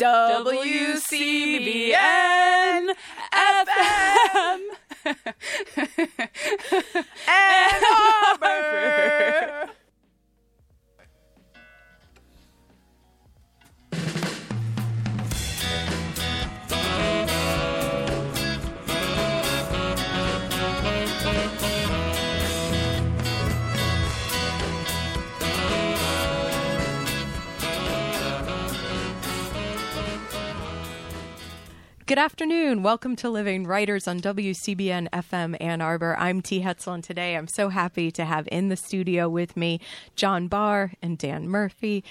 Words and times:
WCBN 0.00 1.92
FM 3.32 4.60
Good 32.10 32.18
afternoon. 32.18 32.82
Welcome 32.82 33.14
to 33.14 33.30
Living 33.30 33.68
Writers 33.68 34.08
on 34.08 34.18
WCBN 34.18 35.10
FM 35.10 35.56
Ann 35.60 35.80
Arbor. 35.80 36.16
I'm 36.18 36.40
T. 36.42 36.60
Hetzel, 36.60 36.94
and 36.94 37.04
today 37.04 37.36
I'm 37.36 37.46
so 37.46 37.68
happy 37.68 38.10
to 38.10 38.24
have 38.24 38.48
in 38.50 38.68
the 38.68 38.74
studio 38.74 39.28
with 39.28 39.56
me 39.56 39.78
John 40.16 40.48
Barr 40.48 40.90
and 41.00 41.16
Dan 41.16 41.48
Murphy. 41.48 42.02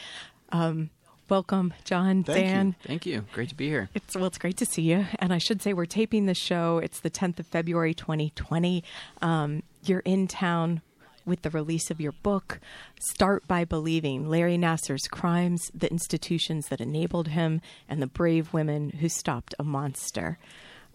Um, 0.54 0.90
welcome, 1.28 1.74
John, 1.84 2.24
Thank 2.24 2.48
Dan. 2.48 2.68
you. 2.68 2.76
Thank 2.88 3.06
you. 3.06 3.26
Great 3.34 3.50
to 3.50 3.56
be 3.56 3.68
here. 3.68 3.90
It's 3.94 4.16
well, 4.16 4.28
it's 4.28 4.38
great 4.38 4.56
to 4.60 4.66
see 4.66 4.84
you. 4.84 5.06
And 5.20 5.34
I 5.34 5.38
should 5.38 5.62
say 5.62 5.74
we're 5.74 5.86
taping 5.86 6.28
the 6.28 6.34
show. 6.34 6.78
It's 6.78 7.02
the 7.02 7.10
10th 7.10 7.38
of 7.40 7.48
February, 7.48 7.94
2020. 7.94 8.86
Um, 9.22 9.64
you're 9.84 10.00
in 10.00 10.30
town 10.30 10.82
with 11.26 11.42
the 11.42 11.50
release 11.50 11.90
of 11.92 12.02
your 12.02 12.12
book, 12.12 12.60
Start 13.00 13.48
by 13.48 13.66
Believing 13.66 14.30
Larry 14.30 14.58
Nassar's 14.58 15.08
Crimes, 15.08 15.72
the 15.74 15.90
Institutions 15.92 16.68
That 16.68 16.82
Enabled 16.82 17.30
Him, 17.30 17.62
and 17.88 18.02
the 18.02 18.08
Brave 18.08 18.54
Women 18.54 18.90
Who 18.92 19.10
Stopped 19.10 19.56
a 19.60 19.64
Monster, 19.64 20.38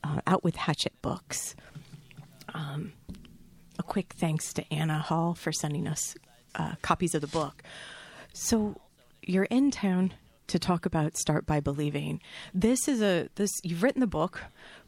uh, 0.02 0.20
out 0.27 0.45
with 0.45 0.56
Hachette 0.56 1.00
Books. 1.02 1.55
Um, 2.52 2.92
a 3.78 3.83
quick 3.83 4.14
thanks 4.19 4.52
to 4.55 4.72
Anna 4.72 4.98
Hall 4.98 5.34
for 5.34 5.52
sending 5.52 5.86
us 5.86 6.14
uh, 6.55 6.75
copies 6.83 7.14
of 7.14 7.20
the 7.20 7.27
book. 7.27 7.62
So 8.33 8.77
you're 9.22 9.45
in 9.45 9.70
town 9.70 10.14
to 10.48 10.58
talk 10.58 10.86
about 10.86 11.17
Start 11.17 11.47
by 11.47 11.61
Believing. 11.61 12.20
This 12.52 12.86
is 12.89 13.00
a 13.00 13.28
this 13.36 13.50
you've 13.62 13.83
written 13.83 14.00
the 14.00 14.06
book, 14.06 14.42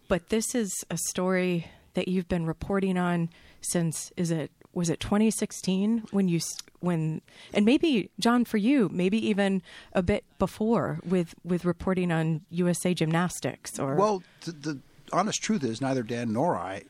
but 0.08 0.28
this 0.28 0.54
is 0.54 0.72
a 0.90 0.98
story 1.08 1.66
that 1.94 2.08
you've 2.08 2.28
been 2.28 2.46
reporting 2.46 2.98
on 2.98 3.30
since 3.60 4.12
is 4.16 4.30
it 4.30 4.50
was 4.77 4.91
it 4.91 5.00
2016 5.00 6.05
when 6.10 6.28
you 6.28 6.38
when 6.80 7.22
and 7.55 7.64
maybe 7.64 8.10
John 8.20 8.44
for 8.44 8.58
you 8.58 8.91
maybe 8.92 9.19
even 9.27 9.62
a 9.94 10.02
bit 10.02 10.24
before 10.38 11.00
with 11.05 11.34
with 11.42 11.64
reporting 11.64 12.12
on 12.12 12.42
USA 12.50 12.92
Gymnastics 12.92 13.78
or 13.78 13.94
Well, 13.94 14.22
th- 14.42 14.56
the 14.60 14.78
honest 15.12 15.42
truth 15.42 15.64
is, 15.64 15.80
neither 15.80 16.02
Dan 16.02 16.32
nor 16.32 16.56
I 16.56 16.82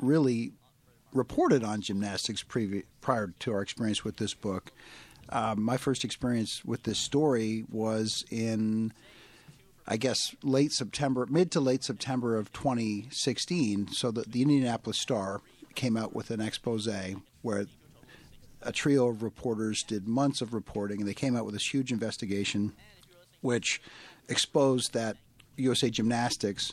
really 0.00 0.52
reported 1.12 1.62
on 1.62 1.80
gymnastics 1.80 2.42
previ- 2.42 2.84
prior 3.00 3.34
to 3.40 3.52
our 3.52 3.62
experience 3.62 4.04
with 4.04 4.16
this 4.16 4.34
book. 4.34 4.72
Uh, 5.28 5.54
my 5.56 5.76
first 5.76 6.04
experience 6.04 6.64
with 6.64 6.82
this 6.82 6.98
story 6.98 7.64
was 7.70 8.24
in, 8.30 8.92
I 9.86 9.96
guess, 9.96 10.34
late 10.42 10.72
September, 10.72 11.26
mid 11.30 11.50
to 11.52 11.60
late 11.60 11.84
September 11.84 12.36
of 12.36 12.52
2016. 12.52 13.88
So 13.88 14.10
the, 14.10 14.22
the 14.22 14.42
Indianapolis 14.42 14.98
Star 14.98 15.40
came 15.74 15.96
out 15.96 16.14
with 16.14 16.30
an 16.30 16.40
expose 16.40 16.86
where 17.44 17.66
a 18.62 18.72
trio 18.72 19.08
of 19.08 19.22
reporters 19.22 19.82
did 19.82 20.08
months 20.08 20.40
of 20.40 20.54
reporting, 20.54 21.00
and 21.00 21.08
they 21.08 21.14
came 21.14 21.36
out 21.36 21.44
with 21.44 21.54
this 21.54 21.72
huge 21.72 21.92
investigation, 21.92 22.72
which 23.42 23.82
exposed 24.28 24.94
that 24.94 25.18
USA 25.56 25.90
Gymnastics 25.90 26.72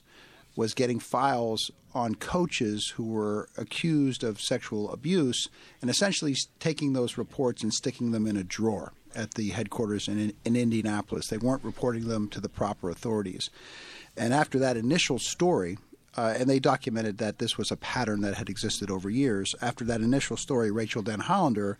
was 0.55 0.73
getting 0.73 0.99
files 0.99 1.71
on 1.93 2.15
coaches 2.15 2.93
who 2.95 3.03
were 3.03 3.49
accused 3.57 4.23
of 4.23 4.39
sexual 4.39 4.91
abuse, 4.91 5.49
and 5.81 5.89
essentially 5.89 6.35
taking 6.59 6.93
those 6.93 7.17
reports 7.17 7.63
and 7.63 7.73
sticking 7.73 8.11
them 8.11 8.25
in 8.25 8.37
a 8.37 8.43
drawer 8.43 8.93
at 9.13 9.33
the 9.33 9.49
headquarters 9.49 10.07
in, 10.07 10.33
in 10.45 10.55
Indianapolis. 10.55 11.27
They 11.27 11.37
weren't 11.37 11.65
reporting 11.65 12.07
them 12.07 12.29
to 12.29 12.39
the 12.39 12.47
proper 12.47 12.89
authorities. 12.89 13.49
And 14.15 14.33
after 14.33 14.57
that 14.59 14.77
initial 14.77 15.19
story, 15.19 15.77
uh, 16.17 16.33
and 16.37 16.49
they 16.49 16.59
documented 16.59 17.17
that 17.19 17.39
this 17.39 17.57
was 17.57 17.71
a 17.71 17.77
pattern 17.77 18.21
that 18.21 18.35
had 18.35 18.49
existed 18.49 18.91
over 18.91 19.09
years. 19.09 19.55
After 19.61 19.85
that 19.85 20.01
initial 20.01 20.37
story, 20.37 20.69
Rachael 20.71 21.03
Denhollander, 21.03 21.77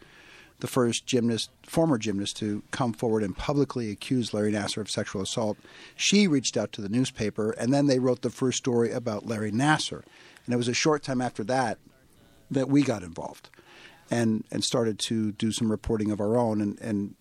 the 0.60 0.68
first 0.68 1.06
gymnast, 1.06 1.50
former 1.64 1.98
gymnast, 1.98 2.38
to 2.38 2.64
come 2.72 2.94
forward 2.94 3.24
and 3.24 3.36
publicly 3.36 3.92
accuse 3.92 4.34
Larry 4.34 4.54
Nassar 4.54 4.82
of 4.82 4.90
sexual 4.90 5.22
assault, 5.22 5.58
she 5.96 6.28
reached 6.28 6.56
out 6.56 6.72
to 6.74 6.82
the 6.82 6.90
newspaper, 6.90 7.52
and 7.52 7.74
then 7.74 7.88
they 7.88 8.00
wrote 8.00 8.22
the 8.22 8.30
first 8.30 8.60
story 8.60 8.92
about 8.92 9.26
Larry 9.26 9.52
Nassar. 9.52 10.04
And 10.46 10.54
it 10.54 10.58
was 10.58 10.68
a 10.68 10.74
short 10.74 11.04
time 11.04 11.22
after 11.22 11.44
that 11.46 11.78
that 12.50 12.70
we 12.70 12.84
got 12.84 13.04
involved 13.04 13.50
and, 14.10 14.44
and 14.52 14.64
started 14.64 15.00
to 15.00 15.32
do 15.32 15.52
some 15.52 15.72
reporting 15.72 16.12
of 16.12 16.20
our 16.20 16.38
own. 16.38 16.62
And, 16.62 16.80
and 16.80 17.16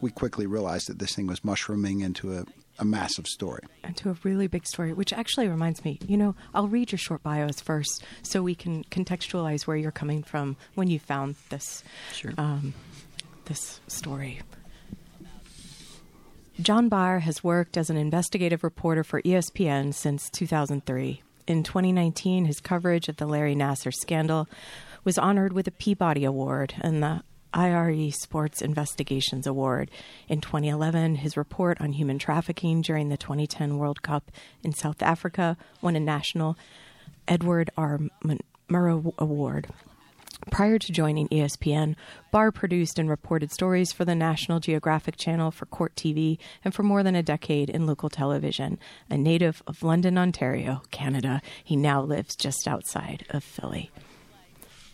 we 0.00 0.10
quickly 0.10 0.46
realized 0.46 0.88
that 0.88 0.98
this 0.98 1.14
thing 1.14 1.26
was 1.26 1.44
mushrooming 1.44 2.00
into 2.00 2.36
a, 2.36 2.44
a 2.78 2.84
massive 2.84 3.26
story. 3.26 3.62
and 3.82 3.96
to 3.98 4.10
a 4.10 4.16
really 4.24 4.46
big 4.46 4.66
story, 4.66 4.92
which 4.92 5.12
actually 5.12 5.48
reminds 5.48 5.84
me, 5.84 5.98
you 6.06 6.16
know, 6.16 6.34
I'll 6.54 6.68
read 6.68 6.90
your 6.92 6.98
short 6.98 7.22
bios 7.22 7.60
first 7.60 8.02
so 8.22 8.42
we 8.42 8.54
can 8.54 8.84
contextualize 8.84 9.62
where 9.66 9.76
you're 9.76 9.90
coming 9.92 10.22
from 10.22 10.56
when 10.74 10.88
you 10.88 10.98
found 10.98 11.36
this 11.50 11.84
Sure. 12.12 12.32
um, 12.38 12.74
this 13.44 13.80
story. 13.88 14.40
John 16.60 16.88
Barr 16.88 17.18
has 17.20 17.42
worked 17.42 17.76
as 17.76 17.90
an 17.90 17.96
investigative 17.96 18.62
reporter 18.62 19.02
for 19.02 19.20
ESPN 19.22 19.92
since 19.92 20.30
2003. 20.30 21.22
In 21.46 21.62
2019, 21.62 22.44
his 22.46 22.60
coverage 22.60 23.08
of 23.08 23.16
the 23.16 23.26
Larry 23.26 23.54
Nassar 23.56 23.92
scandal 23.92 24.48
was 25.02 25.18
honored 25.18 25.52
with 25.52 25.66
a 25.66 25.72
Peabody 25.72 26.24
Award 26.24 26.74
and 26.80 27.02
the 27.02 27.22
IRE 27.54 28.10
Sports 28.10 28.60
Investigations 28.60 29.46
Award. 29.46 29.90
In 30.28 30.40
2011, 30.40 31.16
his 31.16 31.36
report 31.36 31.80
on 31.80 31.92
human 31.92 32.18
trafficking 32.18 32.82
during 32.82 33.08
the 33.08 33.16
2010 33.16 33.78
World 33.78 34.02
Cup 34.02 34.30
in 34.62 34.72
South 34.72 35.02
Africa 35.02 35.56
won 35.80 35.96
a 35.96 36.00
national 36.00 36.58
Edward 37.28 37.70
R. 37.76 38.00
Murrow 38.68 39.14
Award. 39.18 39.68
Prior 40.50 40.78
to 40.78 40.92
joining 40.92 41.28
ESPN, 41.28 41.96
Barr 42.30 42.52
produced 42.52 42.98
and 42.98 43.08
reported 43.08 43.50
stories 43.50 43.92
for 43.92 44.04
the 44.04 44.14
National 44.14 44.60
Geographic 44.60 45.16
Channel 45.16 45.50
for 45.50 45.66
Court 45.66 45.94
TV 45.94 46.38
and 46.64 46.74
for 46.74 46.82
more 46.82 47.02
than 47.02 47.14
a 47.14 47.22
decade 47.22 47.70
in 47.70 47.86
local 47.86 48.10
television. 48.10 48.78
A 49.08 49.16
native 49.16 49.62
of 49.66 49.82
London, 49.82 50.18
Ontario, 50.18 50.82
Canada, 50.90 51.40
he 51.62 51.76
now 51.76 52.02
lives 52.02 52.36
just 52.36 52.68
outside 52.68 53.24
of 53.30 53.42
Philly. 53.42 53.90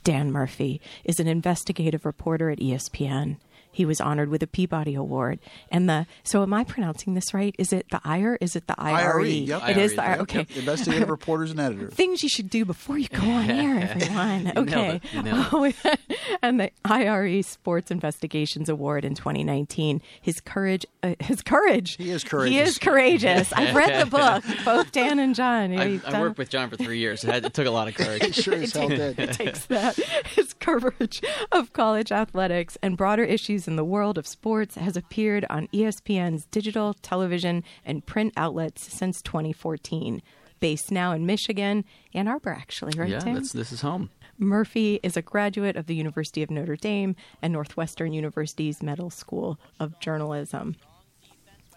Dan 0.05 0.33
Murphy 0.33 0.81
is 1.05 1.21
an 1.21 1.27
investigative 1.27 2.05
reporter 2.07 2.51
at 2.51 2.59
ESPN. 2.59 3.37
He 3.73 3.85
was 3.85 4.01
honored 4.01 4.31
with 4.31 4.43
a 4.43 4.49
Peabody 4.49 4.95
Award. 4.97 5.39
And 5.71 5.89
the 5.89 6.07
so 6.25 6.43
am 6.43 6.53
I 6.53 6.65
pronouncing 6.65 7.15
this 7.15 7.33
right? 7.33 7.55
Is 7.57 7.73
it 7.73 7.87
the 7.91 8.01
IRE? 8.05 8.37
Is 8.41 8.57
it 8.57 8.67
the 8.67 8.75
IRE? 8.77 9.21
IRE, 9.21 9.27
yep. 9.27 9.69
It 9.69 9.77
is 9.77 9.95
the 9.95 10.03
IRE, 10.03 10.09
IRE. 10.09 10.17
yep, 10.17 10.21
Okay. 10.23 10.47
Investigative 10.57 11.09
reporters 11.09 11.53
and 11.53 11.61
editors. 11.61 11.95
Things 11.95 12.23
you 12.25 12.29
should 12.29 12.51
do 12.51 12.65
before 12.65 12.99
you 12.99 13.07
go 13.09 13.23
on 13.23 13.49
air, 13.49 13.79
everyone. 13.91 14.45
nailed 14.55 14.59
okay. 14.59 14.97
it. 14.97 15.15
You 15.15 15.23
nailed 15.23 15.75
and 16.43 16.61
the 16.61 16.71
IRE 16.85 17.43
Sports 17.43 17.91
Investigations 17.91 18.69
Award 18.69 19.05
in 19.05 19.15
2019. 19.15 20.01
His 20.21 20.41
courage, 20.41 20.87
uh, 21.03 21.15
his 21.21 21.43
courage. 21.43 21.97
He 21.97 22.11
is 22.11 22.25
courageous. 22.25 22.53
He 22.53 22.59
is 22.61 22.79
courageous. 22.79 23.53
I've 23.53 23.75
read 23.75 24.07
the 24.07 24.11
book, 24.11 24.45
both 24.65 24.93
Dan 24.93 25.19
and 25.19 25.35
John. 25.35 25.79
I, 25.79 26.01
I 26.07 26.21
worked 26.21 26.39
with 26.39 26.51
John 26.51 26.71
for 26.71 26.77
three 26.77 26.99
years. 26.99 27.25
It, 27.25 27.31
had, 27.31 27.45
it 27.45 27.55
took 27.55 27.67
a 27.67 27.71
lot 27.71 27.89
of 27.89 27.95
courage. 27.95 28.23
it 28.23 28.35
Sure 28.35 28.55
as 28.55 28.73
hell 28.73 28.89
did. 28.89 29.17
takes 29.33 29.67
that. 29.67 29.97
His 30.35 30.53
coverage 30.55 31.23
of 31.53 31.73
college 31.73 32.13
athletics 32.13 32.77
and 32.83 32.97
broader 32.97 33.25
issues 33.25 33.67
in 33.69 33.77
the 33.77 33.85
world 33.85 34.19
of 34.19 34.27
sports 34.27 34.77
has 34.77 34.97
appeared 34.97 35.45
on 35.51 35.69
ESPN's 35.69 36.47
digital, 36.47 36.95
television, 36.95 37.65
and 37.85 38.05
print 38.07 38.33
outlets 38.37 38.93
since 38.93 39.23
2014. 39.23 40.23
Based 40.61 40.91
now 40.91 41.13
in 41.13 41.25
Michigan, 41.25 41.87
Ann 42.13 42.29
Arbor, 42.29 42.51
actually, 42.51 42.93
right, 42.99 43.09
yeah, 43.09 43.21
Tim? 43.21 43.35
that's, 43.35 43.53
this 43.53 43.73
is 43.73 43.81
home. 43.81 44.11
Murphy 44.41 44.99
is 45.03 45.17
a 45.17 45.23
graduate 45.23 45.77
of 45.77 45.87
the 45.87 45.95
University 45.95 46.43
of 46.43 46.51
Notre 46.51 46.75
Dame 46.75 47.15
and 47.43 47.53
Northwestern 47.53 48.13
University's 48.15 48.83
Medill 48.83 49.11
School 49.11 49.61
of 49.79 50.01
Journalism. 50.01 50.77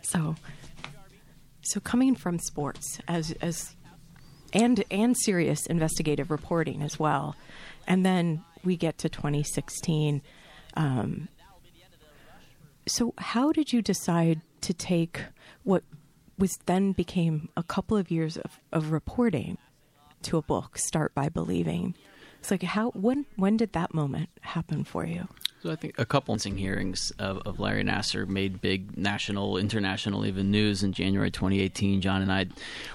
So, 0.02 0.36
so 1.62 1.80
coming 1.82 2.16
from 2.16 2.40
sports 2.40 3.00
as 3.08 3.32
as 3.42 3.76
and 4.54 4.84
and 4.90 5.16
serious 5.18 5.66
investigative 5.66 6.32
reporting 6.32 6.82
as 6.82 6.98
well, 6.98 7.36
and 7.86 8.06
then 8.06 8.44
we 8.64 8.78
get 8.78 8.98
to 9.00 9.10
2016. 9.10 10.22
Um, 10.76 11.28
so, 12.88 13.14
how 13.18 13.52
did 13.52 13.74
you 13.74 13.82
decide 13.82 14.42
to 14.62 14.74
take 14.74 15.22
what 15.64 15.84
was 16.38 16.52
then 16.66 16.94
became 16.94 17.50
a 17.58 17.64
couple 17.64 17.98
of 17.98 18.10
years 18.10 18.38
of, 18.38 18.60
of 18.72 18.92
reporting 18.92 19.58
to 20.24 20.38
a 20.38 20.42
book? 20.42 20.78
Start 20.78 21.14
by 21.14 21.28
believing. 21.30 21.96
It's 22.44 22.52
like 22.52 22.64
how 22.64 22.90
when 22.90 23.26
when 23.38 23.56
did 23.56 23.72
that 23.72 23.94
moment 23.94 24.28
happen 24.42 24.84
for 24.84 25.06
you? 25.06 25.30
So 25.62 25.72
I 25.72 25.78
think 25.78 25.98
a 25.98 26.06
couple 26.06 26.36
of 26.36 26.44
hearings 26.44 27.14
of, 27.18 27.38
of 27.46 27.58
Larry 27.58 27.86
Nassar 27.86 28.28
made 28.28 28.60
big 28.60 28.98
national, 28.98 29.56
international, 29.56 30.26
even 30.26 30.52
news 30.52 30.84
in 30.84 30.92
January 30.92 31.32
2018. 31.32 32.02
John 32.02 32.22
and 32.22 32.30
I 32.30 32.48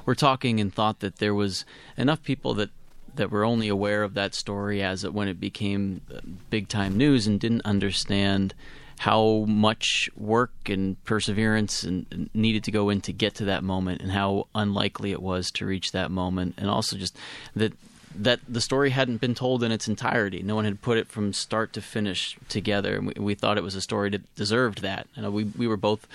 were 0.04 0.14
talking 0.14 0.60
and 0.60 0.70
thought 0.70 1.00
that 1.00 1.16
there 1.16 1.32
was 1.32 1.64
enough 1.96 2.22
people 2.22 2.52
that 2.54 2.68
that 3.14 3.30
were 3.30 3.42
only 3.42 3.68
aware 3.68 4.02
of 4.02 4.12
that 4.12 4.34
story 4.34 4.82
as 4.82 5.02
it, 5.02 5.14
when 5.14 5.28
it 5.28 5.40
became 5.40 6.02
uh, 6.14 6.20
big 6.50 6.68
time 6.68 6.98
news 6.98 7.26
and 7.26 7.40
didn't 7.40 7.62
understand 7.64 8.52
how 8.98 9.46
much 9.48 10.10
work 10.14 10.52
and 10.66 11.02
perseverance 11.06 11.84
and 11.84 12.28
needed 12.34 12.64
to 12.64 12.70
go 12.70 12.90
in 12.90 13.00
to 13.00 13.14
get 13.14 13.34
to 13.36 13.46
that 13.46 13.64
moment 13.64 14.02
and 14.02 14.10
how 14.10 14.46
unlikely 14.54 15.10
it 15.10 15.22
was 15.22 15.50
to 15.52 15.64
reach 15.64 15.92
that 15.92 16.10
moment 16.10 16.52
and 16.58 16.68
also 16.68 16.98
just 16.98 17.16
that 17.56 17.72
that 18.18 18.40
the 18.48 18.60
story 18.60 18.90
hadn't 18.90 19.20
been 19.20 19.34
told 19.34 19.62
in 19.62 19.72
its 19.72 19.88
entirety. 19.88 20.42
No 20.42 20.56
one 20.56 20.64
had 20.64 20.82
put 20.82 20.98
it 20.98 21.08
from 21.08 21.32
start 21.32 21.72
to 21.74 21.80
finish 21.80 22.36
together. 22.48 22.96
And 22.96 23.06
we, 23.06 23.14
we 23.16 23.34
thought 23.34 23.56
it 23.56 23.64
was 23.64 23.74
a 23.74 23.80
story 23.80 24.10
that 24.10 24.34
deserved 24.34 24.82
that. 24.82 25.06
We 25.16 25.44
we 25.44 25.66
were 25.66 25.76
both 25.76 26.06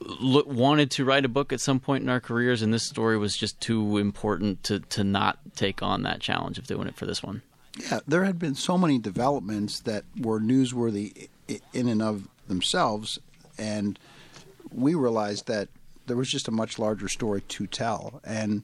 wanted 0.00 0.90
to 0.92 1.04
write 1.04 1.24
a 1.24 1.28
book 1.28 1.52
at 1.52 1.60
some 1.60 1.80
point 1.80 2.02
in 2.02 2.08
our 2.08 2.20
careers, 2.20 2.62
and 2.62 2.72
this 2.72 2.86
story 2.86 3.16
was 3.16 3.36
just 3.36 3.60
too 3.60 3.98
important 3.98 4.62
to 4.64 4.80
to 4.80 5.04
not 5.04 5.38
take 5.54 5.82
on 5.82 6.02
that 6.02 6.20
challenge 6.20 6.58
of 6.58 6.66
doing 6.66 6.88
it 6.88 6.96
for 6.96 7.06
this 7.06 7.22
one. 7.22 7.42
Yeah, 7.78 8.00
there 8.06 8.24
had 8.24 8.38
been 8.38 8.54
so 8.54 8.78
many 8.78 8.98
developments 8.98 9.80
that 9.80 10.04
were 10.18 10.40
newsworthy 10.40 11.28
in 11.72 11.88
and 11.88 12.02
of 12.02 12.28
themselves, 12.48 13.18
and 13.58 13.98
we 14.72 14.94
realized 14.94 15.46
that 15.46 15.68
there 16.06 16.16
was 16.16 16.30
just 16.30 16.48
a 16.48 16.52
much 16.52 16.78
larger 16.78 17.08
story 17.08 17.42
to 17.42 17.66
tell. 17.66 18.20
And 18.24 18.62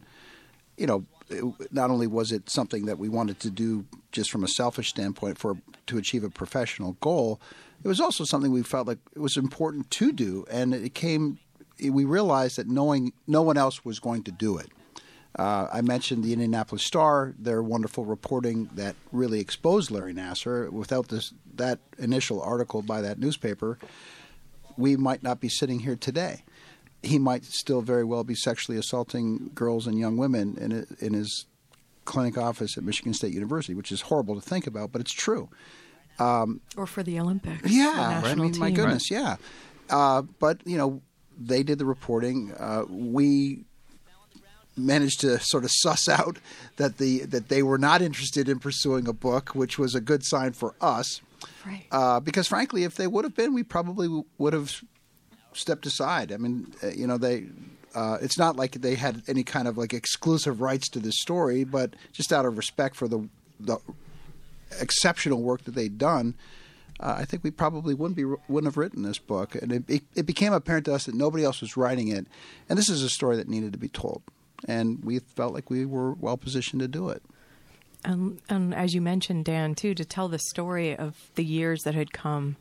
you 0.76 0.86
know, 0.86 1.04
it, 1.32 1.72
not 1.72 1.90
only 1.90 2.06
was 2.06 2.32
it 2.32 2.48
something 2.50 2.86
that 2.86 2.98
we 2.98 3.08
wanted 3.08 3.40
to 3.40 3.50
do 3.50 3.84
just 4.10 4.30
from 4.30 4.44
a 4.44 4.48
selfish 4.48 4.88
standpoint 4.88 5.38
for 5.38 5.56
to 5.86 5.98
achieve 5.98 6.24
a 6.24 6.30
professional 6.30 6.96
goal, 7.00 7.40
it 7.84 7.88
was 7.88 8.00
also 8.00 8.24
something 8.24 8.52
we 8.52 8.62
felt 8.62 8.86
like 8.86 8.98
it 9.14 9.20
was 9.20 9.36
important 9.36 9.90
to 9.92 10.12
do, 10.12 10.44
and 10.50 10.74
it 10.74 10.94
came. 10.94 11.38
We 11.80 12.04
realized 12.04 12.56
that 12.58 12.68
knowing 12.68 13.12
no 13.26 13.42
one 13.42 13.56
else 13.56 13.84
was 13.84 13.98
going 13.98 14.22
to 14.24 14.30
do 14.30 14.56
it. 14.56 14.68
Uh, 15.36 15.66
I 15.72 15.80
mentioned 15.80 16.22
the 16.22 16.32
Indianapolis 16.32 16.84
Star, 16.84 17.34
their 17.38 17.62
wonderful 17.62 18.04
reporting 18.04 18.68
that 18.74 18.94
really 19.10 19.40
exposed 19.40 19.90
Larry 19.90 20.12
Nassar. 20.12 20.70
Without 20.70 21.08
this, 21.08 21.32
that 21.54 21.80
initial 21.98 22.42
article 22.42 22.82
by 22.82 23.00
that 23.00 23.18
newspaper, 23.18 23.78
we 24.76 24.96
might 24.96 25.22
not 25.22 25.40
be 25.40 25.48
sitting 25.48 25.80
here 25.80 25.96
today. 25.96 26.44
He 27.02 27.18
might 27.18 27.44
still 27.44 27.82
very 27.82 28.04
well 28.04 28.24
be 28.24 28.34
sexually 28.34 28.78
assaulting 28.78 29.50
girls 29.54 29.86
and 29.86 29.98
young 29.98 30.16
women 30.16 30.56
in, 30.58 30.86
in 31.00 31.14
his 31.14 31.46
clinic 32.04 32.38
office 32.38 32.76
at 32.76 32.84
Michigan 32.84 33.14
State 33.14 33.32
University, 33.32 33.74
which 33.74 33.92
is 33.92 34.02
horrible 34.02 34.34
to 34.34 34.40
think 34.40 34.66
about, 34.66 34.92
but 34.92 35.00
it's 35.00 35.12
true. 35.12 35.48
Um, 36.18 36.60
or 36.76 36.86
for 36.86 37.02
the 37.02 37.18
Olympics. 37.18 37.70
Yeah, 37.70 38.22
right? 38.22 38.32
I 38.32 38.34
mean, 38.34 38.58
my 38.58 38.70
goodness, 38.70 39.10
right. 39.10 39.20
yeah. 39.20 39.36
Uh, 39.90 40.22
but 40.22 40.60
you 40.64 40.76
know, 40.76 41.02
they 41.38 41.62
did 41.62 41.78
the 41.78 41.84
reporting. 41.84 42.52
Uh, 42.58 42.84
we 42.88 43.64
managed 44.76 45.20
to 45.20 45.38
sort 45.40 45.64
of 45.64 45.70
suss 45.72 46.08
out 46.08 46.38
that 46.76 46.98
the 46.98 47.20
that 47.20 47.48
they 47.48 47.62
were 47.62 47.78
not 47.78 48.02
interested 48.02 48.48
in 48.48 48.58
pursuing 48.58 49.08
a 49.08 49.12
book, 49.12 49.50
which 49.50 49.78
was 49.78 49.94
a 49.94 50.00
good 50.00 50.24
sign 50.24 50.52
for 50.52 50.74
us. 50.80 51.20
Right. 51.66 51.86
Uh, 51.90 52.20
because 52.20 52.48
frankly, 52.48 52.84
if 52.84 52.94
they 52.94 53.06
would 53.06 53.24
have 53.24 53.34
been, 53.34 53.54
we 53.54 53.62
probably 53.62 54.24
would 54.38 54.52
have 54.52 54.82
stepped 55.56 55.86
aside. 55.86 56.32
I 56.32 56.36
mean, 56.36 56.72
uh, 56.82 56.88
you 56.88 57.06
know, 57.06 57.18
they. 57.18 57.46
Uh, 57.94 58.16
it's 58.22 58.38
not 58.38 58.56
like 58.56 58.72
they 58.72 58.94
had 58.94 59.22
any 59.28 59.42
kind 59.42 59.68
of 59.68 59.76
like 59.76 59.92
exclusive 59.92 60.62
rights 60.62 60.88
to 60.88 60.98
this 60.98 61.20
story, 61.20 61.62
but 61.62 61.94
just 62.12 62.32
out 62.32 62.46
of 62.46 62.56
respect 62.56 62.96
for 62.96 63.06
the 63.06 63.28
the 63.60 63.78
exceptional 64.80 65.42
work 65.42 65.64
that 65.64 65.74
they'd 65.74 65.98
done, 65.98 66.34
uh, 67.00 67.16
I 67.18 67.26
think 67.26 67.44
we 67.44 67.50
probably 67.50 67.92
wouldn't 67.92 68.16
be 68.16 68.24
wouldn't 68.24 68.64
have 68.64 68.78
written 68.78 69.02
this 69.02 69.18
book. 69.18 69.54
And 69.54 69.84
it, 69.88 70.02
it 70.14 70.24
became 70.24 70.52
apparent 70.52 70.86
to 70.86 70.94
us 70.94 71.04
that 71.04 71.14
nobody 71.14 71.44
else 71.44 71.60
was 71.60 71.76
writing 71.76 72.08
it, 72.08 72.26
and 72.68 72.78
this 72.78 72.88
is 72.88 73.02
a 73.02 73.10
story 73.10 73.36
that 73.36 73.48
needed 73.48 73.72
to 73.72 73.78
be 73.78 73.88
told. 73.88 74.22
And 74.66 75.04
we 75.04 75.18
felt 75.18 75.52
like 75.52 75.70
we 75.70 75.84
were 75.84 76.12
well 76.12 76.36
positioned 76.36 76.80
to 76.80 76.88
do 76.88 77.08
it. 77.08 77.22
And, 78.04 78.40
and 78.48 78.74
as 78.74 78.94
you 78.94 79.00
mentioned, 79.00 79.44
Dan, 79.44 79.74
too, 79.74 79.94
to 79.94 80.04
tell 80.04 80.28
the 80.28 80.38
story 80.38 80.96
of 80.96 81.16
the 81.34 81.44
years 81.44 81.82
that 81.82 81.94
had 81.94 82.12
come 82.12 82.56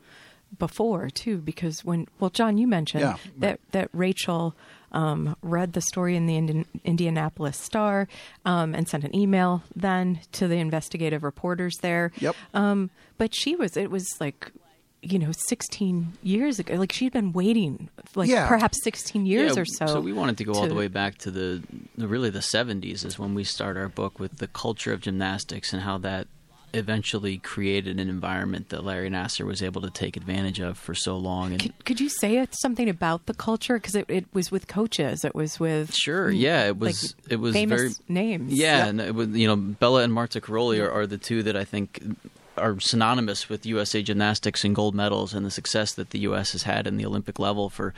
before, 0.58 1.10
too, 1.10 1.38
because 1.38 1.84
when 1.84 2.06
well, 2.20 2.30
John, 2.30 2.58
you 2.58 2.66
mentioned 2.66 3.02
yeah, 3.02 3.16
that 3.38 3.48
right. 3.48 3.60
that 3.72 3.88
Rachael 3.92 4.54
um, 4.92 5.36
read 5.42 5.72
the 5.72 5.80
story 5.80 6.16
in 6.16 6.26
the 6.26 6.36
Indian, 6.36 6.66
Indianapolis 6.84 7.56
Star 7.56 8.08
um, 8.44 8.74
and 8.74 8.88
sent 8.88 9.04
an 9.04 9.14
email 9.16 9.62
then 9.74 10.20
to 10.32 10.46
the 10.46 10.56
investigative 10.56 11.22
reporters 11.24 11.76
there. 11.80 12.12
Yep. 12.18 12.36
Um, 12.54 12.90
but 13.18 13.34
she 13.34 13.56
was, 13.56 13.76
it 13.76 13.90
was 13.90 14.06
like, 14.20 14.52
you 15.00 15.18
know, 15.18 15.32
16 15.32 16.12
years 16.22 16.58
ago. 16.58 16.74
Like 16.74 16.92
she'd 16.92 17.12
been 17.12 17.32
waiting, 17.32 17.88
like 18.14 18.28
yeah. 18.28 18.46
perhaps 18.46 18.78
16 18.84 19.26
years 19.26 19.56
yeah, 19.56 19.62
or 19.62 19.64
so. 19.64 19.86
So 19.86 20.00
we 20.00 20.12
wanted 20.12 20.38
to 20.38 20.44
go 20.44 20.52
to, 20.52 20.58
all 20.60 20.66
the 20.68 20.74
way 20.74 20.88
back 20.88 21.18
to 21.18 21.30
the, 21.30 21.62
the 21.96 22.06
really 22.06 22.30
the 22.30 22.40
70s 22.40 23.04
is 23.04 23.18
when 23.18 23.34
we 23.34 23.44
start 23.44 23.76
our 23.76 23.88
book 23.88 24.20
with 24.20 24.38
the 24.38 24.46
culture 24.46 24.92
of 24.92 25.00
gymnastics 25.00 25.72
and 25.72 25.82
how 25.82 25.98
that 25.98 26.28
eventually 26.74 27.38
created 27.38 27.98
an 27.98 28.08
environment 28.08 28.70
that 28.70 28.84
Larry 28.84 29.10
Nassar 29.10 29.44
was 29.44 29.62
able 29.62 29.82
to 29.82 29.90
take 29.90 30.16
advantage 30.16 30.60
of 30.60 30.78
for 30.78 30.94
so 30.94 31.16
long. 31.16 31.52
And 31.52 31.62
could, 31.62 31.84
could 31.84 32.00
you 32.00 32.08
say 32.08 32.46
something 32.50 32.88
about 32.88 33.26
the 33.26 33.34
culture? 33.34 33.74
Because 33.74 33.94
it, 33.94 34.06
it 34.08 34.26
was 34.32 34.50
with 34.50 34.68
coaches. 34.68 35.24
It 35.24 35.34
was 35.34 35.60
with 35.60 35.94
sure, 35.94 36.30
mm, 36.30 36.38
yeah. 36.38 36.66
It 36.66 36.78
was 36.78 37.14
like 37.14 37.32
it 37.32 37.36
was 37.36 37.54
famous 37.54 37.80
very 37.80 37.92
names. 38.08 38.52
Yeah, 38.52 38.78
yeah, 38.78 38.86
and 38.86 39.00
it 39.00 39.14
was 39.14 39.28
you 39.28 39.46
know 39.46 39.56
Bela 39.56 40.02
and 40.02 40.12
Marta 40.12 40.40
Karolyi 40.40 40.82
are, 40.82 40.90
are 40.90 41.06
the 41.06 41.18
two 41.18 41.42
that 41.44 41.56
I 41.56 41.64
think 41.64 42.02
are 42.56 42.78
synonymous 42.80 43.48
with 43.48 43.66
USA 43.66 44.02
gymnastics 44.02 44.64
and 44.64 44.74
gold 44.74 44.94
medals 44.94 45.34
and 45.34 45.44
the 45.44 45.50
success 45.50 45.92
that 45.94 46.10
the 46.10 46.20
U.S. 46.20 46.52
has 46.52 46.64
had 46.64 46.86
in 46.86 46.96
the 46.96 47.06
Olympic 47.06 47.38
level 47.38 47.70
for 47.70 47.94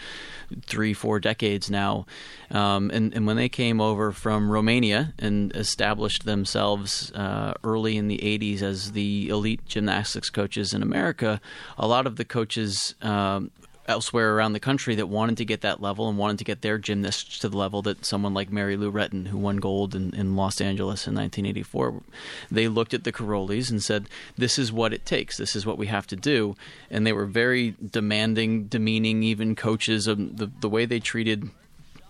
three, 0.63 0.93
four 0.93 1.21
decades 1.21 1.71
now. 1.71 2.07
Um, 2.51 2.91
and, 2.91 3.15
and, 3.15 3.27
when 3.27 3.37
they 3.37 3.49
came 3.49 3.81
over 3.81 4.13
from 4.13 4.51
Romania 4.51 5.15
and 5.19 5.55
established 5.57 6.25
themselves 6.25 7.11
uh, 7.13 7.55
early 7.65 7.97
in 7.97 8.09
the 8.09 8.19
80s 8.19 8.63
as 8.63 8.93
the 8.93 9.29
elite 9.29 9.65
gymnastics 9.67 10.31
coaches 10.31 10.73
in 10.73 10.83
America, 10.83 11.41
a 11.79 11.87
lot 11.87 12.07
of 12.07 12.17
the 12.17 12.25
coaches 12.25 12.95
um, 13.03 13.51
elsewhere 13.87 14.35
around 14.35 14.53
the 14.53 14.61
country 14.61 14.95
that 14.95 15.09
wanted 15.09 15.37
to 15.37 15.45
get 15.45 15.61
that 15.61 15.81
level 15.81 16.09
and 16.09 16.17
wanted 16.17 16.39
to 16.39 16.45
get 16.45 16.63
their 16.63 16.79
gymnasts 16.79 17.39
to 17.39 17.49
the 17.49 17.57
level 17.57 17.83
that 17.83 18.05
someone 18.05 18.35
like 18.35 18.51
Mary 18.51 18.77
Lou 18.77 18.91
Retton, 18.91 19.29
who 19.29 19.39
won 19.39 19.59
gold 19.59 19.95
in, 19.95 20.15
in 20.15 20.37
Los 20.37 20.61
Angeles 20.61 21.07
in 21.07 21.15
1984, 21.15 22.03
they 22.51 22.69
looked 22.69 22.95
at 22.95 23.05
the 23.05 23.13
Karolyis 23.13 23.71
and 23.71 23.83
said, 23.83 24.09
"This 24.37 24.59
is 24.59 24.73
what 24.73 24.93
it 24.93 25.05
takes. 25.05 25.37
This 25.37 25.55
is 25.55 25.67
what 25.67 25.79
we 25.79 25.87
have 25.87 26.07
to 26.09 26.17
do." 26.17 26.57
And 26.91 27.07
they 27.07 27.13
were 27.13 27.27
very 27.27 27.75
demanding, 27.91 28.65
demeaning, 28.65 29.23
even 29.23 29.55
coaches. 29.55 30.09
Um, 30.09 30.35
the 30.37 30.51
the 30.61 30.69
way 30.69 30.87
they 30.87 31.01
treated 31.01 31.51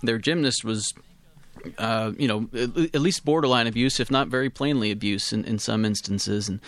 their 0.03 0.19
gymnasts 0.19 0.65
was 0.65 0.95
uh, 1.79 2.13
you 2.19 2.29
know, 2.29 2.49
at, 2.55 3.01
least 3.01 3.25
borderline 3.25 3.67
abuse, 3.67 4.01
if 4.01 4.11
not 4.11 4.29
very 4.29 4.51
plainly 4.51 4.91
abuse 4.91 5.33
in, 5.33 5.45
in 5.45 5.59
some 5.59 5.85
instances, 5.85 6.49
and 6.49 6.61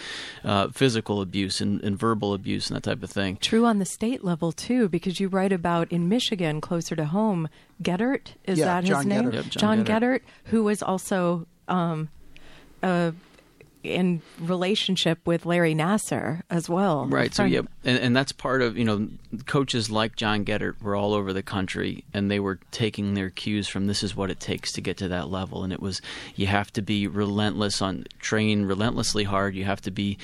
uh, 0.45 0.69
physical 0.69 1.21
abuse 1.21 1.61
and, 1.61 1.83
and, 1.83 1.99
verbal 1.99 2.35
abuse 2.35 2.69
and 2.69 2.77
that 2.77 2.83
type 2.83 3.03
of 3.03 3.11
thing. 3.11 3.37
True 3.37 3.65
on 3.65 3.79
the 3.79 3.85
state 3.85 4.25
level 4.25 4.53
too, 4.53 4.89
because 4.89 5.21
you 5.21 5.29
write 5.29 5.53
about 5.53 5.91
in 5.91 6.09
Michigan, 6.09 6.61
closer 6.61 6.97
to 6.97 7.07
home, 7.07 7.49
Geddert 7.83 8.35
is 8.45 8.59
yeah, 8.59 8.67
that 8.67 8.85
his 8.85 8.91
John 8.91 9.09
name? 9.09 9.25
Geddert. 9.25 9.33
Yep, 9.33 9.45
John, 9.45 9.85
John 9.85 9.85
Geddert, 9.85 10.21
who 10.45 10.65
was 10.65 10.83
also 10.83 11.47
um, 11.69 12.09
a 12.83 13.13
in 13.87 14.23
relationship 14.41 15.19
with 15.25 15.47
Larry 15.47 15.75
Nassar 15.75 16.43
as 16.51 16.69
well. 16.69 17.07
Right. 17.07 17.35
So 17.35 17.45
yeah, 17.45 17.63
and, 17.85 17.99
and 17.99 18.17
that's 18.17 18.33
part 18.33 18.63
of 18.63 18.77
you 18.77 18.85
know 18.85 19.09
coaches 19.47 19.91
like 19.91 20.17
John 20.17 20.45
Geddert 20.45 20.81
were 20.83 20.97
all 20.97 21.15
over 21.15 21.33
the 21.33 21.43
country, 21.43 22.05
and 22.13 22.31
they 22.31 22.41
were 22.41 22.59
taking 22.71 23.15
their 23.15 23.31
cues 23.31 23.69
from 23.69 23.87
this 23.87 24.03
is 24.03 24.17
what 24.17 24.31
it 24.31 24.41
takes 24.41 24.73
to 24.73 24.81
get 24.81 24.97
to 24.99 25.09
that 25.09 25.29
level, 25.31 25.65
and 25.65 25.73
it 25.73 25.81
was 25.81 26.01
you 26.35 26.47
have 26.47 26.73
to 26.75 26.83
be 26.83 27.07
relentless 27.07 27.81
on 27.81 28.05
train 28.21 28.65
relentlessly 28.65 29.25
hard. 29.25 29.55
You 29.55 29.65
have 29.65 29.81
to 29.83 29.91
be 29.91 30.19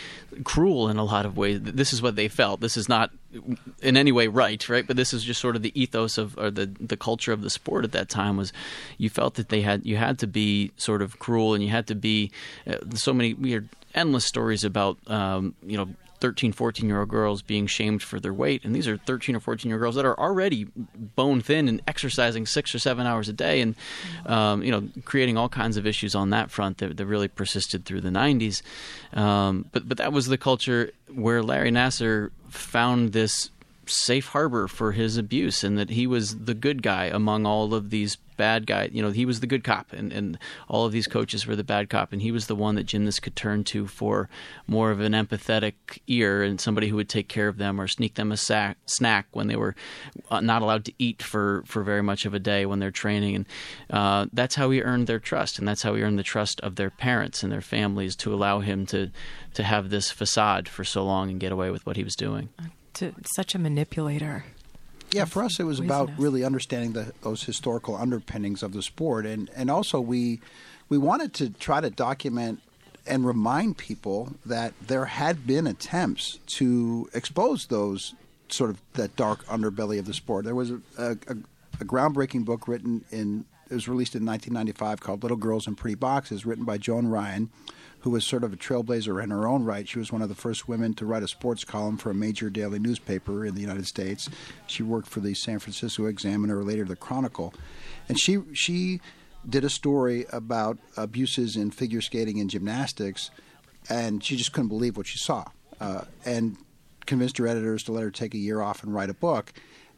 cruel 0.45 0.88
in 0.88 0.97
a 0.97 1.04
lot 1.04 1.26
of 1.26 1.37
ways. 1.37 1.61
This 1.62 1.92
is 1.92 2.02
what 2.02 2.16
they 2.16 2.28
felt. 2.28 2.61
This 2.61 2.76
is 2.76 2.88
not 2.88 3.11
in 3.80 3.96
any 3.96 4.12
way 4.12 4.28
right, 4.28 4.68
right? 4.68 4.86
But 4.86 4.96
this 4.96 5.12
is 5.12 5.24
just 5.24 5.40
sort 5.40 5.56
of 5.56 5.62
the 5.62 5.78
ethos 5.80 6.18
of 6.18 6.36
or 6.38 6.50
the 6.50 6.66
the 6.66 6.96
culture 6.96 7.32
of 7.32 7.42
the 7.42 7.50
sport 7.50 7.84
at 7.84 7.92
that 7.92 8.08
time 8.08 8.36
was 8.36 8.52
you 8.98 9.08
felt 9.08 9.34
that 9.34 9.48
they 9.48 9.62
had 9.62 9.86
you 9.86 9.96
had 9.96 10.18
to 10.20 10.26
be 10.26 10.72
sort 10.76 11.02
of 11.02 11.18
cruel 11.18 11.54
and 11.54 11.62
you 11.62 11.70
had 11.70 11.86
to 11.86 11.94
be 11.94 12.30
uh, 12.66 12.76
so 12.94 13.12
many 13.12 13.34
we 13.34 13.50
hear 13.50 13.64
endless 13.94 14.24
stories 14.24 14.64
about 14.64 14.98
um, 15.08 15.54
you 15.66 15.76
know 15.76 15.88
13, 16.23 16.52
14 16.52 16.87
year 16.87 17.00
old 17.00 17.09
girls 17.09 17.43
being 17.43 17.67
shamed 17.67 18.00
for 18.00 18.21
their 18.21 18.33
weight. 18.33 18.64
And 18.64 18.75
these 18.76 18.87
are 18.87 18.97
13 18.97 19.35
or 19.35 19.41
14 19.41 19.69
year 19.69 19.76
old 19.76 19.83
girls 19.83 19.97
that 19.97 20.05
are 20.05 20.19
already 20.19 20.69
bone 20.95 21.41
thin 21.41 21.67
and 21.67 21.83
exercising 21.88 22.47
six 22.47 22.73
or 22.73 22.79
seven 22.79 23.09
hours 23.09 23.29
a 23.29 23.33
day 23.33 23.61
and, 23.61 23.75
um, 24.26 24.62
you 24.62 24.71
know, 24.71 24.88
creating 25.05 25.37
all 25.37 25.49
kinds 25.49 25.76
of 25.76 25.85
issues 25.85 26.14
on 26.14 26.31
that 26.31 26.49
front 26.49 26.79
that, 26.79 26.97
that 26.97 27.07
really 27.07 27.26
persisted 27.26 27.85
through 27.85 28.02
the 28.02 28.11
90s. 28.11 28.62
Um, 29.12 29.67
but, 29.73 29.88
but 29.88 29.99
that 29.99 30.12
was 30.12 30.29
the 30.29 30.38
culture 30.38 30.93
where 31.12 31.43
Larry 31.43 31.73
Nassar 31.73 32.31
found 32.49 33.12
this 33.12 33.50
safe 33.86 34.28
harbor 34.28 34.68
for 34.68 34.92
his 34.92 35.16
abuse 35.16 35.64
and 35.64 35.78
that 35.78 35.90
he 35.90 36.06
was 36.06 36.38
the 36.38 36.54
good 36.54 36.82
guy 36.82 37.06
among 37.06 37.46
all 37.46 37.74
of 37.74 37.90
these 37.90 38.16
bad 38.36 38.66
guys. 38.66 38.90
You 38.92 39.02
know, 39.02 39.10
he 39.10 39.26
was 39.26 39.40
the 39.40 39.46
good 39.46 39.64
cop 39.64 39.92
and, 39.92 40.12
and 40.12 40.38
all 40.68 40.86
of 40.86 40.92
these 40.92 41.06
coaches 41.06 41.46
were 41.46 41.56
the 41.56 41.64
bad 41.64 41.90
cop. 41.90 42.12
And 42.12 42.22
he 42.22 42.32
was 42.32 42.46
the 42.46 42.56
one 42.56 42.76
that 42.76 42.84
gymnasts 42.84 43.20
could 43.20 43.36
turn 43.36 43.64
to 43.64 43.86
for 43.86 44.28
more 44.66 44.90
of 44.90 45.00
an 45.00 45.12
empathetic 45.12 45.74
ear 46.06 46.42
and 46.42 46.60
somebody 46.60 46.88
who 46.88 46.96
would 46.96 47.08
take 47.08 47.28
care 47.28 47.48
of 47.48 47.58
them 47.58 47.80
or 47.80 47.86
sneak 47.86 48.14
them 48.14 48.32
a 48.32 48.36
sack, 48.36 48.78
snack 48.86 49.26
when 49.32 49.48
they 49.48 49.56
were 49.56 49.74
uh, 50.30 50.40
not 50.40 50.62
allowed 50.62 50.84
to 50.86 50.92
eat 50.98 51.22
for, 51.22 51.62
for 51.66 51.82
very 51.82 52.02
much 52.02 52.24
of 52.24 52.34
a 52.34 52.38
day 52.40 52.66
when 52.66 52.78
they're 52.78 52.90
training. 52.90 53.36
And 53.36 53.46
uh, 53.90 54.26
that's 54.32 54.54
how 54.54 54.70
he 54.70 54.82
earned 54.82 55.06
their 55.06 55.20
trust. 55.20 55.58
And 55.58 55.68
that's 55.68 55.82
how 55.82 55.94
he 55.94 56.02
earned 56.02 56.18
the 56.18 56.24
trust 56.24 56.60
of 56.60 56.76
their 56.76 56.90
parents 56.90 57.42
and 57.42 57.52
their 57.52 57.60
families 57.60 58.16
to 58.16 58.32
allow 58.32 58.60
him 58.60 58.86
to, 58.86 59.10
to 59.54 59.62
have 59.62 59.90
this 59.90 60.10
facade 60.10 60.68
for 60.68 60.84
so 60.84 61.04
long 61.04 61.30
and 61.30 61.40
get 61.40 61.52
away 61.52 61.70
with 61.70 61.84
what 61.86 61.96
he 61.96 62.04
was 62.04 62.16
doing 62.16 62.48
to 62.94 63.14
such 63.34 63.54
a 63.54 63.58
manipulator. 63.58 64.44
Yeah, 65.11 65.26
for 65.26 65.42
us, 65.42 65.61
it 65.61 65.64
was 65.64 65.78
about 65.78 66.11
really 66.16 66.42
understanding 66.42 66.92
the, 66.92 67.12
those 67.22 67.42
historical 67.42 67.96
underpinnings 67.96 68.62
of 68.62 68.72
the 68.72 68.82
sport, 68.82 69.26
and 69.26 69.50
and 69.54 69.70
also 69.70 70.00
we 70.00 70.40
we 70.88 70.96
wanted 70.96 71.34
to 71.34 71.50
try 71.50 71.80
to 71.80 71.90
document 71.90 72.61
and 73.06 73.26
remind 73.26 73.76
people 73.76 74.34
that 74.46 74.72
there 74.87 75.06
had 75.06 75.46
been 75.46 75.66
attempts 75.66 76.38
to 76.46 77.11
expose 77.14 77.66
those 77.66 78.14
sort 78.49 78.70
of 78.70 78.80
that 78.94 79.16
dark 79.16 79.44
underbelly 79.46 79.99
of 79.99 80.06
the 80.06 80.14
sport. 80.14 80.44
There 80.44 80.54
was 80.54 80.70
a, 80.70 80.80
a, 80.99 81.11
a 81.11 81.84
groundbreaking 81.84 82.44
book 82.44 82.68
written 82.68 83.04
in 83.11 83.44
it 83.70 83.75
was 83.75 83.88
released 83.88 84.14
in 84.14 84.26
1995 84.26 85.00
called 85.00 85.22
Little 85.22 85.38
Girls 85.38 85.66
in 85.66 85.75
Pretty 85.75 85.94
Boxes, 85.94 86.44
written 86.44 86.64
by 86.64 86.76
Joan 86.76 87.08
Ryan, 87.08 87.49
who 88.02 88.11
was 88.11 88.26
sort 88.26 88.44
of 88.44 88.52
a 88.52 88.56
trailblazer 88.56 89.23
in 89.23 89.30
her 89.30 89.47
own 89.47 89.64
right. 89.64 89.88
She 89.88 89.99
was 89.99 90.12
one 90.12 90.23
of 90.23 90.28
the 90.28 90.35
first 90.35 90.68
women 90.68 90.92
to 90.94 91.06
write 91.06 91.23
a 91.23 91.28
sports 91.28 91.64
column 91.64 91.97
for 91.97 92.11
a 92.11 92.14
major 92.14 92.50
daily 92.50 92.78
newspaper 92.78 93.47
in 93.47 93.54
the 93.54 93.61
United 93.61 93.87
States. 93.87 94.28
She 94.66 94.82
worked 94.82 95.09
for 95.09 95.21
the 95.21 95.35
San 95.35 95.61
Francisco 95.61 96.06
Examiner, 96.06 96.62
later 96.62 96.85
the 96.85 96.97
Chronicle, 96.97 97.54
and 98.09 98.18
she 98.18 98.38
she 98.52 99.00
did 99.49 99.64
a 99.64 99.71
story 99.71 100.26
about 100.32 100.78
abuses 100.97 101.56
in 101.56 101.71
figure 101.71 102.00
skating 102.00 102.40
and 102.40 102.50
gymnastics, 102.50 103.30
and 103.88 104.23
she 104.23 104.37
just 104.37 104.52
couldn't 104.52 104.68
believe 104.68 104.97
what 104.97 105.06
she 105.06 105.18
saw, 105.18 105.44
uh, 105.80 106.02
and 106.25 106.56
convinced 107.06 107.38
her 107.38 107.47
editors 107.47 107.82
to 107.85 107.92
let 107.92 108.02
her 108.02 108.11
take 108.11 108.35
a 108.35 108.38
year 108.38 108.61
off 108.61 108.82
and 108.82 108.94
write 108.94 109.11
a 109.11 109.14
book, 109.14 109.52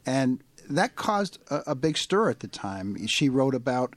and 0.05 0.43
that 0.69 0.95
caused 0.95 1.39
a, 1.49 1.61
a 1.67 1.75
big 1.75 1.97
stir 1.97 2.29
at 2.29 2.39
the 2.39 2.47
time. 2.47 3.07
She 3.07 3.29
wrote 3.29 3.55
about 3.55 3.95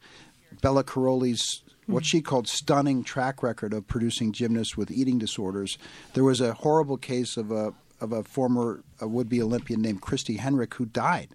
Bela 0.63 0.85
Karolyi's 0.85 1.63
what 1.89 2.05
she 2.05 2.21
called 2.21 2.47
stunning 2.47 3.03
track 3.03 3.43
record 3.43 3.73
of 3.73 3.87
producing 3.87 4.33
gymnasts 4.33 4.77
with 4.77 4.91
eating 4.91 5.19
disorders. 5.19 5.79
There 6.15 6.25
was 6.25 6.41
a 6.41 6.53
horrible 6.53 6.99
case 6.99 7.37
of 7.37 7.51
a 7.51 7.73
of 8.01 8.13
a 8.13 8.23
former 8.23 8.85
would 9.01 9.29
be 9.29 9.43
Olympian 9.43 9.83
named 9.83 10.03
Christy 10.03 10.37
Henrich 10.37 10.75
who 10.75 10.87
died 10.87 11.35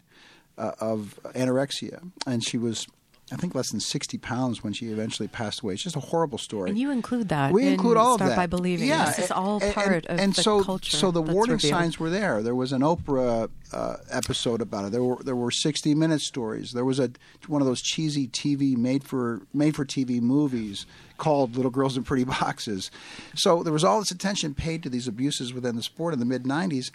uh, 0.57 0.71
of 0.79 1.19
anorexia, 1.35 2.09
and 2.25 2.43
she 2.43 2.57
was 2.57 2.87
I 3.33 3.35
think 3.35 3.55
less 3.55 3.71
than 3.71 3.79
60 3.79 4.19
pounds 4.19 4.63
when 4.63 4.73
she 4.73 4.87
eventually 4.87 5.27
passed 5.27 5.61
away. 5.61 5.73
It's 5.73 5.81
just 5.81 5.95
a 5.95 5.99
horrible 5.99 6.37
story. 6.37 6.69
And 6.69 6.77
you 6.77 6.91
include 6.91 7.29
that. 7.29 7.51
We 7.51 7.65
include 7.67 7.97
all 7.97 8.15
Start 8.15 8.29
of 8.31 8.35
that. 8.35 8.41
by 8.43 8.45
believing. 8.45 8.87
Yeah, 8.87 9.05
this 9.05 9.17
is 9.17 9.31
all 9.31 9.59
and, 9.61 9.73
part 9.73 9.87
and, 9.87 10.05
of 10.05 10.19
and 10.19 10.33
the 10.35 10.43
so, 10.43 10.63
culture. 10.63 10.95
So 10.95 11.09
the 11.09 11.21
warning 11.21 11.55
revealed. 11.55 11.71
signs 11.71 11.99
were 11.99 12.11
there. 12.11 12.43
There 12.43 12.53
was 12.53 12.71
an 12.71 12.81
Oprah 12.81 13.49
uh, 13.71 13.95
episode 14.11 14.61
about 14.61 14.85
it. 14.85 14.91
There 14.91 15.03
were 15.03 15.23
there 15.23 15.35
were 15.35 15.49
60 15.49 15.95
minute 15.95 16.21
stories. 16.21 16.73
There 16.73 16.85
was 16.85 16.99
a 16.99 17.11
one 17.47 17.61
of 17.61 17.67
those 17.67 17.81
cheesy 17.81 18.27
TV 18.27 18.77
made 18.77 19.03
for 19.03 19.41
made 19.51 19.75
for 19.75 19.83
TV 19.83 20.21
movies 20.21 20.85
called 21.17 21.55
Little 21.55 21.71
Girls 21.71 21.97
in 21.97 22.03
Pretty 22.03 22.23
Boxes. 22.25 22.91
So 23.35 23.63
there 23.63 23.73
was 23.73 23.83
all 23.83 23.99
this 23.99 24.11
attention 24.11 24.53
paid 24.53 24.83
to 24.83 24.89
these 24.89 25.07
abuses 25.07 25.53
within 25.53 25.75
the 25.75 25.83
sport 25.83 26.13
in 26.13 26.19
the 26.19 26.25
mid 26.25 26.43
90s, 26.43 26.91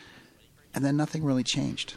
and 0.73 0.85
then 0.85 0.97
nothing 0.97 1.25
really 1.25 1.45
changed. 1.45 1.97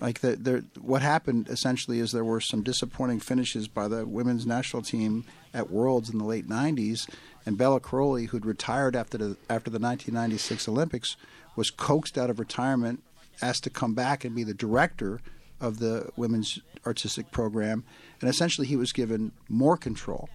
Like 0.00 0.20
the, 0.20 0.36
the, 0.36 0.64
what 0.80 1.02
happened 1.02 1.48
essentially 1.48 1.98
is 1.98 2.12
there 2.12 2.24
were 2.24 2.40
some 2.40 2.62
disappointing 2.62 3.18
finishes 3.20 3.66
by 3.66 3.88
the 3.88 4.06
women's 4.06 4.46
national 4.46 4.82
team 4.82 5.24
at 5.52 5.70
Worlds 5.70 6.08
in 6.08 6.18
the 6.18 6.24
late 6.24 6.48
'90s, 6.48 7.08
and 7.44 7.58
Bela 7.58 7.80
Karolyi, 7.80 8.28
who'd 8.28 8.46
retired 8.46 8.94
after 8.94 9.18
the 9.18 9.36
after 9.50 9.70
the 9.70 9.80
1996 9.80 10.68
Olympics, 10.68 11.16
was 11.56 11.70
coaxed 11.70 12.16
out 12.16 12.30
of 12.30 12.38
retirement, 12.38 13.02
asked 13.42 13.64
to 13.64 13.70
come 13.70 13.94
back 13.94 14.24
and 14.24 14.36
be 14.36 14.44
the 14.44 14.54
director 14.54 15.20
of 15.60 15.80
the 15.80 16.10
women's 16.16 16.60
artistic 16.86 17.32
program, 17.32 17.82
and 18.20 18.30
essentially 18.30 18.68
he 18.68 18.76
was 18.76 18.92
given 18.92 19.32
more 19.48 19.76
control, 19.76 20.28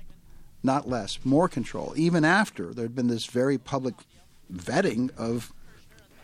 not 0.61 0.89
less, 0.89 1.19
more 1.23 1.47
control, 1.47 1.93
even 1.95 2.25
after 2.25 2.73
there 2.73 2.83
had 2.83 2.95
been 2.95 3.07
this 3.07 3.27
very 3.27 3.57
public 3.57 3.95
vetting 4.51 5.09
of 5.17 5.53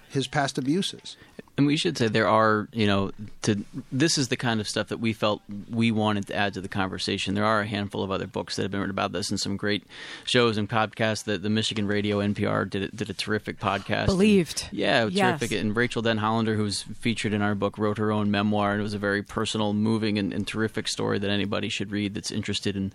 his 0.09 0.27
past 0.27 0.57
abuses. 0.57 1.15
And 1.59 1.67
we 1.67 1.75
should 1.75 1.97
say 1.97 2.07
there 2.07 2.29
are, 2.29 2.69
you 2.71 2.87
know, 2.87 3.11
to 3.41 3.65
this 3.91 4.17
is 4.17 4.29
the 4.29 4.37
kind 4.37 4.61
of 4.61 4.69
stuff 4.69 4.87
that 4.87 5.01
we 5.01 5.11
felt 5.11 5.41
we 5.69 5.91
wanted 5.91 6.25
to 6.27 6.33
add 6.33 6.53
to 6.53 6.61
the 6.61 6.69
conversation. 6.69 7.35
There 7.35 7.43
are 7.43 7.59
a 7.59 7.67
handful 7.67 8.01
of 8.01 8.11
other 8.11 8.27
books 8.27 8.55
that 8.55 8.61
have 8.61 8.71
been 8.71 8.79
written 8.79 8.91
about 8.91 9.11
this, 9.11 9.29
and 9.29 9.37
some 9.37 9.57
great 9.57 9.83
shows 10.23 10.57
and 10.57 10.69
podcasts. 10.69 11.25
That 11.25 11.43
the 11.43 11.49
Michigan 11.49 11.85
Radio 11.85 12.19
NPR 12.19 12.69
did 12.69 12.95
did 12.95 13.09
a 13.09 13.13
terrific 13.13 13.59
podcast. 13.59 14.05
Believed, 14.05 14.67
and, 14.69 14.79
yeah, 14.79 15.05
yes. 15.07 15.37
terrific. 15.37 15.59
And 15.59 15.75
Rachael 15.75 16.01
Denhollander, 16.01 16.55
who's 16.55 16.83
featured 16.83 17.33
in 17.33 17.41
our 17.41 17.55
book, 17.55 17.77
wrote 17.77 17.97
her 17.97 18.09
own 18.09 18.31
memoir, 18.31 18.71
and 18.71 18.79
it 18.79 18.83
was 18.83 18.93
a 18.93 18.97
very 18.97 19.21
personal, 19.21 19.73
moving, 19.73 20.17
and, 20.17 20.31
and 20.31 20.47
terrific 20.47 20.87
story 20.87 21.19
that 21.19 21.29
anybody 21.29 21.67
should 21.67 21.91
read 21.91 22.13
that's 22.13 22.31
interested 22.31 22.77
in 22.77 22.93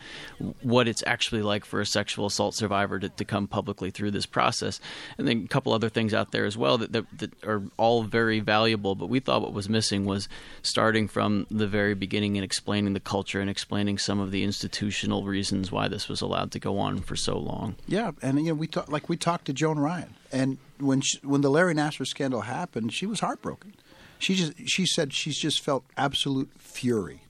what 0.62 0.88
it's 0.88 1.04
actually 1.06 1.42
like 1.42 1.66
for 1.66 1.82
a 1.82 1.86
sexual 1.86 2.24
assault 2.24 2.54
survivor 2.54 2.98
to, 2.98 3.10
to 3.10 3.26
come 3.26 3.46
publicly 3.46 3.90
through 3.90 4.12
this 4.12 4.24
process. 4.24 4.80
And 5.18 5.28
then 5.28 5.42
a 5.44 5.48
couple 5.48 5.74
other 5.74 5.90
things 5.90 6.14
out 6.14 6.32
there 6.32 6.46
as 6.46 6.56
well 6.56 6.78
that 6.78 6.92
that, 6.92 7.18
that 7.18 7.44
are 7.44 7.62
all 7.76 8.04
very 8.04 8.40
valuable 8.40 8.53
valuable, 8.54 8.94
but 8.94 9.08
we 9.08 9.18
thought 9.18 9.42
what 9.42 9.52
was 9.52 9.68
missing 9.68 10.04
was 10.04 10.28
starting 10.62 11.08
from 11.08 11.44
the 11.50 11.66
very 11.66 11.94
beginning 11.94 12.36
and 12.36 12.44
explaining 12.44 12.92
the 12.92 13.00
culture 13.00 13.40
and 13.40 13.50
explaining 13.50 13.98
some 13.98 14.20
of 14.20 14.30
the 14.30 14.44
institutional 14.44 15.24
reasons 15.24 15.72
why 15.72 15.88
this 15.88 16.08
was 16.08 16.20
allowed 16.20 16.52
to 16.52 16.60
go 16.60 16.78
on 16.78 17.00
for 17.00 17.16
so 17.16 17.36
long. 17.36 17.74
Yeah, 17.88 18.12
and 18.22 18.38
you 18.38 18.50
know 18.50 18.54
we 18.54 18.68
talk, 18.68 18.88
like 18.88 19.08
we 19.08 19.16
talked 19.16 19.46
to 19.46 19.52
Joan 19.52 19.78
Ryan, 19.80 20.14
and 20.30 20.58
when 20.78 21.00
she, 21.00 21.18
when 21.22 21.40
the 21.40 21.50
Larry 21.50 21.74
Nassar 21.74 22.06
scandal 22.06 22.42
happened, 22.42 22.92
she 22.92 23.06
was 23.06 23.20
heartbroken. 23.20 23.74
She 24.20 24.36
just 24.36 24.52
she 24.66 24.86
said 24.86 25.12
she's 25.12 25.36
just 25.36 25.60
felt 25.60 25.84
absolute 25.96 26.50
fury. 26.58 27.22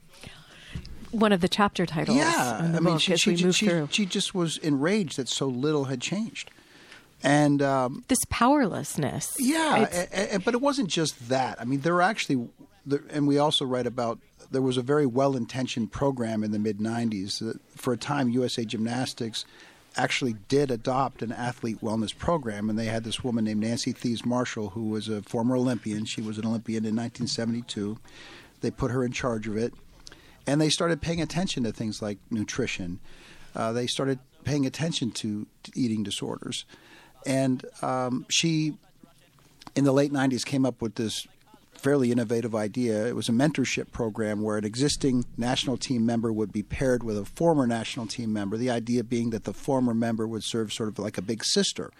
One 1.09 1.31
of 1.31 1.41
the 1.41 1.49
chapter 1.49 1.85
titles. 1.87 2.17
Yeah, 2.17 2.65
in 2.65 2.71
the 2.73 2.77
I 2.77 2.81
mean, 2.81 2.93
book 2.95 3.01
she, 3.01 3.13
as 3.13 3.21
she, 3.21 3.31
we 3.31 3.37
she, 3.37 3.51
she, 3.51 3.87
she 3.89 4.05
just 4.05 4.35
was 4.35 4.57
enraged 4.57 5.17
that 5.17 5.27
so 5.29 5.47
little 5.47 5.85
had 5.85 6.01
changed, 6.01 6.51
and 7.25 7.61
um, 7.61 8.03
this 8.07 8.23
powerlessness. 8.29 9.35
Yeah, 9.39 9.81
It's- 9.83 10.07
a- 10.13 10.35
a- 10.35 10.39
but 10.39 10.53
it 10.53 10.61
wasn't 10.61 10.89
just 10.89 11.27
that. 11.29 11.59
I 11.59 11.65
mean, 11.65 11.81
there 11.81 11.93
were 11.93 12.01
actually, 12.01 12.47
there, 12.85 13.01
and 13.09 13.27
we 13.27 13.37
also 13.37 13.65
write 13.65 13.87
about 13.87 14.19
there 14.51 14.61
was 14.61 14.77
a 14.77 14.81
very 14.81 15.05
well-intentioned 15.07 15.91
program 15.91 16.43
in 16.43 16.51
the 16.51 16.59
mid 16.59 16.77
'90s. 16.79 17.39
That 17.39 17.59
for 17.75 17.93
a 17.93 17.97
time, 17.97 18.29
USA 18.29 18.63
Gymnastics 18.63 19.43
actually 19.97 20.33
did 20.49 20.69
adopt 20.71 21.21
an 21.21 21.31
athlete 21.31 21.79
wellness 21.81 22.15
program, 22.15 22.69
and 22.69 22.77
they 22.77 22.85
had 22.85 23.03
this 23.05 23.23
woman 23.23 23.45
named 23.45 23.61
Nancy 23.61 23.91
Thies 23.93 24.25
Marshall, 24.25 24.69
who 24.71 24.89
was 24.89 25.07
a 25.09 25.21
former 25.23 25.55
Olympian. 25.55 26.05
She 26.05 26.21
was 26.21 26.37
an 26.37 26.45
Olympian 26.45 26.83
in 26.85 26.95
1972. 26.95 27.97
They 28.61 28.71
put 28.71 28.91
her 28.91 29.03
in 29.03 29.11
charge 29.13 29.47
of 29.47 29.55
it, 29.57 29.73
and 30.45 30.59
they 30.61 30.69
started 30.69 31.01
paying 31.01 31.21
attention 31.21 31.63
to 31.63 31.71
things 31.71 32.01
like 32.01 32.17
nutrition. 32.29 32.99
Uh, 33.55 33.71
they 33.71 33.87
started 33.87 34.19
paying 34.43 34.65
attention 34.65 35.11
to, 35.11 35.47
to 35.63 35.71
eating 35.75 36.03
disorders, 36.03 36.65
and 37.25 37.65
um, 37.81 38.25
she 38.29 38.77
in 39.75 39.83
the 39.83 39.91
late 39.91 40.11
90s 40.11 40.45
came 40.45 40.65
up 40.65 40.81
with 40.81 40.95
this 40.95 41.27
fairly 41.85 42.11
innovative 42.11 42.55
idea. 42.55 43.05
It 43.05 43.15
was 43.15 43.29
a 43.29 43.31
mentorship 43.31 43.91
program 43.91 44.41
where 44.41 44.57
an 44.57 44.65
existing 44.65 45.25
national 45.37 45.77
team 45.77 46.05
member 46.05 46.33
would 46.33 46.51
be 46.51 46.63
paired 46.63 47.03
with 47.03 47.15
a 47.17 47.25
former 47.25 47.67
national 47.67 48.07
team 48.07 48.33
member. 48.33 48.57
The 48.57 48.71
idea 48.71 49.03
being 49.03 49.29
that 49.31 49.43
the 49.43 49.53
former 49.53 49.93
member 49.93 50.27
would 50.27 50.43
serve 50.43 50.73
sort 50.73 50.89
of 50.89 50.97
like 50.97 51.19
a 51.19 51.21
big 51.21 51.43
sister. 51.43 51.91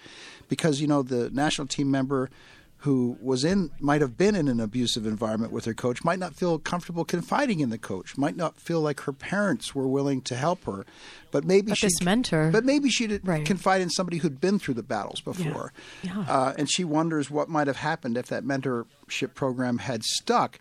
Because, 0.50 0.82
you 0.82 0.88
know, 0.88 1.04
the 1.04 1.30
national 1.30 1.68
team 1.68 1.92
member 1.92 2.32
who 2.80 3.18
was 3.22 3.44
in 3.44 3.72
might 3.80 4.02
have 4.02 4.16
been 4.18 4.36
in 4.36 4.48
an 4.48 4.60
abusive 4.60 5.06
environment 5.06 5.52
with 5.52 5.66
her 5.66 5.74
coach 5.74 6.04
might 6.04 6.20
not 6.20 6.36
feel 6.36 6.60
comfortable 6.60 7.04
confiding 7.06 7.60
in 7.60 7.70
the 7.70 7.78
coach 7.78 8.18
might 8.18 8.36
not 8.36 8.60
feel 8.60 8.80
like 8.82 9.00
her 9.02 9.14
parents 9.14 9.74
were 9.74 9.88
willing 9.88 10.22
to 10.22 10.36
help 10.36 10.64
her 10.66 10.86
but 11.32 11.44
maybe 11.44 11.70
But 11.70 11.78
she 11.80 11.88
this 11.88 12.02
mentor- 12.04 12.52
but 12.52 12.64
maybe 12.66 12.90
she 12.90 13.08
did 13.08 13.26
Right. 13.28 13.46
confide 13.46 13.82
in 13.82 13.90
somebody 13.90 14.18
who'd 14.18 14.40
been 14.40 14.60
through 14.60 14.76
the 14.76 14.84
battles 14.84 15.22
before 15.22 15.74
Yeah. 16.04 16.20
Uh, 16.28 16.54
and 16.58 16.70
she 16.70 16.84
wonders 16.84 17.32
what 17.32 17.50
might 17.50 17.68
have 17.68 17.78
happened 17.78 18.18
if 18.18 18.28
that 18.28 18.44
mentorship 18.44 19.34
program 19.34 19.80
had 19.80 20.04
stuck 20.04 20.60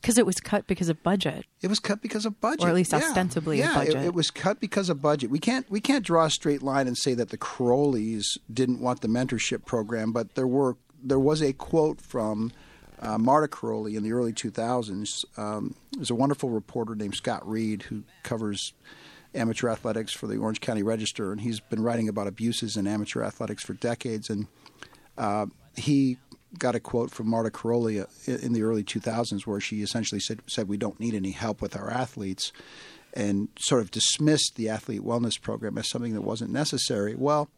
because 0.00 0.18
it 0.18 0.26
was 0.26 0.36
cut 0.36 0.66
because 0.66 0.90
of 0.90 1.02
budget. 1.02 1.46
it 1.62 1.68
was 1.68 1.80
cut 1.80 2.02
because 2.02 2.26
of 2.26 2.38
budget, 2.38 2.66
Or 2.66 2.68
at 2.68 2.74
least 2.74 2.92
Yeah. 2.92 2.98
ostensibly 2.98 3.62
a 3.62 3.64
Yeah, 3.64 3.70
it- 3.70 3.86
budget. 3.86 4.04
It, 4.04 4.14
was 4.14 4.30
cut 4.30 4.60
because 4.60 4.90
of 4.90 5.00
budget. 5.00 5.30
We 5.30 5.38
can't 5.38 5.68
we 5.70 5.80
can't 5.80 6.04
draw 6.04 6.26
a 6.26 6.30
straight 6.30 6.62
line 6.62 6.86
and 6.86 6.96
say 6.96 7.14
that 7.14 7.30
the 7.30 7.38
Karolyis 7.38 8.24
didn't 8.52 8.80
want 8.80 9.00
the 9.00 9.08
mentorship 9.08 9.64
program, 9.64 10.12
but 10.12 10.34
there 10.34 10.46
were 10.46 10.76
there 11.04 11.18
was 11.18 11.42
a 11.42 11.52
quote 11.52 12.00
from 12.00 12.52
uh, 13.00 13.18
Marta 13.18 13.48
Karolyi 13.48 13.96
in 13.96 14.02
the 14.02 14.12
early 14.12 14.32
2000s. 14.32 15.24
Um, 15.38 15.74
there's 15.92 16.10
a 16.10 16.14
wonderful 16.14 16.48
reporter 16.48 16.94
named 16.94 17.14
Scott 17.14 17.46
Reid 17.48 17.82
who 17.82 18.02
covers 18.22 18.72
amateur 19.34 19.68
athletics 19.68 20.12
for 20.12 20.26
the 20.26 20.36
Orange 20.36 20.60
County 20.60 20.82
Register, 20.82 21.32
and 21.32 21.40
he's 21.40 21.60
been 21.60 21.82
writing 21.82 22.08
about 22.08 22.26
abuses 22.26 22.76
in 22.76 22.86
amateur 22.86 23.22
athletics 23.22 23.62
for 23.62 23.74
decades. 23.74 24.30
And 24.30 24.46
uh, 25.18 25.46
he 25.76 26.18
got 26.58 26.74
a 26.74 26.80
quote 26.80 27.10
from 27.10 27.28
Marta 27.28 27.50
Karolyi 27.50 28.02
uh, 28.02 28.32
in 28.32 28.52
the 28.52 28.62
early 28.62 28.84
2000s 28.84 29.46
where 29.46 29.60
she 29.60 29.82
essentially 29.82 30.20
said, 30.20 30.40
said 30.46 30.68
we 30.68 30.76
don't 30.76 31.00
need 31.00 31.14
any 31.14 31.32
help 31.32 31.60
with 31.60 31.76
our 31.76 31.90
athletes 31.90 32.52
and 33.12 33.48
sort 33.58 33.80
of 33.80 33.90
dismissed 33.90 34.54
the 34.56 34.68
athlete 34.68 35.02
wellness 35.02 35.40
program 35.40 35.78
as 35.78 35.88
something 35.88 36.14
that 36.14 36.22
wasn't 36.22 36.50
necessary. 36.50 37.14
Well, 37.14 37.48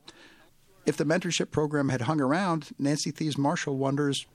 if 0.87 0.97
the 0.97 1.05
mentorship 1.05 1.51
program 1.51 1.89
had 1.91 2.03
hung 2.03 2.21
around, 2.21 2.71
Nancy 2.79 3.11
Thies 3.11 3.37
Marshall 3.37 3.77
wonders 3.77 4.27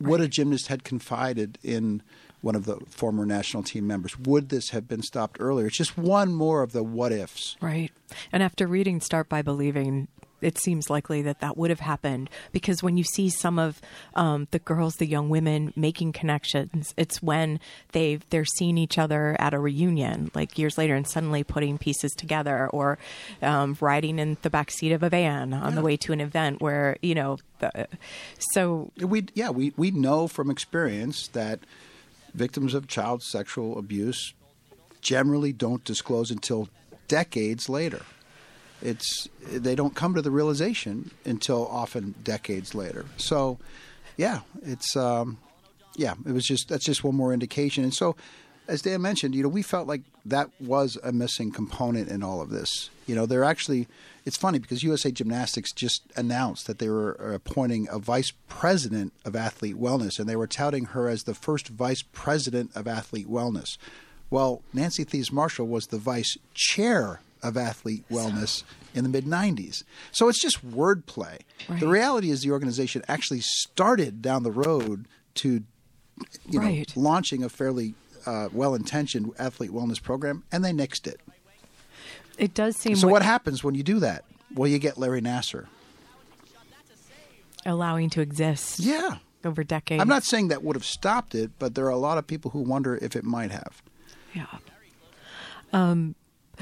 would 0.00 0.20
a 0.20 0.28
gymnast 0.28 0.66
had 0.66 0.84
confided 0.84 1.58
in 1.62 2.02
one 2.40 2.56
of 2.56 2.64
the 2.64 2.76
former 2.88 3.24
national 3.24 3.62
team 3.62 3.86
members? 3.86 4.18
Would 4.18 4.48
this 4.48 4.70
have 4.70 4.88
been 4.88 5.02
stopped 5.02 5.36
earlier? 5.38 5.66
It's 5.66 5.76
just 5.76 5.96
one 5.96 6.32
more 6.32 6.62
of 6.62 6.72
the 6.72 6.82
what 6.82 7.12
ifs. 7.12 7.56
Right. 7.60 7.92
And 8.32 8.42
after 8.42 8.66
reading 8.66 9.00
Start 9.00 9.28
by 9.28 9.42
Believing, 9.42 10.08
it 10.42 10.58
seems 10.58 10.90
likely 10.90 11.22
that 11.22 11.40
that 11.40 11.56
would 11.56 11.70
have 11.70 11.80
happened 11.80 12.28
because 12.52 12.82
when 12.82 12.96
you 12.96 13.04
see 13.04 13.30
some 13.30 13.58
of 13.58 13.80
um, 14.14 14.48
the 14.50 14.58
girls, 14.58 14.94
the 14.96 15.06
young 15.06 15.28
women 15.28 15.72
making 15.76 16.12
connections, 16.12 16.92
it's 16.96 17.22
when 17.22 17.60
they've 17.92 18.22
they're 18.30 18.44
seeing 18.44 18.76
each 18.78 18.98
other 18.98 19.36
at 19.38 19.54
a 19.54 19.58
reunion, 19.58 20.30
like 20.34 20.58
years 20.58 20.76
later, 20.76 20.94
and 20.94 21.06
suddenly 21.06 21.44
putting 21.44 21.78
pieces 21.78 22.12
together, 22.12 22.68
or 22.68 22.98
um, 23.40 23.76
riding 23.80 24.18
in 24.18 24.36
the 24.42 24.50
back 24.50 24.70
seat 24.70 24.92
of 24.92 25.02
a 25.02 25.08
van 25.08 25.52
on 25.54 25.70
Yeah. 25.70 25.74
the 25.76 25.82
way 25.82 25.96
to 25.98 26.12
an 26.12 26.20
event 26.20 26.60
where 26.60 26.96
you 27.02 27.14
know. 27.14 27.38
The, 27.60 27.86
so 28.54 28.90
We 28.98 29.26
yeah 29.34 29.50
we 29.50 29.72
we 29.76 29.90
know 29.90 30.26
from 30.28 30.50
experience 30.50 31.28
that 31.28 31.60
victims 32.34 32.74
of 32.74 32.88
child 32.88 33.22
sexual 33.22 33.78
abuse 33.78 34.34
generally 35.00 35.52
don't 35.52 35.84
disclose 35.84 36.30
until 36.30 36.68
decades 37.08 37.68
later. 37.68 38.02
It's 38.82 39.28
they 39.50 39.74
don't 39.74 39.94
come 39.94 40.14
to 40.14 40.22
the 40.22 40.30
realization 40.30 41.10
until 41.24 41.66
often 41.68 42.14
decades 42.22 42.74
later. 42.74 43.06
So, 43.16 43.58
yeah, 44.16 44.40
it's 44.62 44.96
um, 44.96 45.38
yeah, 45.96 46.14
it 46.26 46.32
was 46.32 46.44
just 46.44 46.68
that's 46.68 46.84
just 46.84 47.04
one 47.04 47.14
more 47.14 47.32
indication. 47.32 47.84
And 47.84 47.94
so, 47.94 48.16
as 48.68 48.82
Dan 48.82 49.02
mentioned, 49.02 49.34
you 49.34 49.42
know, 49.42 49.48
we 49.48 49.62
felt 49.62 49.86
like 49.86 50.02
that 50.24 50.50
was 50.60 50.98
a 51.02 51.12
missing 51.12 51.52
component 51.52 52.08
in 52.08 52.22
all 52.22 52.40
of 52.40 52.50
this. 52.50 52.90
You 53.06 53.14
know, 53.14 53.26
they're 53.26 53.44
actually 53.44 53.88
it's 54.24 54.36
funny 54.36 54.58
because 54.58 54.82
USA 54.82 55.10
Gymnastics 55.10 55.72
just 55.72 56.02
announced 56.16 56.66
that 56.66 56.78
they 56.78 56.88
were 56.88 57.12
appointing 57.12 57.88
a 57.90 57.98
vice 57.98 58.32
president 58.48 59.12
of 59.24 59.34
athlete 59.34 59.76
wellness, 59.76 60.18
and 60.18 60.28
they 60.28 60.36
were 60.36 60.46
touting 60.46 60.86
her 60.86 61.08
as 61.08 61.24
the 61.24 61.34
first 61.34 61.68
vice 61.68 62.02
president 62.02 62.70
of 62.74 62.86
athlete 62.86 63.28
wellness. 63.28 63.78
Well, 64.30 64.62
Nancy 64.72 65.04
Thies 65.04 65.32
Marshall 65.32 65.66
was 65.66 65.88
the 65.88 65.98
vice 65.98 66.38
chair 66.54 67.20
of 67.42 67.56
athlete 67.56 68.04
wellness 68.10 68.62
in 68.94 69.02
the 69.04 69.10
mid 69.10 69.24
90s. 69.24 69.82
So 70.12 70.28
it's 70.28 70.40
just 70.40 70.64
wordplay. 70.68 71.40
The 71.80 71.88
reality 71.88 72.30
is 72.30 72.42
the 72.42 72.50
organization 72.50 73.02
actually 73.08 73.40
started 73.40 74.22
down 74.22 74.42
the 74.42 74.52
road 74.52 75.06
to 75.36 75.64
you 76.48 76.60
know, 76.60 76.66
Right. 76.66 76.92
launching 76.96 77.42
a 77.42 77.48
fairly 77.48 77.94
uh, 78.26 78.48
well 78.52 78.74
intentioned 78.74 79.32
athlete 79.38 79.70
wellness 79.72 80.00
program, 80.00 80.44
and 80.52 80.64
they 80.64 80.70
nixed 80.72 81.06
it. 81.08 81.20
it 82.38 82.54
does 82.54 82.76
seem 82.76 82.94
So, 82.96 83.06
what- 83.08 83.12
what 83.14 83.22
happens 83.22 83.64
when 83.64 83.74
you 83.74 83.82
do 83.82 83.98
that? 84.00 84.24
Well, 84.54 84.68
you 84.68 84.78
get 84.78 84.96
Larry 84.98 85.20
Nassar. 85.20 85.66
allowing 87.64 88.10
to 88.10 88.20
exist 88.20 88.80
Yeah. 88.80 89.18
over 89.44 89.62
decades. 89.64 90.00
I'm 90.00 90.08
not 90.08 90.24
saying 90.24 90.48
that 90.48 90.62
would 90.64 90.74
have 90.76 90.84
stopped 90.84 91.34
it, 91.34 91.52
but 91.58 91.74
there 91.74 91.86
are 91.86 91.90
a 91.90 91.96
lot 91.96 92.18
of 92.18 92.26
people 92.26 92.50
who 92.52 92.60
wonder 92.60 92.96
if 93.00 93.14
it 93.16 93.24
might 93.24 93.50
have. 93.50 93.82
Yeah. 94.34 94.46
Um, 95.72 96.14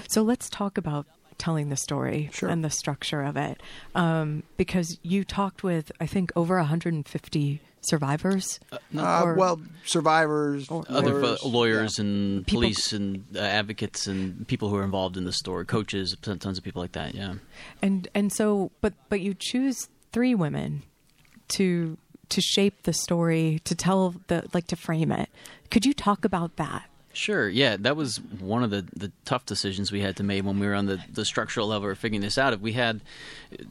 so 0.09 0.23
let's 0.23 0.49
talk 0.49 0.78
about 0.78 1.07
telling 1.38 1.69
the 1.71 1.76
story 1.76 2.28
Sure. 2.33 2.49
and 2.49 2.62
the 2.64 2.71
structure 2.71 3.23
of 3.23 3.37
it, 3.37 3.61
um, 3.95 4.42
because 4.57 4.99
you 5.02 5.25
talked 5.25 5.62
with 5.62 5.90
I 6.00 6.07
think 6.07 6.30
over 6.37 6.57
150 6.59 7.61
survivors. 7.83 8.61
Uh, 8.71 9.23
Or- 9.25 9.35
well, 9.37 9.59
survivors, 9.87 10.69
Other 10.71 11.14
lawyers, 11.23 11.40
fo- 11.40 11.49
lawyers 11.49 11.99
and 11.99 12.47
People- 12.47 12.61
police 12.61 12.92
and 12.92 13.25
uh, 13.35 13.38
advocates 13.38 14.07
and 14.07 14.47
people 14.47 14.69
who 14.69 14.76
are 14.76 14.85
involved 14.85 15.16
in 15.16 15.25
the 15.25 15.33
story, 15.33 15.64
coaches, 15.64 16.14
tons 16.21 16.59
of 16.59 16.62
people 16.64 16.83
like 16.83 16.92
that. 16.92 17.14
Yeah. 17.14 17.35
and 17.80 18.07
and 18.14 18.33
so 18.33 18.71
but 18.83 18.92
but 19.09 19.21
you 19.23 19.33
choose 19.35 19.88
three 20.12 20.35
women 20.35 20.83
to 21.56 21.97
to 22.28 22.41
shape 22.43 22.82
the 22.82 22.93
story 22.93 23.60
to 23.65 23.75
tell 23.75 24.15
the 24.26 24.45
like 24.52 24.67
to 24.67 24.76
frame 24.76 25.10
it. 25.10 25.30
Could 25.71 25.86
you 25.86 25.95
talk 25.95 26.25
about 26.26 26.56
that? 26.56 26.84
Sure. 27.13 27.49
Yeah, 27.49 27.77
that 27.81 27.97
was 27.97 28.19
one 28.39 28.63
of 28.63 28.71
the, 28.71 28.87
the 28.95 29.11
tough 29.25 29.45
decisions 29.45 29.91
we 29.91 30.01
had 30.01 30.17
to 30.17 30.23
make 30.23 30.45
when 30.45 30.61
we 30.61 30.67
were 30.67 30.75
on 30.75 30.87
the, 30.87 31.01
the 31.13 31.25
structural 31.25 31.67
level 31.67 31.91
of 31.91 31.99
figuring 31.99 32.21
this 32.21 32.39
out. 32.39 32.53
If 32.53 32.61
we 32.61 32.75
had 32.75 33.01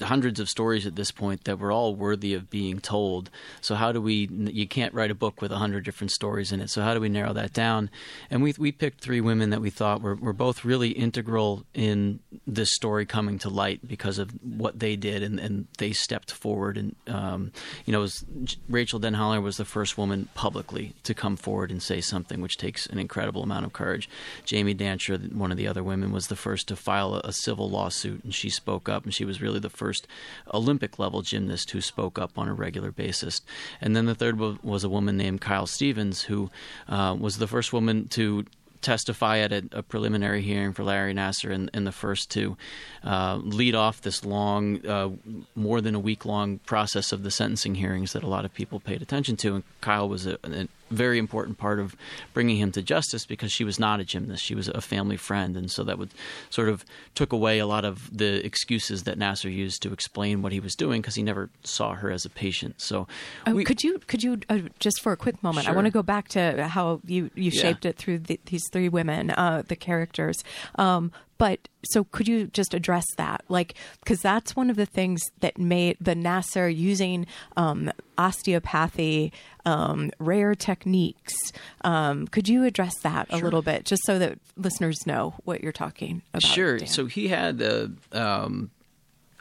hundreds 0.02 0.41
of 0.41 0.49
stories 0.49 0.86
at 0.86 0.97
this 0.97 1.10
point 1.10 1.45
that 1.45 1.58
were 1.58 1.71
all 1.71 1.95
worthy 1.95 2.34
of 2.34 2.49
being 2.49 2.80
told, 2.80 3.30
so 3.62 3.75
how 3.75 3.93
do 3.93 4.02
we? 4.02 4.28
You 4.30 4.67
can't 4.67 4.93
write 4.93 5.10
a 5.10 5.15
book 5.15 5.41
with 5.41 5.54
a 5.54 5.58
hundred 5.58 5.86
different 5.86 6.12
stories 6.12 6.52
in 6.52 6.60
it. 6.60 6.69
So 6.69 6.82
how 6.82 6.93
do 6.93 6.99
we 6.99 7.08
narrow 7.08 7.32
that 7.32 7.54
down? 7.54 7.89
And 8.30 8.43
we 8.43 8.54
we 8.58 8.73
picked 8.73 8.99
three 8.99 9.21
women 9.21 9.52
that 9.52 9.62
we 9.62 9.69
thought 9.69 10.02
were 10.02 10.15
were 10.15 10.34
both 10.34 10.65
really 10.65 10.89
integral 10.89 11.65
in 11.73 12.19
this 12.45 12.73
story 12.73 13.06
coming 13.06 13.39
to 13.39 13.49
light 13.49 13.88
because 13.88 14.19
of 14.19 14.32
what 14.43 14.80
they 14.80 14.97
did 14.97 15.23
and, 15.23 15.39
and 15.39 15.67
they 15.78 15.93
stepped 15.93 16.32
forward 16.32 16.78
and 16.78 16.95
um, 17.08 17.54
you 17.86 17.93
know 17.93 18.02
was, 18.02 18.25
Rachael 18.67 18.99
Denhollander 18.99 19.41
was 19.41 19.56
the 19.56 19.65
first 19.65 19.97
woman 19.97 20.28
publicly 20.34 20.93
to 21.04 21.13
come 21.13 21.38
forward 21.38 21.71
and 21.71 21.82
say 21.82 22.02
something, 22.02 22.41
which 22.41 22.58
takes 22.58 22.86
an 22.88 22.99
incredible 22.99 23.28
amount 23.37 23.65
of 23.65 23.73
courage. 23.73 24.09
Jamie 24.45 24.75
Dantzscher, 24.75 25.33
one 25.33 25.51
of 25.51 25.57
the 25.57 25.67
other 25.67 25.83
women, 25.83 26.11
was 26.11 26.27
the 26.27 26.35
first 26.35 26.67
to 26.67 26.75
file 26.75 27.15
a, 27.15 27.21
a 27.25 27.31
civil 27.31 27.69
lawsuit, 27.69 28.23
and 28.23 28.33
she 28.33 28.49
spoke 28.49 28.89
up, 28.89 29.03
and 29.03 29.13
she 29.13 29.25
was 29.25 29.41
really 29.41 29.59
the 29.59 29.69
first 29.69 30.07
Olympic 30.53 30.97
level 30.97 31.21
gymnast 31.21 31.71
who 31.71 31.81
spoke 31.81 32.17
up 32.17 32.37
on 32.37 32.47
a 32.47 32.53
regular 32.53 32.91
basis. 32.91 33.41
And 33.81 33.95
then 33.95 34.05
the 34.05 34.15
third 34.15 34.39
wa- 34.39 34.57
was 34.63 34.83
a 34.83 34.89
woman 34.89 35.17
named 35.17 35.41
Kyle 35.41 35.67
Stephens, 35.67 36.23
who 36.23 36.49
uh, 36.87 37.15
was 37.19 37.37
the 37.37 37.47
first 37.47 37.71
woman 37.71 38.07
to 38.09 38.45
testify 38.81 39.39
at 39.39 39.51
a, 39.51 39.63
a 39.71 39.83
preliminary 39.83 40.41
hearing 40.41 40.73
for 40.73 40.83
Larry 40.83 41.13
Nassar 41.13 41.51
and, 41.51 41.69
and 41.73 41.85
the 41.85 41.91
first 41.91 42.31
to 42.31 42.57
uh, 43.03 43.35
lead 43.43 43.75
off 43.75 44.01
this 44.01 44.23
long, 44.23 44.85
uh, 44.85 45.09
more 45.55 45.81
than 45.81 45.95
a 45.95 45.99
week 45.99 46.25
long 46.25 46.59
process 46.59 47.11
of 47.11 47.23
the 47.23 47.31
sentencing 47.31 47.75
hearings 47.75 48.13
that 48.13 48.23
a 48.23 48.27
lot 48.27 48.45
of 48.45 48.53
people 48.53 48.79
paid 48.79 49.01
attention 49.01 49.35
to. 49.37 49.55
And 49.55 49.63
Kyle 49.81 50.07
was 50.07 50.25
a, 50.25 50.37
a 50.43 50.67
very 50.89 51.17
important 51.19 51.58
part 51.58 51.80
of 51.80 51.95
bringing 52.34 52.58
him 52.58 52.71
to 52.73 52.82
justice 52.82 53.25
because 53.25 53.52
she 53.52 53.63
was 53.63 53.80
not 53.80 53.99
a 53.99 54.04
gymnast; 54.04 54.43
she 54.43 54.56
was 54.56 54.67
a 54.69 54.82
family 54.82 55.17
friend, 55.17 55.56
and 55.58 55.69
so 55.71 55.84
that 55.84 55.97
would 55.97 56.10
sort 56.49 56.69
of 56.69 56.84
took 57.15 57.32
away 57.34 57.60
a 57.60 57.65
lot 57.67 57.86
of 57.86 58.15
the 58.17 58.45
excuses 58.45 59.04
that 59.04 59.17
Nassar 59.17 59.54
used 59.54 59.82
to 59.84 59.93
explain 59.93 60.41
what 60.41 60.52
he 60.52 60.60
was 60.60 60.75
doing 60.75 61.02
because 61.02 61.15
he 61.15 61.23
never 61.23 61.49
saw 61.63 61.93
her 61.95 62.12
as 62.12 62.25
a 62.25 62.30
patient. 62.30 62.82
So, 62.82 63.08
Oh, 63.47 63.54
we- 63.54 63.63
could 63.63 63.84
you 63.84 63.99
could 64.08 64.23
you 64.23 64.39
uh, 64.49 64.60
just 64.80 65.02
for 65.02 65.12
a 65.12 65.17
quick 65.17 65.41
moment? 65.43 65.67
I 65.67 65.71
want 65.71 65.86
to 65.86 65.91
go 65.91 66.04
back 66.04 66.28
to 66.30 66.67
how 66.67 67.02
you 67.06 67.30
you 67.36 67.52
Yeah. 67.52 67.62
shaped 67.62 67.86
it 67.86 67.97
through 67.97 68.19
the, 68.19 68.39
these 68.45 68.63
three 68.71 68.89
women, 68.89 69.32
uh, 69.32 69.63
the 69.67 69.75
characters. 69.75 70.43
Um, 70.75 71.12
but 71.39 71.67
so 71.84 72.04
could 72.04 72.28
you 72.28 72.47
just 72.47 72.73
address 72.73 73.06
that, 73.17 73.43
like, 73.47 73.73
because 74.02 74.21
that's 74.21 74.56
one 74.56 74.69
of 74.69 74.75
the 74.75 74.86
things 74.86 75.21
that 75.39 75.58
made 75.58 75.97
the 75.99 76.13
Nassar 76.13 76.69
using 76.75 77.25
um, 77.56 77.89
osteopathy, 78.17 79.32
um, 79.65 80.12
rare 80.19 80.54
techniques. 80.54 81.34
Um, 81.82 82.28
could 82.28 82.49
you 82.49 82.65
address 82.65 82.99
that 82.99 83.28
a 83.32 83.38
little 83.38 83.62
bit, 83.62 83.86
just 83.86 84.04
so 84.06 84.19
that 84.19 84.38
listeners 84.58 85.08
know 85.08 85.34
what 85.45 85.63
you're 85.63 85.71
talking 85.71 86.21
about? 86.34 86.43
Sure. 86.43 86.78
Dan? 86.78 86.88
So 86.88 87.06
he 87.06 87.30
had 87.30 87.62
a 87.62 87.89
um, 88.12 88.69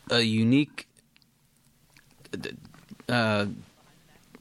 a 0.09 0.21
unique, 0.21 0.87
uh, 3.09 3.47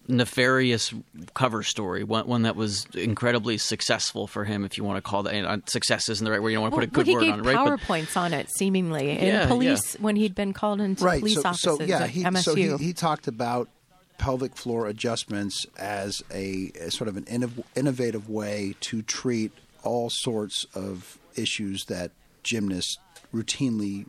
nefarious 0.07 0.93
cover 1.33 1.63
story. 1.63 2.03
One, 2.03 2.27
one 2.27 2.41
that 2.43 2.55
was 2.55 2.85
incredibly 2.93 3.57
successful 3.57 4.27
for 4.27 4.45
him, 4.45 4.63
if 4.65 4.77
you 4.77 4.83
want 4.83 4.97
to 4.97 5.01
call 5.01 5.23
that. 5.23 5.33
And 5.33 5.45
uh, 5.47 5.57
success 5.65 6.09
isn't 6.09 6.23
the 6.23 6.31
right 6.31 6.41
word. 6.41 6.49
You 6.51 6.55
don't 6.57 6.71
want 6.71 6.73
to 6.73 6.77
Well, 6.77 6.87
put 6.87 6.93
a 6.93 6.95
good 7.03 7.07
he 7.07 7.13
word 7.15 7.21
gave 7.23 7.33
on 7.33 7.39
it, 7.39 7.43
right? 7.43 7.55
But- 7.69 7.79
PowerPoints 7.79 8.17
on 8.17 8.33
it, 8.33 8.49
seemingly, 8.49 9.11
in 9.11 9.27
Yeah, 9.27 9.47
police 9.47 9.95
when 9.95 10.15
he'd 10.15 10.35
been 10.35 10.53
called 10.53 10.81
into 10.81 11.03
right. 11.03 11.19
police 11.19 11.35
so, 11.41 11.49
offices 11.49 11.77
so 11.77 11.83
yeah, 11.83 12.03
at 12.03 12.09
he, 12.11 12.23
MSU. 12.23 12.43
so 12.43 12.55
he, 12.55 12.77
he 12.77 12.93
talked 12.93 13.27
about 13.27 13.69
pelvic 14.17 14.55
floor 14.55 14.87
adjustments 14.87 15.65
as 15.77 16.23
a, 16.33 16.71
as 16.79 16.95
sort 16.95 17.07
of 17.07 17.17
an 17.17 17.23
innov- 17.25 17.63
innovative 17.75 18.29
way 18.29 18.75
to 18.81 19.01
treat 19.03 19.51
all 19.83 20.09
sorts 20.09 20.65
of 20.73 21.19
issues 21.35 21.85
that 21.85 22.11
gymnasts 22.43 22.97
routinely 23.33 24.05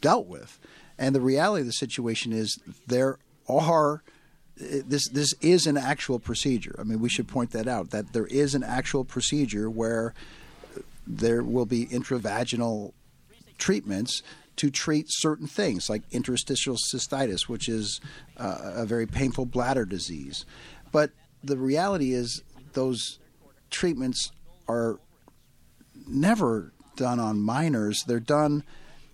dealt 0.00 0.26
with. 0.26 0.58
And 0.98 1.14
the 1.14 1.20
reality 1.20 1.62
of 1.62 1.66
the 1.66 1.72
situation 1.72 2.32
is 2.32 2.58
there 2.86 3.18
are 3.48 4.02
this 4.60 5.08
this 5.08 5.34
is 5.40 5.66
an 5.66 5.76
actual 5.76 6.18
procedure. 6.18 6.76
I 6.78 6.84
mean, 6.84 7.00
we 7.00 7.08
should 7.08 7.28
point 7.28 7.52
that 7.52 7.66
out 7.66 7.90
that 7.90 8.12
there 8.12 8.26
is 8.26 8.54
an 8.54 8.62
actual 8.62 9.04
procedure 9.04 9.70
where 9.70 10.14
there 11.06 11.42
will 11.42 11.66
be 11.66 11.86
intravaginal 11.86 12.92
treatments 13.58 14.22
to 14.56 14.70
treat 14.70 15.06
certain 15.08 15.46
things 15.46 15.88
like 15.88 16.02
interstitial 16.10 16.76
cystitis, 16.76 17.48
which 17.48 17.68
is 17.68 18.00
uh, 18.36 18.72
a 18.74 18.86
very 18.86 19.06
painful 19.06 19.46
bladder 19.46 19.86
disease. 19.86 20.44
But 20.92 21.10
the 21.42 21.56
reality 21.56 22.12
is, 22.12 22.42
those 22.74 23.18
treatments 23.70 24.32
are 24.68 24.98
never 26.06 26.72
done 26.96 27.18
on 27.18 27.40
minors. 27.40 28.04
They're 28.06 28.20
done 28.20 28.64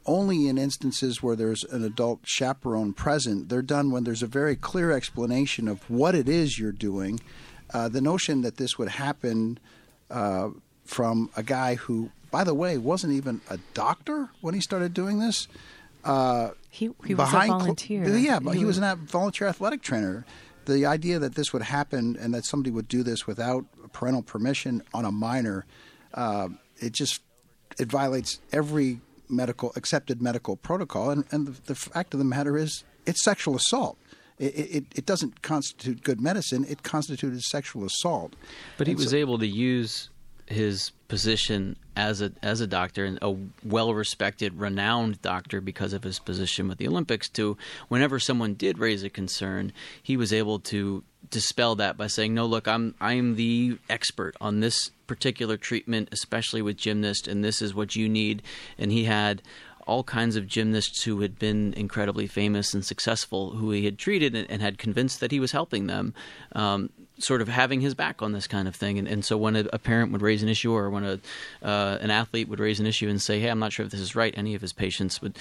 only 0.07 0.49
in 0.49 0.57
instances 0.57 1.23
where 1.23 1.37
there's 1.37 1.65
an 1.65 1.85
adult 1.85 2.21
chaperone 2.25 2.93
present. 2.93 3.49
They're 3.49 3.63
done 3.63 3.91
when 3.91 4.05
there's 4.05 4.23
a 4.23 4.27
very 4.27 4.57
clear 4.57 4.93
explanation 4.93 5.69
of 5.69 5.89
what 5.91 6.15
it 6.15 6.29
is 6.29 6.59
you're 6.59 6.73
doing. 6.73 7.21
Uh, 7.75 7.89
the 7.89 8.01
notion 8.01 8.43
that 8.43 8.57
this 8.57 8.79
would 8.79 8.89
happen 8.89 9.59
uh, 10.11 10.51
from 10.85 11.31
a 11.37 11.43
guy 11.43 11.75
who, 11.75 12.11
by 12.31 12.45
the 12.45 12.55
way, 12.55 12.79
wasn't 12.79 13.13
even 13.13 13.41
a 13.51 13.59
doctor 13.75 14.31
when 14.41 14.55
he 14.55 14.61
started 14.61 14.95
doing 14.95 15.19
this. 15.19 15.49
Uh, 16.05 16.51
he, 16.71 16.91
he 17.05 17.15
was 17.15 17.29
a 17.33 17.47
volunteer. 17.47 18.09
yeah, 18.17 18.39
but 18.39 18.55
he 18.55 18.65
was 18.65 18.79
a 18.79 18.97
volunteer 18.97 19.49
athletic 19.49 19.83
trainer. 19.83 20.25
The 20.67 20.87
idea 20.87 21.19
that 21.19 21.35
this 21.35 21.53
would 21.53 21.63
happen 21.63 22.17
and 22.21 22.33
that 22.35 22.45
somebody 22.45 22.71
would 22.71 22.89
do 22.89 23.03
this 23.03 23.27
without 23.27 23.65
parental 23.93 24.23
permission 24.23 24.83
on 24.95 25.05
a 25.05 25.13
minor, 25.13 25.65
uh, 26.15 26.49
it 26.79 26.93
just 26.93 27.23
it 27.79 27.89
violates 27.89 28.41
every 28.53 29.01
medical 29.29 29.73
accepted 29.77 30.23
medical 30.23 30.57
protocol. 30.57 31.11
And, 31.11 31.25
and 31.31 31.47
the, 31.47 31.61
the 31.67 31.75
fact 31.75 32.15
of 32.15 32.19
the 32.19 32.25
matter 32.25 32.57
is, 32.57 32.85
it's 33.07 33.23
sexual 33.23 33.57
assault. 33.57 33.99
It, 34.39 34.45
it, 34.45 34.85
it, 34.95 35.07
doesn't 35.07 35.41
constitute 35.43 36.03
good 36.03 36.21
medicine. 36.21 36.67
It 36.69 36.83
constituted 36.83 37.41
sexual 37.43 37.85
assault. 37.85 38.37
But 38.77 38.87
he 38.87 38.93
And 38.93 38.99
was 39.01 39.11
so- 39.11 39.17
able 39.17 39.39
to 39.39 39.47
use 39.47 40.11
his 40.47 40.93
position 41.09 41.77
as 41.97 42.21
a 42.21 42.33
as 42.43 42.61
a 42.61 42.67
doctor 42.67 43.05
and 43.05 43.19
a 43.23 43.35
well 43.65 43.95
respected, 43.95 44.59
renowned 44.59 45.21
doctor 45.23 45.61
because 45.61 45.93
of 45.93 46.03
his 46.03 46.19
position 46.19 46.69
with 46.69 46.79
the 46.79 46.89
Olympics. 46.89 47.29
To 47.31 47.57
whenever 47.89 48.19
someone 48.19 48.55
did 48.55 48.79
raise 48.79 49.03
a 49.03 49.11
concern, 49.11 49.73
he 50.03 50.17
was 50.17 50.33
able 50.33 50.59
to 50.61 51.03
dispel 51.31 51.75
that 51.77 51.97
by 51.97 52.07
saying, 52.07 52.35
"No, 52.35 52.47
look, 52.47 52.69
I'm 52.69 52.95
I'm 53.01 53.37
the 53.37 53.79
expert 53.89 54.37
on 54.41 54.61
this 54.61 54.91
particular 55.07 55.57
treatment, 55.57 56.09
especially 56.13 56.63
with 56.63 56.77
gymnasts, 56.77 57.27
and 57.27 57.45
this 57.45 57.63
is 57.63 57.75
what 57.75 57.97
you 57.97 58.09
need." 58.09 58.43
And 58.79 58.93
he 58.93 59.05
had 59.05 59.43
all 59.87 60.03
kinds 60.03 60.35
of 60.37 60.49
gymnasts 60.49 61.05
who 61.05 61.21
had 61.21 61.39
been 61.39 61.73
incredibly 61.75 62.27
famous 62.27 62.75
and 62.75 62.85
successful, 62.85 63.53
who 63.53 63.71
he 63.71 63.85
had 63.85 63.99
treated 63.99 64.35
and, 64.35 64.51
and 64.51 64.61
had 64.61 64.79
convinced 64.79 65.21
that 65.21 65.31
he 65.31 65.39
was 65.39 65.53
helping 65.53 65.87
them, 65.87 66.13
um, 66.53 66.91
sort 67.19 67.41
of 67.41 67.49
having 67.49 67.81
his 67.81 67.95
back 67.95 68.23
on 68.23 68.33
this 68.33 68.47
kind 68.47 68.69
of 68.69 68.77
thing. 68.77 68.99
And, 68.99 69.09
and 69.09 69.25
so 69.25 69.37
when 69.37 69.57
a, 69.57 69.65
a 69.73 69.79
parent 69.79 70.13
would 70.13 70.23
raise 70.23 70.43
an 70.43 70.49
issue, 70.49 70.73
or 70.73 70.91
when 70.91 71.05
a 71.05 71.21
uh, 71.63 71.99
an 72.01 72.11
athlete 72.11 72.49
would 72.49 72.61
raise 72.61 72.81
an 72.81 72.87
issue 72.87 73.09
and 73.09 73.21
say, 73.21 73.41
"Hey, 73.41 73.49
I'm 73.49 73.59
not 73.59 73.73
sure 73.73 73.85
if 73.87 73.93
this 73.93 74.01
is 74.01 74.15
right," 74.15 74.35
any 74.37 74.55
of 74.55 74.61
his 74.61 74.73
patients 74.73 75.23
would 75.23 75.39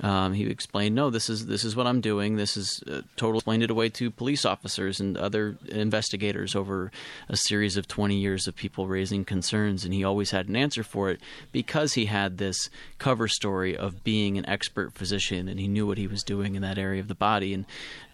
um, 0.00 0.32
he 0.32 0.44
would 0.44 0.52
explain, 0.52 0.94
"No, 0.94 1.10
this 1.10 1.28
is 1.28 1.46
this 1.46 1.64
is 1.64 1.76
what 1.76 1.86
I'm 1.86 2.00
doing. 2.00 2.36
This 2.36 2.56
is 2.56 2.82
uh, 2.90 3.02
total." 3.16 3.38
Explained 3.38 3.62
it 3.62 3.70
away 3.70 3.88
to 3.90 4.10
police 4.10 4.44
officers 4.44 5.00
and 5.00 5.16
other 5.16 5.56
investigators 5.68 6.54
over 6.54 6.90
a 7.28 7.36
series 7.36 7.76
of 7.76 7.86
20 7.86 8.16
years 8.16 8.48
of 8.48 8.56
people 8.56 8.86
raising 8.86 9.24
concerns, 9.24 9.84
and 9.84 9.94
he 9.94 10.04
always 10.04 10.30
had 10.30 10.48
an 10.48 10.56
answer 10.56 10.82
for 10.82 11.10
it 11.10 11.20
because 11.52 11.94
he 11.94 12.06
had 12.06 12.38
this 12.38 12.70
cover 12.98 13.28
story 13.28 13.76
of 13.76 14.02
being 14.02 14.38
an 14.38 14.48
expert 14.48 14.92
physician 14.92 15.48
and 15.48 15.60
he 15.60 15.68
knew 15.68 15.86
what 15.86 15.98
he 15.98 16.06
was 16.06 16.22
doing 16.22 16.54
in 16.54 16.62
that 16.62 16.78
area 16.78 17.00
of 17.00 17.08
the 17.08 17.14
body, 17.14 17.54
and 17.54 17.64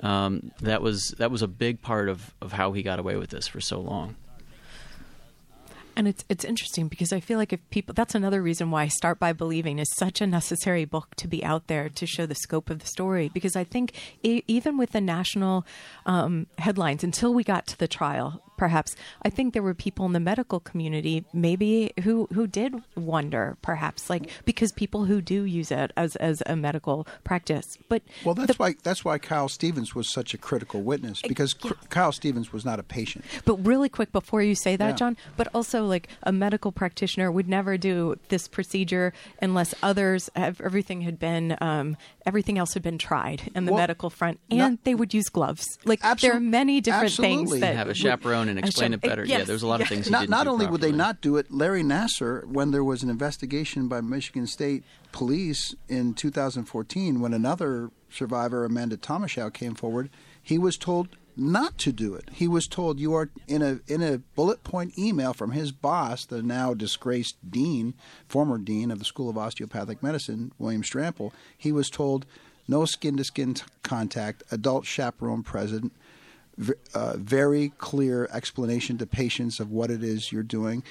um, 0.01 0.51
that 0.61 0.83
was 0.83 1.15
that 1.19 1.31
was 1.31 1.43
a 1.43 1.49
big 1.49 1.81
part 1.81 2.09
of, 2.09 2.35
of 2.41 2.53
how 2.53 2.73
he 2.73 2.83
got 2.83 2.99
away 3.05 3.17
with 3.17 3.31
this 3.31 3.47
for 3.47 3.61
so 3.61 3.79
long. 3.79 4.17
And 5.97 6.09
it's 6.09 6.25
it's 6.29 6.45
interesting 6.45 6.89
because 6.89 7.13
I 7.13 7.21
feel 7.21 7.39
like 7.39 7.53
if 7.53 7.61
people 7.71 7.95
that's 7.95 8.17
another 8.17 8.43
reason 8.43 8.73
why 8.73 8.89
Start 8.89 9.21
by 9.21 9.33
Believing 9.33 9.79
is 9.79 9.87
such 9.97 10.21
a 10.21 10.27
necessary 10.27 10.85
book 10.85 11.15
to 11.17 11.29
be 11.29 11.45
out 11.45 11.69
there 11.69 11.89
to 11.89 12.07
show 12.07 12.27
the 12.27 12.35
scope 12.35 12.69
of 12.69 12.81
the 12.81 12.87
story 12.87 13.31
because 13.33 13.55
I 13.55 13.63
think 13.63 13.93
e- 14.25 14.43
even 14.49 14.77
with 14.77 14.91
the 14.91 15.01
national 15.01 15.65
um, 16.05 16.49
headlines 16.59 17.05
until 17.05 17.33
we 17.33 17.45
got 17.45 17.69
to 17.69 17.79
the 17.79 17.87
trial 17.87 18.43
perhaps 18.57 18.95
I 19.23 19.31
think 19.31 19.53
there 19.55 19.63
were 19.63 19.75
people 19.75 20.07
in 20.07 20.13
the 20.13 20.21
medical 20.21 20.61
community 20.61 21.25
maybe 21.33 21.93
who 22.03 22.29
who 22.33 22.47
did 22.47 22.75
wonder 22.97 23.57
perhaps 23.63 24.09
like 24.11 24.31
because 24.45 24.73
people 24.73 25.05
who 25.07 25.21
do 25.21 25.45
use 25.45 25.71
it 25.71 25.93
as 25.97 26.17
as 26.17 26.43
a 26.47 26.57
medical 26.57 27.07
practice 27.25 27.79
but 27.89 28.03
Well, 28.25 28.35
that's 28.35 28.49
the- 28.49 28.55
why 28.55 28.75
that's 28.83 29.05
why 29.05 29.19
Kyle 29.19 29.49
Stephens 29.49 29.95
was 29.95 30.09
such 30.09 30.35
a 30.35 30.39
critical 30.39 30.83
witness 30.83 31.21
because 31.23 31.55
Cr- 31.55 31.75
Kyle 31.89 32.13
Stephens 32.13 32.53
was 32.53 32.65
not 32.65 32.79
a 32.79 32.83
patient. 32.83 33.25
But 33.45 33.57
really 33.67 33.89
quick 33.89 34.13
before 34.13 34.43
you 34.43 34.55
say 34.55 34.77
that, 34.77 34.89
Yeah. 34.91 34.97
John, 34.97 35.17
but 35.37 35.49
also 35.55 35.85
like 35.85 36.09
a 36.23 36.33
medical 36.33 36.73
practitioner 36.73 37.31
would 37.31 37.49
never 37.49 37.77
do 37.77 38.17
this 38.29 38.49
procedure 38.49 39.13
unless 39.43 39.75
others 39.83 40.31
have 40.37 40.61
everything 40.61 41.03
had 41.03 41.19
been 41.19 41.57
um, 41.61 41.97
everything 42.27 42.59
else 42.59 42.75
had 42.75 42.83
been 42.83 42.99
tried 42.99 43.51
in 43.55 43.65
the 43.65 43.73
Well, 43.73 43.81
medical 43.81 44.11
front, 44.11 44.41
and 44.51 44.59
not- 44.59 44.85
they 44.85 44.95
would 44.95 45.13
use 45.15 45.29
gloves. 45.29 45.65
Like 45.85 46.01
absolutely. 46.03 46.29
there 46.29 46.37
are 46.37 46.51
many 46.51 46.81
different 46.81 47.05
absolutely. 47.05 47.37
things 47.37 47.61
that 47.61 47.77
Have 47.77 47.87
a 47.87 47.91
would- 47.91 47.97
chaperone 48.47 48.59
and 48.59 48.65
a 48.65 48.69
explain 48.69 48.91
chap- 48.93 49.05
it 49.05 49.09
better. 49.09 49.25
yeah, 49.25 49.39
yes, 49.39 49.47
there's 49.47 49.63
a 49.63 49.67
lot 49.67 49.81
of 49.81 49.89
things. 49.89 50.07
He 50.07 50.11
Not, 50.13 50.21
didn't 50.21 50.31
not 50.31 50.45
do 50.45 50.51
only 50.51 50.67
would 50.67 50.81
they 50.81 50.93
not 50.93 51.21
do 51.21 51.37
it, 51.37 51.51
Larry 51.51 51.83
Nassar, 51.83 52.45
when 52.47 52.71
there 52.71 52.85
was 52.85 53.03
an 53.03 53.11
investigation 53.11 53.89
by 53.89 54.01
Michigan 54.01 54.47
State 54.47 54.85
Police 55.13 55.75
in 55.89 56.15
2014, 56.15 57.21
when 57.21 57.33
another 57.33 57.91
survivor, 58.11 58.65
Amanda 58.65 58.97
Thomashow, 58.97 59.51
came 59.53 59.75
forward, 59.75 60.11
he 60.43 60.59
was 60.59 60.77
told 60.77 61.09
not 61.37 61.79
to 61.79 61.91
do 61.91 62.15
it. 62.15 62.29
He 62.33 62.47
was 62.47 62.67
told 62.69 63.01
you 63.01 63.13
are 63.15 63.29
in 63.49 63.61
a 63.61 63.81
in 63.89 64.03
a 64.03 64.19
bullet 64.37 64.63
point 64.63 64.97
email 64.97 65.33
from 65.33 65.51
his 65.51 65.73
boss, 65.73 66.25
the 66.25 66.43
now 66.43 66.75
disgraced 66.75 67.37
dean, 67.51 67.95
former 68.29 68.57
dean 68.59 68.93
of 68.93 69.01
the 69.01 69.05
School 69.05 69.29
of 69.29 69.37
Osteopathic 69.37 70.01
Medicine, 70.01 70.53
William 70.61 70.83
Strampel. 70.83 71.33
He 71.59 71.73
was 71.73 71.91
told 71.91 72.25
no 72.69 72.85
skin 72.85 73.17
to 73.17 73.25
skin 73.25 73.57
contact, 73.83 74.45
adult 74.53 74.85
chaperone 74.87 75.43
present, 75.43 75.85
v- 75.85 75.91
uh, 76.95 77.17
very 77.17 77.71
clear 77.79 78.29
explanation 78.33 78.99
to 78.99 79.07
patients 79.07 79.61
of 79.61 79.71
what 79.71 79.91
it 79.91 80.03
is 80.03 80.33
you're 80.33 80.43
doing. 80.43 80.83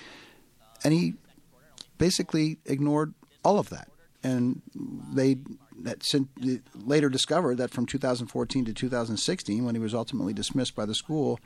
And 0.84 0.94
he 0.94 1.14
basically 1.98 2.58
ignored 2.66 3.14
all 3.44 3.60
of 3.60 3.70
that. 3.70 3.90
And 4.24 4.62
they 5.14 5.38
later 6.76 7.10
discovered 7.10 7.58
that 7.58 7.72
from 7.72 7.86
2014 7.86 8.66
to 8.66 8.74
2016, 8.74 9.66
when 9.66 9.76
he 9.76 9.82
was 9.82 9.94
ultimately 9.94 10.34
dismissed 10.34 10.76
by 10.76 10.86
the 10.86 10.96
school, 10.96 11.40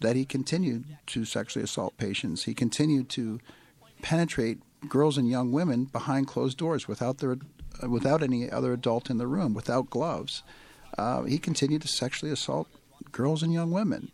that 0.00 0.16
he 0.16 0.24
continued 0.24 0.84
to 1.06 1.24
sexually 1.24 1.64
assault 1.64 1.96
patients. 1.96 2.44
He 2.44 2.54
continued 2.54 3.08
to 3.10 3.40
penetrate 4.02 4.58
girls 4.88 5.16
and 5.16 5.28
young 5.28 5.52
women 5.52 5.84
behind 5.84 6.26
closed 6.26 6.58
doors 6.58 6.88
without 6.88 7.18
their 7.18 7.36
without 7.88 8.22
any 8.22 8.50
other 8.50 8.72
adult 8.72 9.10
in 9.10 9.18
the 9.18 9.26
room, 9.26 9.52
without 9.52 9.90
gloves. 9.90 10.42
Uh, 10.96 11.22
he 11.22 11.38
continued 11.38 11.82
to 11.82 11.88
sexually 11.88 12.30
assault 12.30 12.68
girls 13.14 13.42
and 13.42 13.52
young 13.52 13.70
women. 13.70 14.10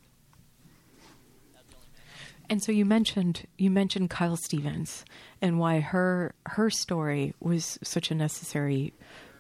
And 2.49 2.63
so 2.63 2.73
you 2.73 2.85
mentioned 2.85 3.47
you 3.59 3.71
mentioned 3.71 4.11
Kyle 4.11 4.37
Stephens 4.37 5.05
and 5.41 5.59
why 5.59 5.79
her 5.81 6.35
her 6.47 6.69
story 6.69 7.33
was 7.41 7.79
such 7.83 8.11
a 8.11 8.15
necessary 8.15 8.93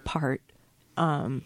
part 0.04 0.40
um, 0.96 1.42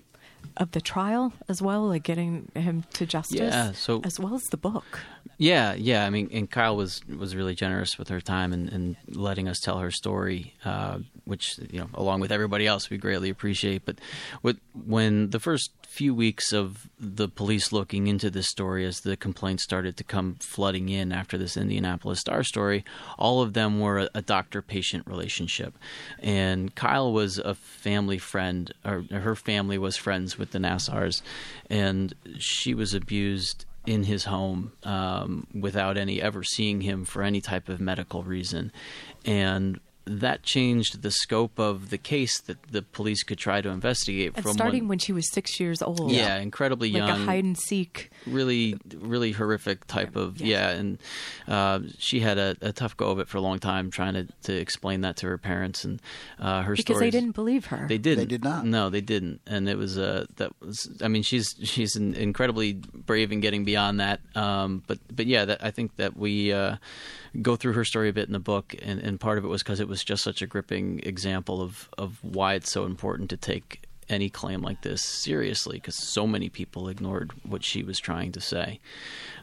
of 0.59 0.73
the 0.73 0.81
trial 0.83 1.33
as 1.49 1.63
well, 1.63 1.89
like 1.89 2.03
getting 2.03 2.51
him 2.55 2.85
to 2.95 3.07
justice. 3.07 3.41
Yeah, 3.41 3.73
so- 3.73 4.03
as 4.05 4.21
well 4.21 4.35
as 4.35 4.43
the 4.51 4.59
book. 4.59 5.01
Yeah, 5.39 5.75
yeah. 5.75 6.07
I 6.07 6.11
mean, 6.11 6.29
and 6.33 6.51
Kyle 6.51 6.77
was 6.77 7.01
was 7.09 7.35
really 7.35 7.55
generous 7.55 7.99
with 7.99 8.09
her 8.09 8.21
time 8.21 8.53
and, 8.53 8.69
and 8.73 8.97
letting 9.09 9.49
us 9.49 9.59
tell 9.59 9.79
her 9.79 9.91
story, 9.91 10.55
uh, 10.65 10.99
which 11.25 11.59
you 11.71 11.81
know, 11.81 11.89
along 11.95 12.21
with 12.21 12.31
everybody 12.31 12.67
else, 12.67 12.89
we 12.89 12.99
greatly 12.99 13.31
appreciate. 13.31 13.85
But 13.85 13.99
with, 14.43 14.59
when 14.87 15.31
the 15.31 15.41
first 15.41 15.71
few 15.89 16.15
weeks 16.15 16.53
of 16.53 16.89
the 16.99 17.29
police 17.29 17.73
looking 17.73 18.07
into 18.07 18.31
this 18.31 18.49
story, 18.49 18.85
as 18.85 19.01
the 19.01 19.17
complaints 19.17 19.63
started 19.63 19.97
to 19.97 20.05
come 20.05 20.37
flooding 20.41 20.89
in 20.89 21.13
after 21.13 21.39
this 21.39 21.57
Indianapolis 21.57 22.21
Star 22.21 22.43
story, 22.43 22.85
all 23.19 23.43
of 23.43 23.55
them 23.55 23.81
were 23.81 23.99
a, 23.99 24.11
a 24.15 24.23
doctor-patient 24.23 25.07
relationship, 25.07 25.75
and 26.21 26.75
Kyle 26.75 27.13
was 27.13 27.39
a 27.39 27.55
family 27.55 28.19
friend, 28.19 28.73
or 28.85 29.05
her 29.11 29.37
family 29.37 29.79
was 29.79 29.97
friends 29.97 30.39
with 30.39 30.51
the 30.51 30.59
Nassars, 30.59 31.23
and 31.71 32.15
she 32.39 32.75
was 32.75 32.95
abused 32.95 33.65
in 33.87 34.05
his 34.05 34.25
home 34.25 34.73
um, 34.83 35.47
without 35.55 35.97
any 35.97 36.21
ever 36.21 36.43
seeing 36.43 36.81
him 36.81 37.05
for 37.05 37.23
any 37.23 37.41
type 37.41 37.69
of 37.69 37.81
medical 37.81 38.23
reason, 38.23 38.73
and 39.25 39.81
that 40.07 40.43
changed 40.43 41.01
the 41.03 41.11
scope 41.11 41.59
of 41.59 41.89
the 41.91 41.97
case 41.99 42.39
that 42.43 42.63
the 42.71 42.83
police 42.83 43.23
could 43.23 43.39
try 43.39 43.61
to 43.63 43.71
investigate. 43.71 44.33
And 44.37 44.45
from 44.45 44.53
starting 44.53 44.83
one, 44.85 44.89
when 44.91 44.99
she 44.99 45.13
was 45.13 45.31
six 45.33 45.59
years 45.59 45.81
old. 45.81 46.13
yeah, 46.13 46.37
incredibly 46.39 46.91
like 46.91 46.99
young, 46.99 47.09
Like 47.09 47.19
a 47.21 47.25
hide 47.25 47.45
and 47.45 47.57
seek. 47.57 48.11
really, 48.27 48.77
really 48.95 49.33
horrific 49.33 49.87
type 49.87 50.15
of 50.17 50.41
Yes. 50.41 50.49
yeah, 50.49 50.71
and 50.71 50.99
uh, 51.49 51.81
she 51.99 52.21
had 52.21 52.37
a, 52.39 52.55
a 52.61 52.73
tough 52.73 52.97
go 52.97 53.11
of 53.11 53.19
it 53.19 53.29
for 53.29 53.39
a 53.39 53.41
long 53.41 53.59
time 53.59 53.91
trying 53.91 54.15
to, 54.15 54.27
to 54.43 54.53
explain 54.55 55.01
that 55.03 55.17
to 55.17 55.27
her 55.27 55.39
parents 55.39 55.85
and 55.85 56.03
uh, 56.39 56.63
her 56.63 56.75
Because 56.77 56.99
they 56.99 57.11
didn't 57.11 57.33
believe 57.33 57.67
her. 57.67 57.87
they 57.89 57.99
didn't. 57.99 58.19
They 58.25 58.27
did 58.27 58.45
not. 58.45 58.67
No, 58.67 58.91
they 58.91 59.01
didn't. 59.01 59.41
And 59.47 59.69
it 59.69 59.79
was 59.79 59.97
uh 59.99 60.27
that 60.37 60.53
was. 60.61 60.89
I 61.03 61.09
mean, 61.09 61.23
she's 61.23 61.55
she's 61.63 61.97
in- 61.97 62.15
incredibly 62.15 62.75
brave 62.75 63.33
in 63.33 63.41
getting 63.41 63.65
beyond 63.65 64.01
that. 64.01 64.21
Um, 64.35 64.83
but 64.87 64.99
but 65.11 65.27
yeah, 65.27 65.45
that, 65.47 65.65
I 65.65 65.71
think 65.71 65.97
that 65.97 66.17
we 66.17 66.53
uh, 66.53 66.77
go 67.43 67.57
through 67.57 67.73
her 67.73 67.85
story 67.85 68.09
a 68.09 68.13
bit 68.13 68.27
in 68.27 68.33
the 68.33 68.39
book, 68.39 68.75
and, 68.83 69.01
and 69.01 69.21
part 69.21 69.39
of 69.39 69.45
it 69.45 69.49
was 69.49 69.63
because 69.63 69.81
it 69.81 69.89
was 69.89 70.05
just 70.05 70.23
such 70.23 70.43
a 70.43 70.47
gripping 70.47 71.01
example 71.03 71.61
of 71.63 71.89
of 71.99 72.19
why 72.23 72.55
it's 72.55 72.71
so 72.71 72.85
important 72.85 73.31
to 73.31 73.37
take 73.37 73.85
any 74.09 74.29
claim 74.29 74.61
like 74.61 74.83
this 74.83 75.03
seriously 75.03 75.79
because 75.79 75.95
so 75.95 76.27
many 76.27 76.49
people 76.49 76.89
ignored 76.89 77.33
what 77.43 77.65
she 77.65 77.83
was 77.83 77.99
trying 77.99 78.33
to 78.33 78.41
say. 78.41 78.81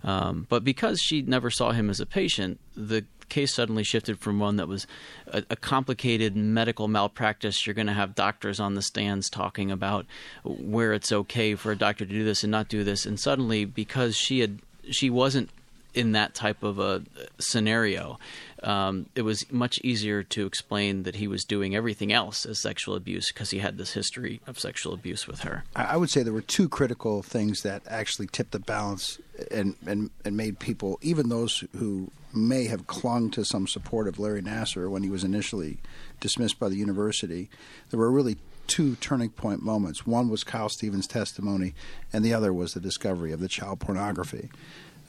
Um, 0.04 0.46
but 0.50 0.64
because 0.64 1.00
she 1.00 1.22
never 1.22 1.50
saw 1.50 1.72
him 1.72 1.90
as 1.90 2.00
a 2.00 2.06
patient, 2.06 2.60
the 2.76 3.06
case 3.30 3.56
suddenly 3.56 3.84
shifted 3.84 4.20
from 4.20 4.40
one 4.40 4.58
that 4.58 4.68
was 4.68 4.86
a, 5.28 5.44
a 5.50 5.56
complicated 5.56 6.36
medical 6.36 6.88
malpractice. 6.88 7.66
You're 7.66 7.74
going 7.74 7.88
to 7.88 7.94
have 7.94 8.14
doctors 8.14 8.60
on 8.60 8.76
the 8.76 8.82
stands 8.82 9.30
talking 9.30 9.72
about 9.72 10.06
where 10.44 10.94
it's 10.94 11.12
okay 11.12 11.56
for 11.56 11.72
a 11.72 11.78
doctor 11.78 12.06
to 12.06 12.12
do 12.12 12.24
this 12.24 12.44
and 12.44 12.52
not 12.52 12.68
do 12.68 12.84
this, 12.84 13.06
and 13.06 13.20
suddenly 13.20 13.66
because 13.66 14.16
she 14.16 14.40
had 14.40 14.60
she 14.90 15.10
wasn't 15.10 15.50
in 15.94 16.14
that 16.14 16.34
type 16.34 16.64
of 16.64 16.80
a 16.80 17.04
scenario, 17.40 18.18
um, 18.64 19.08
it 19.16 19.24
was 19.24 19.52
much 19.52 19.80
easier 19.84 20.24
to 20.24 20.46
explain 20.46 21.04
that 21.04 21.16
he 21.16 21.28
was 21.28 21.44
doing 21.44 21.76
everything 21.76 22.14
else 22.14 22.46
as 22.46 22.60
sexual 22.60 22.96
abuse 22.96 23.32
because 23.32 23.50
he 23.50 23.60
had 23.60 23.78
this 23.78 23.94
history 23.94 24.42
of 24.48 24.60
sexual 24.60 24.94
abuse 24.94 25.28
with 25.28 25.42
her. 25.42 25.64
I 25.76 25.98
would 25.98 26.10
say 26.10 26.24
there 26.24 26.34
were 26.34 26.42
two 26.42 26.70
critical 26.70 27.24
things 27.24 27.64
that 27.64 27.82
actually 27.88 28.28
tipped 28.28 28.52
the 28.52 28.60
balance 28.60 29.20
and, 29.50 29.76
and, 29.86 30.12
and 30.24 30.38
made 30.38 30.60
people, 30.60 31.00
even 31.02 31.30
those 31.30 31.64
who 31.78 32.12
may 32.34 32.66
have 32.66 32.88
clung 32.88 33.30
to 33.32 33.44
some 33.44 33.68
support 33.68 34.08
of 34.08 34.20
Larry 34.20 34.42
Nassar 34.42 34.90
when 34.90 35.04
he 35.04 35.10
was 35.10 35.24
initially 35.24 35.80
dismissed 36.20 36.60
by 36.60 36.70
the 36.70 36.78
university, 36.78 37.50
there 37.90 38.00
were 38.00 38.12
really 38.12 38.38
two 38.68 38.96
turning 38.98 39.30
point 39.30 39.62
moments. 39.62 40.06
One 40.06 40.30
was 40.30 40.46
Kyle 40.46 40.70
Stephens' 40.70 41.08
testimony, 41.08 41.74
and 42.14 42.24
the 42.24 42.34
other 42.34 42.54
was 42.54 42.74
the 42.74 42.80
discovery 42.80 43.34
of 43.34 43.42
the 43.42 43.50
child 43.50 43.82
pornography. 43.82 44.50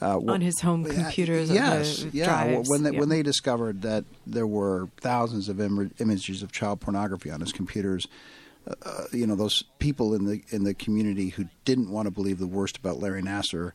Uh, 0.01 0.19
On 0.27 0.41
his 0.41 0.59
home 0.59 0.83
computers, 0.83 1.49
or 1.49 1.53
yes, 1.53 2.05
yeah. 2.11 2.25
drives, 2.25 2.69
When 2.69 2.83
they, 2.83 2.91
yeah. 2.91 2.99
when 2.99 3.09
they 3.09 3.23
discovered 3.23 3.83
that 3.83 4.03
there 4.27 4.47
were 4.47 4.89
thousands 4.99 5.47
of 5.47 5.61
Im- 5.61 5.93
images 5.99 6.43
of 6.43 6.51
child 6.51 6.81
pornography 6.81 7.29
on 7.31 7.39
his 7.39 7.53
computers, 7.53 8.07
uh, 8.67 9.03
you 9.11 9.25
know, 9.25 9.35
those 9.35 9.63
people 9.79 10.13
in 10.13 10.25
the 10.25 10.41
in 10.49 10.63
the 10.63 10.73
community 10.73 11.29
who 11.29 11.45
didn't 11.65 11.89
want 11.89 12.07
to 12.07 12.11
believe 12.11 12.37
the 12.39 12.47
worst 12.47 12.77
about 12.77 12.99
Larry 12.99 13.21
Nassar 13.21 13.71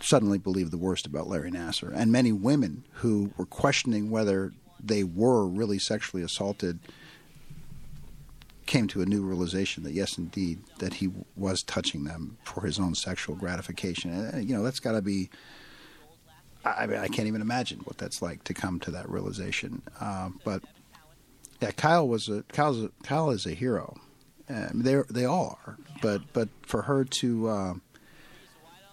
suddenly 0.00 0.38
believed 0.38 0.70
the 0.70 0.78
worst 0.78 1.06
about 1.06 1.26
Larry 1.26 1.50
Nassar, 1.50 1.92
and 1.94 2.12
many 2.12 2.32
women 2.32 2.84
who 2.94 3.30
were 3.36 3.46
questioning 3.46 4.10
whether 4.10 4.52
they 4.82 5.04
were 5.04 5.46
really 5.46 5.78
sexually 5.78 6.22
assaulted 6.22 6.78
came 8.68 8.86
to 8.86 9.00
a 9.00 9.06
new 9.06 9.22
realization 9.22 9.82
that 9.82 9.92
yes, 9.92 10.18
indeed, 10.18 10.60
that 10.78 10.94
he 10.94 11.10
was 11.34 11.62
touching 11.62 12.04
them 12.04 12.36
for 12.44 12.64
his 12.64 12.78
own 12.78 12.94
sexual 12.94 13.34
gratification. 13.34 14.12
And 14.12 14.34
uh, 14.34 14.38
you 14.38 14.54
know, 14.54 14.62
that's 14.62 14.78
got 14.78 14.92
to 14.92 15.02
be. 15.02 15.30
I 16.64 16.86
mean, 16.86 16.98
I 16.98 17.08
can't 17.08 17.26
even 17.26 17.40
imagine 17.40 17.80
what 17.80 17.98
that's 17.98 18.20
like 18.20 18.44
to 18.44 18.54
come 18.54 18.78
to 18.80 18.90
that 18.90 19.08
realization. 19.08 19.82
Uh, 19.98 20.30
but 20.44 20.62
yeah, 21.60 21.70
Kyle 21.72 22.06
was 22.06 22.28
a 22.28 22.44
Kyle's 22.52 22.84
a, 22.84 22.90
Kyle 23.02 23.30
is 23.30 23.46
a 23.46 23.54
hero. 23.54 23.96
Um, 24.48 24.82
they 24.82 25.00
they 25.10 25.24
all 25.24 25.58
are, 25.66 25.78
but 26.02 26.22
but 26.32 26.48
for 26.62 26.82
her 26.82 27.04
to 27.04 27.48
uh, 27.48 27.74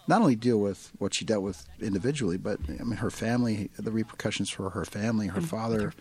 not 0.07 0.21
only 0.21 0.35
deal 0.35 0.59
with 0.59 0.91
what 0.99 1.13
she 1.13 1.25
dealt 1.25 1.43
with 1.43 1.65
individually, 1.81 2.38
but 2.38 2.59
I 2.67 2.83
mean 2.83 2.97
her 2.97 3.11
family, 3.11 3.69
the 3.77 3.91
repercussions 3.91 4.49
for 4.49 4.69
her 4.69 4.85
family, 4.85 5.27
her 5.27 5.41
father, 5.41 5.93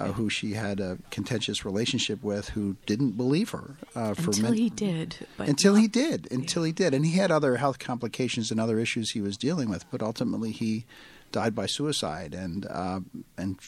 Uh, 0.00 0.12
who 0.12 0.30
she 0.30 0.54
had 0.54 0.80
a 0.80 0.96
contentious 1.10 1.64
relationship 1.64 2.22
with, 2.22 2.48
who 2.50 2.76
didn't 2.86 3.12
believe 3.18 3.50
her 3.50 3.76
uh, 3.94 4.14
for 4.14 4.30
until 4.30 4.42
many- 4.44 4.56
he 4.62 4.70
did. 4.70 5.26
But 5.36 5.48
until 5.48 5.74
not- 5.74 5.82
he 5.82 5.88
did 5.88 6.26
until 6.32 6.62
he 6.64 6.72
did 6.72 6.94
and 6.94 7.04
he 7.04 7.12
had 7.18 7.30
other 7.30 7.56
health 7.58 7.78
complications 7.78 8.50
and 8.50 8.58
other 8.58 8.78
issues 8.78 9.10
he 9.10 9.20
was 9.20 9.36
dealing 9.36 9.68
with 9.68 9.84
but 9.90 10.00
ultimately 10.02 10.52
he 10.52 10.84
died 11.32 11.54
by 11.54 11.66
suicide 11.66 12.32
and 12.34 12.64
uh, 12.66 13.00
and 13.36 13.58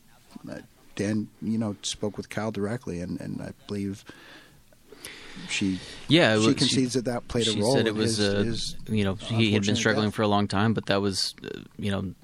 uh, 0.50 0.58
Dan 0.96 1.28
you 1.42 1.58
know 1.58 1.76
spoke 1.82 2.16
with 2.16 2.28
Kyle 2.30 2.50
directly 2.50 3.00
and, 3.00 3.20
and 3.20 3.40
I 3.42 3.52
believe 3.68 4.04
she 5.48 5.80
Yeah, 6.08 6.34
it 6.36 6.40
she 6.40 6.46
was- 6.48 6.56
concedes 6.56 6.92
that 6.94 7.04
that 7.06 7.28
played 7.28 7.46
a 7.48 7.52
she 7.52 7.60
role 7.60 7.72
She 7.74 7.78
said 7.78 7.86
it 7.86 7.94
was 7.94 8.16
his, 8.16 8.28
uh, 8.28 8.42
his 8.42 8.76
you 8.88 9.04
know 9.04 9.14
he 9.14 9.52
had 9.52 9.64
been 9.64 9.76
struggling 9.76 10.08
death. 10.08 10.14
for 10.14 10.22
a 10.22 10.28
long 10.28 10.48
time, 10.48 10.72
but 10.74 10.86
that 10.86 11.00
was 11.00 11.34
uh, 11.44 11.60
you 11.78 11.90
know 11.90 12.14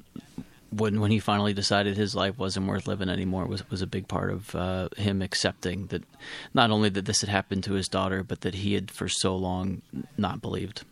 when 0.71 1.01
when 1.01 1.11
he 1.11 1.19
finally 1.19 1.55
decided 1.55 1.97
his 1.97 2.15
life 2.15 2.39
wasn't 2.39 2.67
worth 2.67 2.87
living 2.87 3.09
anymore 3.09 3.47
was 3.47 3.69
was 3.71 3.83
a 3.83 3.87
big 3.87 4.07
part 4.09 4.31
of 4.31 4.55
uh, 4.55 4.89
him 4.97 5.23
accepting 5.23 5.87
that 5.87 6.03
not 6.53 6.71
only 6.71 6.89
that 6.91 7.07
this 7.07 7.21
had 7.21 7.31
happened 7.31 7.65
to 7.65 7.73
his 7.73 7.89
daughter, 7.89 8.23
but 8.23 8.43
that 8.43 8.55
he 8.55 8.75
had 8.75 8.91
for 8.91 9.09
so 9.09 9.35
long 9.35 9.83
not 10.17 10.41
believed. 10.41 10.85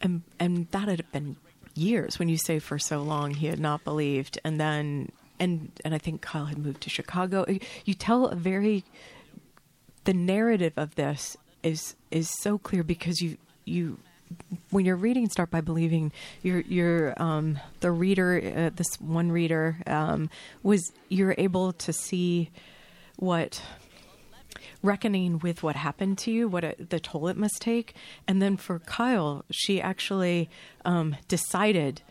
and 0.00 0.22
and 0.38 0.68
that 0.70 0.88
had 0.88 1.10
been 1.12 1.36
years 1.74 2.18
when 2.18 2.28
you 2.28 2.36
say 2.36 2.58
for 2.58 2.78
so 2.78 3.00
long 3.00 3.32
he 3.34 3.46
had 3.46 3.58
not 3.58 3.82
believed 3.82 4.38
and 4.44 4.60
then 4.60 5.10
and 5.40 5.72
and 5.84 5.94
I 5.94 5.98
think 5.98 6.20
Kyle 6.20 6.44
had 6.44 6.58
moved 6.58 6.82
to 6.82 6.90
Chicago 6.90 7.46
you 7.84 7.94
tell 7.94 8.26
a 8.26 8.36
very 8.36 8.84
the 10.04 10.12
narrative 10.12 10.74
of 10.76 10.96
this 10.96 11.36
is 11.62 11.94
is 12.10 12.28
so 12.40 12.58
clear 12.58 12.82
because 12.82 13.20
you 13.20 13.38
you 13.64 13.98
when 14.70 14.84
you're 14.84 14.96
reading 14.96 15.28
start 15.28 15.50
by 15.50 15.60
believing 15.60 16.12
you're 16.42 16.60
you're 16.60 17.14
um 17.20 17.58
the 17.80 17.90
reader 17.90 18.40
uh, 18.56 18.70
this 18.74 19.00
one 19.00 19.30
reader 19.30 19.76
um 19.86 20.30
was 20.62 20.92
you're 21.08 21.34
able 21.38 21.72
to 21.72 21.92
see 21.92 22.50
what 23.16 23.62
reckoning 24.82 25.38
with 25.38 25.62
what 25.62 25.76
happened 25.76 26.18
to 26.18 26.30
you, 26.30 26.48
what 26.48 26.76
the 26.90 27.00
toll 27.00 27.28
it 27.28 27.36
must 27.36 27.60
take. 27.60 27.94
And 28.26 28.42
then 28.42 28.56
for 28.56 28.80
Kyle, 28.80 29.44
she 29.50 29.80
actually 29.80 30.50
um, 30.84 31.16
decided 31.28 32.02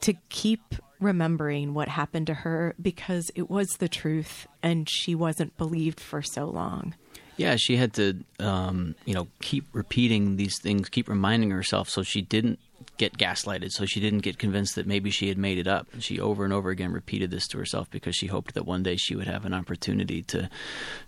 to 0.00 0.14
keep 0.28 0.74
remembering 1.00 1.74
what 1.74 1.88
happened 1.88 2.26
to 2.28 2.34
her 2.34 2.74
because 2.80 3.30
it 3.34 3.50
was 3.50 3.68
the 3.78 3.88
truth 3.88 4.46
and 4.62 4.88
she 4.88 5.14
wasn't 5.14 5.56
believed 5.56 6.00
for 6.00 6.22
so 6.22 6.46
long. 6.46 6.94
Yeah, 7.36 7.56
she 7.56 7.76
had 7.76 7.92
to, 7.94 8.16
um, 8.38 8.94
you 9.04 9.14
know, 9.14 9.26
keep 9.40 9.64
repeating 9.72 10.36
these 10.36 10.58
things, 10.58 10.88
keep 10.88 11.08
reminding 11.08 11.50
herself, 11.50 11.88
so 11.88 12.02
she 12.02 12.22
didn't 12.22 12.58
get 12.96 13.16
gaslighted, 13.18 13.72
so 13.72 13.86
she 13.86 14.00
didn't 14.00 14.20
get 14.20 14.38
convinced 14.38 14.76
that 14.76 14.86
maybe 14.86 15.10
she 15.10 15.28
had 15.28 15.38
made 15.38 15.58
it 15.58 15.66
up. 15.66 15.86
She 15.98 16.20
over 16.20 16.44
and 16.44 16.52
over 16.52 16.70
again 16.70 16.92
repeated 16.92 17.30
this 17.30 17.48
to 17.48 17.58
herself 17.58 17.90
because 17.90 18.14
she 18.14 18.26
hoped 18.26 18.54
that 18.54 18.66
one 18.66 18.82
day 18.82 18.96
she 18.96 19.16
would 19.16 19.26
have 19.26 19.44
an 19.44 19.54
opportunity 19.54 20.22
to, 20.22 20.48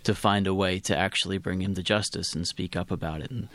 to 0.05 0.14
find 0.14 0.46
a 0.46 0.55
way 0.55 0.79
to 0.81 0.96
actually 0.96 1.38
bring 1.38 1.62
him 1.62 1.74
to 1.74 1.83
justice 1.83 2.35
and 2.35 2.46
speak 2.46 2.76
up 2.76 2.90
about 2.90 3.20
it. 3.20 3.31
And 3.31 3.48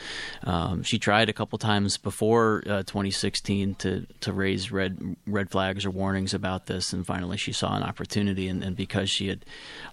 um, 0.44 0.84
she 0.84 0.98
tried 0.98 1.30
a 1.30 1.34
couple 1.34 1.58
times 1.58 1.98
before 1.98 2.64
uh, 2.66 2.84
2016 2.84 3.76
to 3.76 4.06
to 4.22 4.34
raise 4.34 4.72
red 4.72 5.16
red 5.28 5.50
flags 5.50 5.86
or 5.86 5.92
warnings 5.92 6.34
about 6.34 6.68
this, 6.68 6.94
and 6.94 7.06
finally 7.06 7.38
she 7.38 7.52
saw 7.52 7.76
an 7.76 7.84
opportunity. 7.84 8.48
And, 8.48 8.64
and 8.64 8.76
because 8.76 9.10
she 9.10 9.28
had 9.28 9.46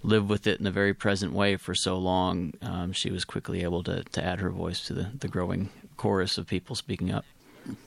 lived 0.03 0.29
with 0.29 0.47
it 0.47 0.59
in 0.59 0.67
a 0.67 0.71
very 0.71 0.93
present 0.93 1.33
way 1.33 1.57
for 1.57 1.75
so 1.75 1.97
long, 1.97 2.53
um, 2.61 2.93
she 2.93 3.11
was 3.11 3.25
quickly 3.25 3.63
able 3.63 3.83
to, 3.83 4.03
to 4.03 4.23
add 4.23 4.39
her 4.39 4.49
voice 4.49 4.85
to 4.85 4.93
the, 4.93 5.11
the 5.17 5.27
growing 5.27 5.69
chorus 5.97 6.37
of 6.37 6.47
people 6.47 6.75
speaking 6.75 7.11
up. 7.11 7.25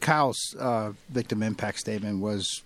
Kyle's 0.00 0.54
uh, 0.58 0.92
victim 1.08 1.42
impact 1.42 1.78
statement 1.78 2.20
was, 2.20 2.62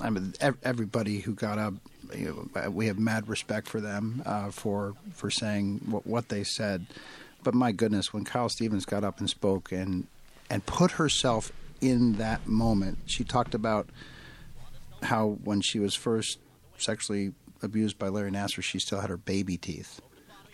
I 0.00 0.10
mean, 0.10 0.34
everybody 0.62 1.20
who 1.20 1.34
got 1.34 1.58
up, 1.58 1.74
you 2.14 2.48
know, 2.54 2.70
we 2.70 2.86
have 2.86 2.98
mad 2.98 3.28
respect 3.28 3.68
for 3.68 3.80
them 3.80 4.22
uh, 4.24 4.50
for 4.50 4.94
for 5.12 5.30
saying 5.30 5.80
what, 5.86 6.06
what 6.06 6.28
they 6.28 6.44
said. 6.44 6.86
But 7.42 7.54
my 7.54 7.72
goodness, 7.72 8.12
when 8.12 8.24
Kyle 8.24 8.48
Stephens 8.48 8.84
got 8.84 9.04
up 9.04 9.20
and 9.20 9.28
spoke 9.28 9.72
and 9.72 10.06
and 10.50 10.64
put 10.64 10.92
herself 10.92 11.52
in 11.80 12.14
that 12.14 12.46
moment, 12.46 12.98
she 13.06 13.24
talked 13.24 13.54
about 13.54 13.88
how 15.02 15.38
when 15.44 15.60
she 15.60 15.78
was 15.78 15.94
first 15.94 16.38
sexually 16.76 17.32
abused 17.62 17.98
by 17.98 18.08
Larry 18.08 18.30
Nassar, 18.30 18.62
she 18.62 18.78
still 18.78 19.00
had 19.00 19.10
her 19.10 19.16
baby 19.16 19.56
teeth. 19.56 20.00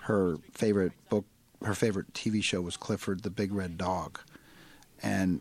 Her 0.03 0.39
favorite 0.53 0.93
book, 1.09 1.25
her 1.65 1.75
favorite 1.75 2.13
TV 2.13 2.43
show 2.43 2.61
was 2.61 2.77
Clifford 2.77 3.23
the 3.23 3.31
Big 3.31 3.53
Red 3.53 3.79
Dog, 3.79 4.21
and 5.03 5.41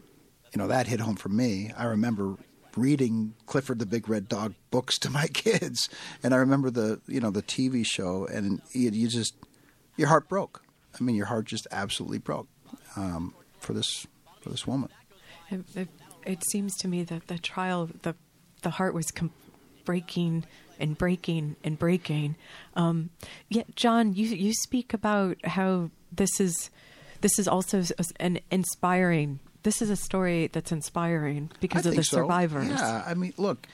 you 0.53 0.59
know 0.59 0.67
that 0.67 0.87
hit 0.87 0.99
home 0.99 1.15
for 1.15 1.29
me. 1.29 1.71
I 1.77 1.85
remember 1.85 2.37
reading 2.75 3.33
Clifford 3.45 3.79
the 3.79 3.85
Big 3.85 4.07
Red 4.07 4.27
Dog 4.27 4.53
books 4.71 4.97
to 4.99 5.09
my 5.09 5.27
kids, 5.27 5.89
and 6.21 6.33
I 6.33 6.37
remember 6.37 6.69
the 6.69 7.01
you 7.07 7.19
know 7.19 7.31
the 7.31 7.43
TV 7.43 7.85
show, 7.85 8.25
and 8.25 8.61
you, 8.71 9.07
just 9.07 9.35
your 9.97 10.07
heart 10.07 10.29
broke. 10.29 10.63
I 10.99 11.03
mean, 11.03 11.15
your 11.15 11.25
heart 11.25 11.45
just 11.45 11.67
absolutely 11.71 12.19
broke 12.19 12.47
um, 12.95 13.33
for 13.59 13.73
this 13.73 14.07
for 14.41 14.49
this 14.49 14.67
woman. 14.67 14.89
It, 15.49 15.61
it, 15.75 15.87
it 16.25 16.43
seems 16.51 16.75
to 16.77 16.87
me 16.87 17.03
that 17.03 17.27
the 17.27 17.37
trial, 17.37 17.89
the 18.03 18.15
the 18.61 18.71
heart 18.71 18.93
was 18.93 19.11
com- 19.11 19.31
breaking 19.85 20.45
and 20.79 20.97
breaking 20.97 21.55
and 21.63 21.77
breaking. 21.77 22.35
Um, 22.75 23.09
yet, 23.49 23.75
John, 23.75 24.13
you 24.13 24.27
you 24.27 24.53
speak 24.53 24.93
about 24.93 25.43
how 25.45 25.89
this 26.11 26.39
is 26.39 26.69
this 27.21 27.39
is 27.39 27.47
also 27.47 27.83
an 28.19 28.39
inspiring. 28.51 29.39
This 29.63 29.81
is 29.81 29.89
a 29.89 29.95
story 29.95 30.47
that's 30.47 30.71
inspiring 30.71 31.49
because 31.59 31.85
I 31.85 31.89
of 31.89 31.95
think 31.95 32.01
the 32.01 32.03
so. 32.03 32.17
survivors 32.17 32.67
Yeah, 32.69 33.03
I 33.05 33.13
mean, 33.13 33.33
look, 33.37 33.67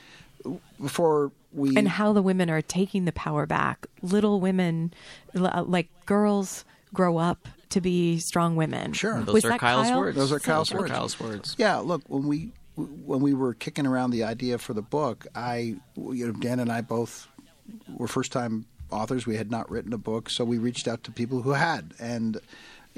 before 0.82 1.32
we 1.52 1.76
and 1.76 1.88
how 1.88 2.14
the 2.14 2.22
women 2.22 2.50
are 2.50 2.62
taking 2.62 3.06
the 3.06 3.12
power 3.12 3.46
back. 3.46 3.88
Little 4.02 4.40
women, 4.40 4.94
uh, 5.36 5.64
like 5.66 5.88
girls, 6.06 6.64
grow 6.94 7.18
up 7.18 7.48
to 7.70 7.82
be 7.82 8.20
strong 8.20 8.56
women. 8.56 8.94
Sure. 8.94 9.22
Those 9.22 9.34
Was 9.34 9.46
are 9.46 9.50
that 9.50 9.60
Kyle's 9.60 9.88
Kyle? 9.88 10.00
words. 10.00 10.18
Those 10.18 10.32
are 10.32 10.40
Kyle's 10.40 10.70
Those 10.70 10.76
are 10.76 10.82
words. 10.82 10.92
Kyle's 10.92 11.20
words. 11.20 11.56
Yeah, 11.58 11.78
look, 11.78 12.04
when 12.08 12.28
we 12.28 12.52
when 12.76 13.20
we 13.20 13.34
were 13.34 13.54
kicking 13.54 13.86
around 13.86 14.12
the 14.12 14.24
idea 14.24 14.58
for 14.58 14.74
the 14.74 14.82
book, 14.82 15.28
I 15.36 15.76
you 15.96 16.28
know 16.28 16.34
Dan 16.34 16.60
and 16.60 16.72
I 16.72 16.82
both 16.82 17.28
were 17.98 18.08
first 18.08 18.32
time 18.32 18.66
authors. 18.92 19.26
We 19.26 19.36
had 19.38 19.52
not 19.52 19.70
written 19.70 19.94
a 19.94 19.98
book, 19.98 20.30
so 20.30 20.44
we 20.44 20.58
reached 20.58 20.88
out 20.88 21.04
to 21.06 21.12
people 21.12 21.42
who 21.42 21.52
had. 21.52 21.94
And 22.00 22.40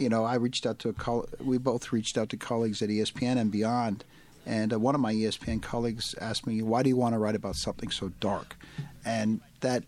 you 0.01 0.09
know, 0.09 0.25
I 0.25 0.35
reached 0.35 0.65
out 0.65 0.79
to 0.79 0.89
a 0.89 1.43
we 1.43 1.57
both 1.57 1.91
reached 1.91 2.17
out 2.17 2.29
to 2.29 2.37
colleagues 2.37 2.81
at 2.81 2.89
ESPN 2.89 3.37
and 3.37 3.51
beyond. 3.51 4.03
And 4.45 4.73
uh, 4.73 4.79
one 4.79 4.95
of 4.95 5.01
my 5.01 5.13
ESPN 5.13 5.61
colleagues 5.61 6.15
asked 6.19 6.47
me, 6.47 6.61
"Why 6.61 6.81
do 6.83 6.89
you 6.89 6.97
want 6.97 7.13
to 7.13 7.19
write 7.19 7.35
about 7.35 7.55
something 7.55 7.91
so 7.91 8.09
dark?" 8.19 8.57
And 9.05 9.39
that 9.59 9.83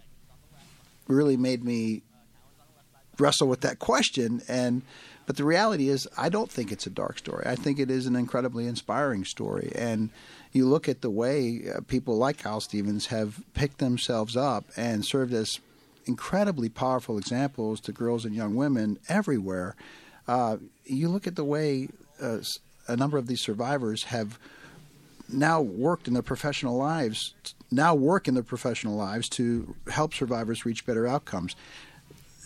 really 1.08 1.38
made 1.38 1.64
me 1.64 2.04
wrestle 3.20 3.48
with 3.48 3.62
that 3.62 3.80
question. 3.80 4.42
And 4.48 4.84
but 5.26 5.38
the 5.38 5.46
reality 5.46 5.90
is, 5.90 6.08
I 6.18 6.30
don't 6.30 6.52
think 6.52 6.72
it's 6.72 6.86
a 6.86 6.92
dark 6.92 7.18
story. 7.18 7.46
I 7.46 7.56
think 7.56 7.80
it 7.80 7.90
is 7.90 8.06
an 8.06 8.16
incredibly 8.16 8.68
inspiring 8.68 9.24
story. 9.26 9.72
And 9.76 10.10
you 10.52 10.68
look 10.68 10.90
at 10.90 11.02
the 11.02 11.10
way 11.10 11.64
uh, 11.74 11.82
people 11.82 12.18
like 12.18 12.40
Kyle 12.40 12.60
Stephens 12.60 13.08
have 13.08 13.42
picked 13.54 13.78
themselves 13.80 14.36
up 14.36 14.66
and 14.76 15.06
served 15.06 15.34
as 15.34 15.60
incredibly 16.06 16.70
powerful 16.70 17.18
examples 17.18 17.80
to 17.82 17.92
girls 17.92 18.26
and 18.26 18.36
young 18.36 18.56
women 18.56 19.00
everywhere. 19.08 19.76
Uh, 20.28 20.58
you 20.86 21.10
look 21.10 21.28
at 21.28 21.36
the 21.36 21.44
way 21.44 21.90
uh, 22.22 22.40
a 22.88 22.96
number 22.96 23.18
of 23.18 23.28
these 23.28 23.42
survivors 23.42 24.04
have 24.04 24.40
now 25.30 25.62
worked 25.62 26.08
in 26.08 26.14
their 26.14 26.24
professional 26.24 26.78
lives, 26.78 27.34
now 27.72 27.96
work 27.96 28.28
in 28.28 28.34
their 28.34 28.44
professional 28.44 28.96
lives 28.96 29.28
to 29.30 29.76
help 29.90 30.14
survivors 30.14 30.66
reach 30.66 30.86
better 30.86 31.08
outcomes 31.08 31.56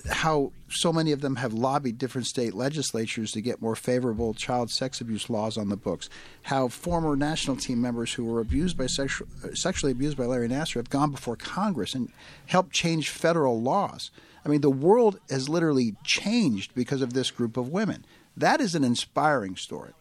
how 0.09 0.51
so 0.69 0.91
many 0.93 1.11
of 1.11 1.21
them 1.21 1.35
have 1.37 1.53
lobbied 1.53 1.97
different 1.97 2.27
state 2.27 2.53
legislatures 2.53 3.31
to 3.31 3.41
get 3.41 3.61
more 3.61 3.75
favorable 3.75 4.33
child 4.33 4.69
sex 4.69 5.01
abuse 5.01 5.29
laws 5.29 5.57
on 5.57 5.69
the 5.69 5.75
books. 5.75 6.09
How 6.43 6.67
former 6.67 7.15
national 7.15 7.57
team 7.57 7.81
members 7.81 8.13
who 8.13 8.25
were 8.25 8.39
abused 8.39 8.77
by 8.77 8.87
sexual, 8.87 9.27
sexually 9.53 9.91
abused 9.91 10.17
by 10.17 10.25
Larry 10.25 10.49
Nassar 10.49 10.75
have 10.75 10.89
gone 10.89 11.11
before 11.11 11.35
Congress 11.35 11.93
and 11.93 12.09
helped 12.45 12.73
change 12.73 13.09
federal 13.09 13.61
laws. 13.61 14.11
I 14.47 14.49
mean, 14.49 14.61
the 14.61 14.69
world 14.69 15.19
has 15.29 15.49
literally 15.49 15.95
changed 16.03 16.73
because 16.73 17.01
of 17.01 17.13
this 17.13 17.31
group 17.31 17.57
of 17.57 17.69
women. 17.69 18.05
That 18.37 18.61
is 18.61 18.75
an 18.75 18.83
inspiring 18.83 19.57
story. 19.57 19.91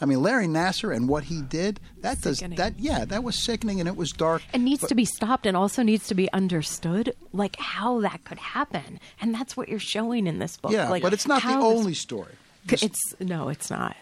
I 0.00 0.06
mean, 0.06 0.22
Larry 0.22 0.46
Nassar 0.46 0.94
and 0.94 1.08
what 1.08 1.24
he 1.24 1.40
did, 1.40 1.80
that 2.02 2.18
Sickening. 2.18 2.56
does 2.56 2.58
that 2.58 2.78
yeah, 2.78 3.04
that 3.06 3.22
was 3.24 3.38
sickening 3.38 3.78
and 3.80 3.88
it 3.88 3.96
was 3.96 4.12
dark. 4.12 4.42
It 4.52 4.58
needs 4.58 4.82
but- 4.82 4.88
to 4.88 4.94
be 4.94 5.04
stopped 5.04 5.46
and 5.46 5.56
also 5.56 5.82
needs 5.82 6.06
to 6.08 6.14
be 6.14 6.30
understood, 6.32 7.14
like 7.32 7.56
how 7.56 8.00
that 8.00 8.24
could 8.24 8.38
happen. 8.38 9.00
And 9.20 9.32
that's 9.32 9.56
what 9.56 9.68
you're 9.68 9.78
showing 9.78 10.26
in 10.26 10.38
this 10.40 10.56
book. 10.56 10.72
Yeah, 10.72 10.90
like, 10.90 11.02
but 11.02 11.12
it's 11.12 11.26
not 11.26 11.42
the 11.42 11.48
this- 11.48 11.56
only 11.56 11.94
story. 11.94 12.32
It's 12.68 13.14
no, 13.20 13.48
it's 13.48 13.70
not. 13.70 13.96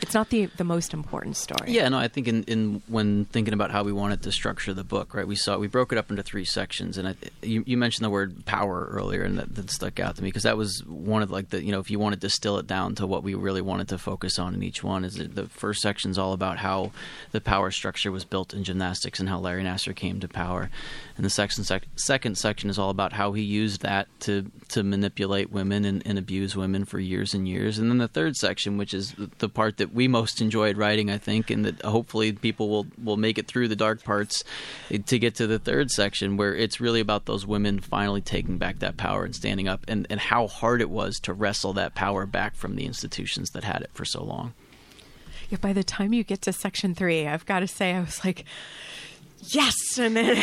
It's 0.00 0.14
not 0.14 0.30
the 0.30 0.46
the 0.56 0.64
most 0.64 0.94
important 0.94 1.36
story. 1.36 1.70
Yeah, 1.70 1.88
no, 1.88 1.98
I 1.98 2.08
think 2.08 2.26
in, 2.26 2.42
in 2.44 2.82
when 2.88 3.26
thinking 3.26 3.54
about 3.54 3.70
how 3.70 3.84
we 3.84 3.92
wanted 3.92 4.22
to 4.22 4.32
structure 4.32 4.74
the 4.74 4.84
book, 4.84 5.14
right? 5.14 5.26
We 5.26 5.36
saw 5.36 5.58
we 5.58 5.68
broke 5.68 5.92
it 5.92 5.98
up 5.98 6.10
into 6.10 6.22
three 6.22 6.44
sections, 6.44 6.98
and 6.98 7.08
I, 7.08 7.14
you, 7.42 7.62
you 7.66 7.76
mentioned 7.76 8.04
the 8.04 8.10
word 8.10 8.44
power 8.44 8.88
earlier, 8.90 9.22
and 9.22 9.38
that, 9.38 9.54
that 9.54 9.70
stuck 9.70 10.00
out 10.00 10.16
to 10.16 10.22
me 10.22 10.28
because 10.28 10.42
that 10.42 10.56
was 10.56 10.84
one 10.86 11.22
of 11.22 11.30
like 11.30 11.50
the 11.50 11.62
you 11.62 11.70
know 11.70 11.78
if 11.78 11.90
you 11.90 11.98
want 11.98 12.14
to 12.14 12.20
distill 12.20 12.58
it 12.58 12.66
down 12.66 12.94
to 12.96 13.06
what 13.06 13.22
we 13.22 13.34
really 13.34 13.60
wanted 13.60 13.88
to 13.88 13.98
focus 13.98 14.38
on 14.38 14.54
in 14.54 14.62
each 14.62 14.82
one 14.82 15.04
is 15.04 15.14
that 15.14 15.34
the 15.34 15.46
first 15.46 15.80
section 15.82 16.10
is 16.10 16.18
all 16.18 16.32
about 16.32 16.58
how 16.58 16.90
the 17.30 17.40
power 17.40 17.70
structure 17.70 18.10
was 18.10 18.24
built 18.24 18.52
in 18.52 18.64
gymnastics 18.64 19.20
and 19.20 19.28
how 19.28 19.38
Larry 19.38 19.62
Nassar 19.62 19.94
came 19.94 20.20
to 20.20 20.28
power, 20.28 20.70
and 21.16 21.24
the 21.24 21.30
section 21.30 21.64
sec- 21.64 21.86
second 21.96 22.36
section 22.36 22.70
is 22.70 22.78
all 22.78 22.90
about 22.90 23.12
how 23.12 23.32
he 23.32 23.42
used 23.42 23.82
that 23.82 24.08
to 24.20 24.50
to 24.68 24.82
manipulate 24.82 25.52
women 25.52 25.84
and, 25.84 26.02
and 26.06 26.18
abuse 26.18 26.56
women 26.56 26.84
for 26.84 26.98
years 26.98 27.34
and 27.34 27.46
years, 27.46 27.78
and 27.78 27.88
then 27.88 27.98
the 27.98 28.08
third 28.08 28.36
section, 28.36 28.78
which 28.78 28.92
is 28.92 29.14
the 29.38 29.48
part 29.48 29.76
that 29.76 29.91
we 29.92 30.08
most 30.08 30.40
enjoyed 30.40 30.76
writing, 30.76 31.10
I 31.10 31.18
think, 31.18 31.50
and 31.50 31.64
that 31.64 31.82
hopefully 31.82 32.32
people 32.32 32.68
will 32.68 32.86
will 33.02 33.16
make 33.16 33.38
it 33.38 33.46
through 33.46 33.68
the 33.68 33.76
dark 33.76 34.02
parts 34.02 34.42
to 35.06 35.18
get 35.18 35.34
to 35.36 35.46
the 35.46 35.58
third 35.58 35.90
section 35.90 36.36
where 36.36 36.54
it's 36.54 36.80
really 36.80 37.00
about 37.00 37.26
those 37.26 37.46
women 37.46 37.80
finally 37.80 38.20
taking 38.20 38.58
back 38.58 38.78
that 38.80 38.96
power 38.96 39.24
and 39.24 39.34
standing 39.34 39.68
up, 39.68 39.84
and 39.88 40.06
and 40.10 40.20
how 40.20 40.46
hard 40.46 40.80
it 40.80 40.90
was 40.90 41.18
to 41.20 41.32
wrestle 41.32 41.72
that 41.74 41.94
power 41.94 42.26
back 42.26 42.54
from 42.54 42.76
the 42.76 42.84
institutions 42.84 43.50
that 43.50 43.64
had 43.64 43.82
it 43.82 43.90
for 43.92 44.04
so 44.04 44.22
long. 44.22 44.54
Yeah, 45.50 45.58
by 45.60 45.72
the 45.72 45.84
time 45.84 46.14
you 46.14 46.24
get 46.24 46.40
to 46.42 46.52
section 46.52 46.94
three, 46.94 47.26
I've 47.26 47.44
got 47.44 47.60
to 47.60 47.68
say, 47.68 47.92
I 47.92 48.00
was 48.00 48.24
like, 48.24 48.46
yes, 49.42 49.98
and 49.98 50.16
then 50.16 50.36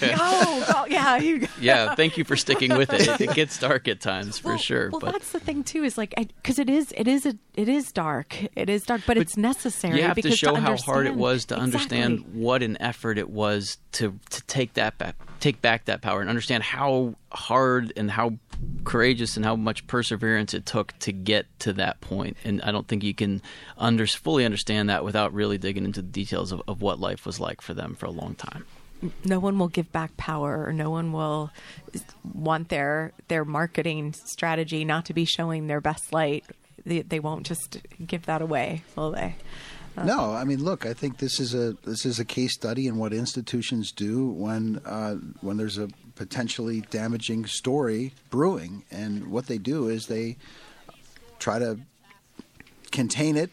go, 0.00 0.64
go, 0.72 0.86
yeah, 0.88 1.16
you. 1.16 1.46
Yeah, 1.60 1.94
thank 1.94 2.18
you 2.18 2.24
for 2.24 2.36
sticking 2.36 2.76
with 2.76 2.92
it. 2.92 3.20
It, 3.20 3.34
gets 3.34 3.58
dark 3.58 3.88
at 3.88 4.00
times 4.00 4.38
for 4.38 4.48
well, 4.48 4.58
sure, 4.58 4.90
Well, 4.90 5.00
but 5.00 5.12
that's 5.12 5.32
the 5.32 5.40
thing 5.40 5.64
too. 5.64 5.84
Is 5.84 5.96
like 5.96 6.14
because 6.16 6.58
it 6.58 6.68
is, 6.68 6.92
it 6.96 7.06
is, 7.08 7.26
a, 7.26 7.34
it 7.54 7.68
is 7.68 7.92
dark. 7.92 8.36
It 8.56 8.68
is 8.68 8.84
dark, 8.84 9.02
but, 9.06 9.16
it's 9.16 9.36
necessary. 9.36 9.98
you 9.98 10.02
have 10.02 10.16
because 10.16 10.32
to 10.32 10.36
show 10.36 10.54
how 10.54 10.76
hard 10.76 11.06
it 11.06 11.14
was 11.14 11.44
to 11.46 11.56
understand 11.56 12.24
what 12.32 12.62
an 12.62 12.80
effort 12.80 13.18
it 13.18 13.30
was 13.30 13.78
to 13.92 14.18
to 14.30 14.42
take 14.42 14.74
that 14.74 14.98
back 14.98 15.16
take 15.40 15.60
back 15.62 15.86
that 15.86 16.02
power 16.02 16.20
and 16.20 16.28
understand 16.28 16.62
how 16.62 17.14
hard 17.32 17.92
and 17.96 18.10
how 18.10 18.34
courageous 18.84 19.36
and 19.36 19.44
how 19.44 19.56
much 19.56 19.86
perseverance 19.86 20.54
it 20.54 20.66
took 20.66 20.96
to 20.98 21.12
get 21.12 21.46
to 21.58 21.72
that 21.72 22.00
point. 22.00 22.36
and 22.44 22.60
i 22.62 22.70
don't 22.70 22.88
think 22.88 23.02
you 23.02 23.14
can 23.14 23.40
under, 23.78 24.06
fully 24.06 24.44
understand 24.44 24.88
that 24.88 25.04
without 25.04 25.32
really 25.32 25.58
digging 25.58 25.84
into 25.84 26.02
the 26.02 26.08
details 26.08 26.52
of, 26.52 26.62
of 26.68 26.82
what 26.82 27.00
life 27.00 27.24
was 27.26 27.40
like 27.40 27.60
for 27.60 27.74
them 27.74 27.94
for 27.94 28.06
a 28.06 28.10
long 28.10 28.34
time. 28.34 28.64
No 29.24 29.38
one 29.38 29.58
will 29.58 29.68
give 29.68 29.90
back 29.92 30.16
power 30.18 30.66
or 30.66 30.72
no 30.72 30.90
one 30.90 31.12
will 31.12 31.50
want 32.34 32.68
their 32.68 33.12
their 33.28 33.46
marketing 33.46 34.14
strategy 34.26 34.84
not 34.84 35.06
to 35.06 35.14
be 35.14 35.24
showing 35.24 35.66
their 35.68 35.80
best 35.80 36.12
light. 36.12 36.44
They, 36.84 37.00
they 37.00 37.18
won't 37.18 37.46
just 37.46 37.78
give 38.06 38.26
that 38.26 38.42
away 38.42 38.84
will 38.96 39.12
they 39.12 39.36
No, 39.96 40.32
I 40.32 40.44
mean, 40.44 40.64
look, 40.64 40.86
I 40.86 40.94
think 40.94 41.18
this 41.18 41.38
is 41.40 41.54
a 41.54 41.76
this 41.84 42.06
is 42.06 42.18
a 42.18 42.24
case 42.24 42.54
study 42.54 42.86
in 42.86 42.96
what 42.96 43.12
institutions 43.12 43.92
do 43.92 44.28
when 44.30 44.80
uh, 44.84 45.16
when 45.40 45.56
there's 45.56 45.78
a 45.78 45.88
potentially 46.14 46.82
damaging 46.90 47.46
story 47.46 48.12
brewing, 48.30 48.84
and 48.90 49.30
what 49.30 49.46
they 49.46 49.58
do 49.58 49.88
is 49.88 50.06
they 50.06 50.36
try 51.38 51.58
to 51.58 51.78
contain 52.92 53.36
it 53.36 53.50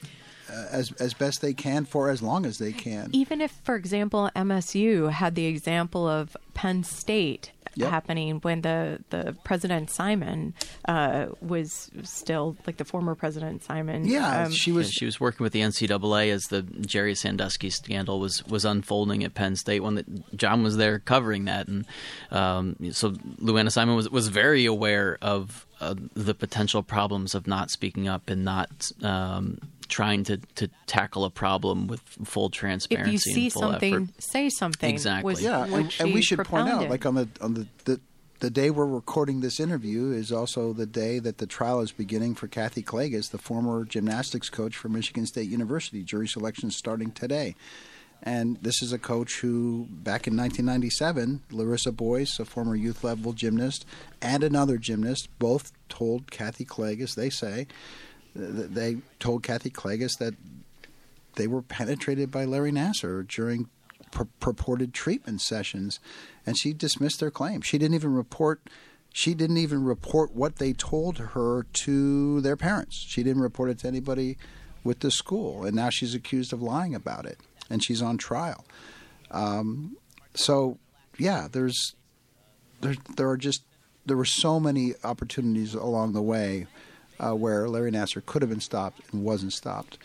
uh, 0.49 0.65
as 0.71 0.91
as 0.93 1.13
best 1.13 1.41
they 1.41 1.53
can 1.53 1.85
for 1.85 2.09
as 2.09 2.21
long 2.21 2.45
as 2.45 2.57
they 2.57 2.71
can. 2.71 3.09
even 3.13 3.41
if 3.41 3.51
for 3.63 3.75
example 3.75 4.29
msu 4.35 5.11
had 5.11 5.35
the 5.35 5.45
example 5.45 6.07
of 6.07 6.35
penn 6.57 6.83
state 6.83 7.51
Yep. 7.75 7.91
happening 7.91 8.39
when 8.41 8.61
the, 8.61 9.03
the 9.11 9.35
president 9.43 9.91
simon 9.91 10.55
uh, 10.85 11.27
was 11.41 11.91
still 12.01 12.57
like 12.65 12.77
the 12.77 12.85
former 12.85 13.13
president 13.13 13.63
simon 13.63 14.03
Yeah, 14.07 14.45
um, 14.45 14.51
she 14.51 14.71
Yeah, 14.71 14.77
was. 14.77 14.89
she 14.91 15.05
was 15.05 15.19
working 15.19 15.43
with 15.43 15.53
the 15.53 15.59
NCAA 15.61 16.31
as 16.31 16.45
the 16.45 16.63
Jerry 16.63 17.13
Sandusky 17.13 17.69
scandal 17.69 18.19
was, 18.19 18.43
was 18.47 18.65
unfolding 18.65 19.23
at 19.23 19.35
Penn 19.35 19.55
State 19.55 19.81
when 19.83 19.93
the, 19.95 20.05
John 20.35 20.63
was 20.63 20.77
there 20.77 20.97
covering 20.97 21.45
that, 21.45 21.67
and 21.67 21.85
um, 22.31 22.75
so 22.91 23.13
Lou 23.37 23.57
Anna 23.57 23.69
Simon 23.69 23.95
was 23.95 24.09
was 24.09 24.27
very 24.29 24.65
aware 24.65 25.19
of 25.21 25.67
uh, 25.79 25.93
the 26.15 26.33
potential 26.33 26.81
problems 26.81 27.35
of 27.35 27.45
not 27.45 27.69
speaking 27.69 28.07
up 28.07 28.31
and 28.31 28.43
not 28.43 28.89
um, 29.03 29.59
trying 29.87 30.23
to, 30.23 30.37
to 30.55 30.67
tackle 30.87 31.23
a 31.23 31.29
problem 31.29 31.85
with 31.87 32.01
full 32.25 32.49
transparency. 32.49 33.09
if 33.09 33.13
you 33.13 33.19
see 33.35 33.43
and 33.45 33.53
full 33.53 33.61
something 33.61 33.93
effort. 33.93 34.09
say 34.17 34.49
something 34.49 34.89
Exactly. 34.89 35.31
was 35.33 35.41
yeah, 35.41 35.63
and, 35.65 35.95
and 35.99 36.13
we 36.13 36.21
should 36.21 36.39
point 36.47 36.69
out, 36.69 36.89
like 36.89 37.05
on 37.05 37.15
the 37.15 37.29
on 37.41 37.53
the, 37.53 37.67
the 37.85 37.99
the 38.39 38.49
day 38.49 38.69
we're 38.69 38.85
recording 38.85 39.41
this 39.41 39.59
interview 39.59 40.11
is 40.11 40.31
also 40.31 40.71
the 40.71 40.85
day 40.85 41.19
that 41.19 41.39
the 41.39 41.47
trial 41.47 41.81
is 41.81 41.91
beginning 41.91 42.35
for 42.35 42.47
Kathy 42.47 42.83
Klages, 42.83 43.31
the 43.31 43.37
former 43.37 43.83
gymnastics 43.83 44.49
coach 44.49 44.75
for 44.75 44.89
Michigan 44.89 45.25
State 45.25 45.49
University. 45.49 46.03
Jury 46.03 46.27
selection 46.27 46.69
starting 46.69 47.11
today. 47.11 47.55
And 48.23 48.57
this 48.61 48.81
is 48.81 48.91
a 48.91 48.97
coach 48.97 49.41
who, 49.41 49.87
back 49.89 50.27
in 50.27 50.35
1997, 50.35 51.43
Larissa 51.51 51.91
Boyce, 51.91 52.39
a 52.39 52.45
former 52.45 52.75
youth 52.75 53.03
level 53.03 53.33
gymnast, 53.33 53.85
and 54.21 54.43
another 54.43 54.77
gymnast, 54.77 55.29
both 55.37 55.71
told 55.87 56.31
Kathy 56.31 56.65
Klages, 56.65 57.13
they 57.13 57.29
say, 57.29 57.67
they 58.35 58.97
told 59.19 59.43
Kathy 59.43 59.69
Klages 59.69 60.17
that 60.19 60.33
they 61.35 61.47
were 61.47 61.61
penetrated 61.61 62.31
by 62.31 62.45
Larry 62.45 62.71
Nassar 62.71 63.27
during 63.27 63.69
pur- 64.11 64.27
purported 64.39 64.93
treatment 64.93 65.41
sessions, 65.41 65.99
and 66.45 66.57
she 66.57 66.73
dismissed 66.73 67.19
their 67.19 67.31
claim. 67.31 67.61
She 67.61 67.77
didn't 67.77 67.95
even 67.95 68.13
report. 68.13 68.61
She 69.13 69.33
didn't 69.33 69.57
even 69.57 69.83
report 69.83 70.33
what 70.33 70.57
they 70.57 70.73
told 70.73 71.17
her 71.17 71.65
to 71.83 72.41
their 72.41 72.57
parents. 72.57 73.03
She 73.07 73.23
didn't 73.23 73.41
report 73.41 73.69
it 73.69 73.79
to 73.79 73.87
anybody 73.87 74.37
with 74.83 74.99
the 74.99 75.11
school, 75.11 75.65
and 75.65 75.75
now 75.75 75.89
she's 75.89 76.13
accused 76.13 76.53
of 76.53 76.61
lying 76.61 76.93
about 76.93 77.25
it, 77.25 77.39
and 77.69 77.83
she's 77.83 78.01
on 78.01 78.17
trial. 78.17 78.65
Um, 79.31 79.97
so, 80.33 80.77
yeah, 81.17 81.47
there's 81.51 81.95
there 82.81 82.95
there 83.15 83.29
are 83.29 83.37
just 83.37 83.63
there 84.05 84.17
were 84.17 84.25
so 84.25 84.59
many 84.59 84.93
opportunities 85.03 85.73
along 85.73 86.13
the 86.13 86.21
way 86.21 86.67
uh, 87.19 87.33
where 87.33 87.67
Larry 87.67 87.91
Nassar 87.91 88.25
could 88.25 88.41
have 88.41 88.49
been 88.49 88.61
stopped 88.61 89.01
and 89.11 89.23
wasn't 89.23 89.53
stopped, 89.53 89.97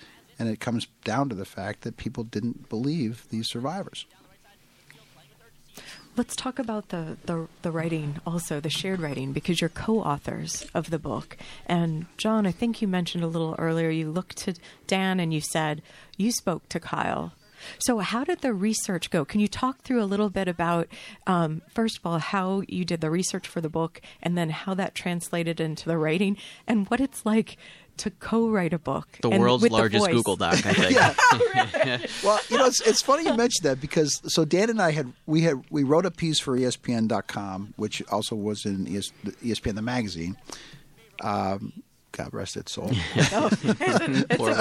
and 0.42 0.50
it 0.50 0.59
comes 0.59 0.88
down 1.05 1.28
to 1.28 1.37
the 1.37 1.44
fact 1.44 1.83
that 1.83 1.96
people 1.96 2.24
didn't 2.24 2.68
believe 2.68 3.28
these 3.31 3.49
survivors. 3.49 4.07
Let's 6.16 6.34
talk 6.34 6.59
about 6.59 6.88
the, 6.88 7.16
the, 7.26 7.47
the 7.62 7.70
writing 7.70 8.18
also, 8.26 8.59
the 8.59 8.68
shared 8.68 8.99
writing, 8.99 9.32
because 9.32 9.61
you're 9.61 9.70
co 9.70 10.01
authors 10.01 10.66
of 10.74 10.90
the 10.90 10.99
book. 10.99 11.36
And 11.66 12.07
John, 12.16 12.45
I 12.45 12.51
think 12.51 12.82
you 12.82 12.88
mentioned 12.88 13.22
a 13.22 13.28
little 13.28 13.55
earlier, 13.57 13.88
you 13.88 14.11
looked 14.11 14.36
to 14.38 14.55
Dan 14.88 15.20
and 15.20 15.32
you 15.32 15.40
said, 15.40 15.80
you 16.16 16.32
spoke 16.32 16.68
to 16.70 16.80
Kyle. 16.80 17.34
So, 17.78 17.99
how 17.99 18.24
did 18.24 18.40
the 18.40 18.53
research 18.53 19.11
go? 19.11 19.24
Can 19.24 19.40
you 19.40 19.47
talk 19.47 19.82
through 19.82 20.03
a 20.03 20.05
little 20.05 20.30
bit 20.30 20.49
about, 20.49 20.88
um, 21.28 21.62
first 21.68 21.99
of 21.99 22.05
all, 22.05 22.18
how 22.18 22.62
you 22.66 22.84
did 22.84 23.01
the 23.01 23.11
research 23.11 23.47
for 23.47 23.61
the 23.61 23.68
book, 23.68 24.01
and 24.20 24.36
then 24.36 24.51
how 24.51 24.74
that 24.74 24.97
translated 24.97 25.61
into 25.61 25.88
the 25.88 25.97
writing, 25.97 26.36
and 26.66 26.88
what 26.88 27.01
it's 27.01 27.24
like 27.24 27.57
to 27.99 28.11
co-write 28.11 28.72
a 28.72 28.78
book? 28.78 29.07
The 29.22 29.28
and 29.30 29.40
world's 29.40 29.62
with 29.62 29.72
the 29.72 29.76
largest 29.78 30.05
voice? 30.07 30.14
Google 30.14 30.36
Doc, 30.36 30.55
I 30.66 30.72
think. 30.72 30.90
yeah. 30.93 31.99
Well, 32.24 32.40
you 32.49 32.59
know, 32.59 32.66
it's, 32.66 32.80
it's 32.86 33.03
funny 33.03 33.24
you 33.24 33.36
mentioned 33.36 33.64
that 33.64 33.80
because 33.80 34.20
so 34.32 34.45
Dan 34.45 34.70
and 34.70 34.80
I 34.80 34.93
had 34.93 35.12
we 35.26 35.43
had 35.43 35.62
we 35.70 35.82
wrote 35.82 36.07
a 36.07 36.11
piece 36.11 36.38
for 36.40 36.57
ESPN.com, 36.57 37.74
which 37.76 38.03
also 38.11 38.34
was 38.36 38.64
in 38.64 38.86
ES, 38.86 39.12
ESPN 39.45 39.74
the 39.74 39.82
magazine. 39.82 40.36
Um, 41.22 41.82
God 42.12 42.32
rest 42.34 42.57
its 42.57 42.72
soul. 42.72 42.90
Poor- 44.32 44.55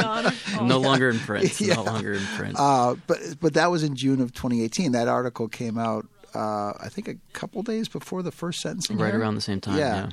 no 0.62 0.80
longer 0.80 1.10
in 1.10 1.20
print. 1.20 1.60
Yeah. 1.60 1.76
No 1.76 1.84
longer 1.84 2.14
in 2.14 2.24
print. 2.38 2.56
Uh, 2.58 2.96
but 3.08 3.18
but 3.40 3.54
that 3.56 3.70
was 3.72 3.84
in 3.84 3.96
June 3.96 4.22
of 4.22 4.32
2018. 4.34 4.94
That 4.94 5.08
article 5.08 5.48
came 5.48 5.78
out, 5.78 6.08
uh, 6.34 6.74
I 6.80 6.88
think, 6.90 7.08
a 7.08 7.16
couple 7.34 7.62
days 7.64 7.88
before 7.90 8.24
the 8.24 8.32
first 8.32 8.62
sentencing. 8.62 8.98
right 8.98 9.08
hearing. 9.08 9.22
around 9.22 9.36
the 9.36 9.42
same 9.42 9.60
time. 9.60 9.78
Yeah. 9.78 10.10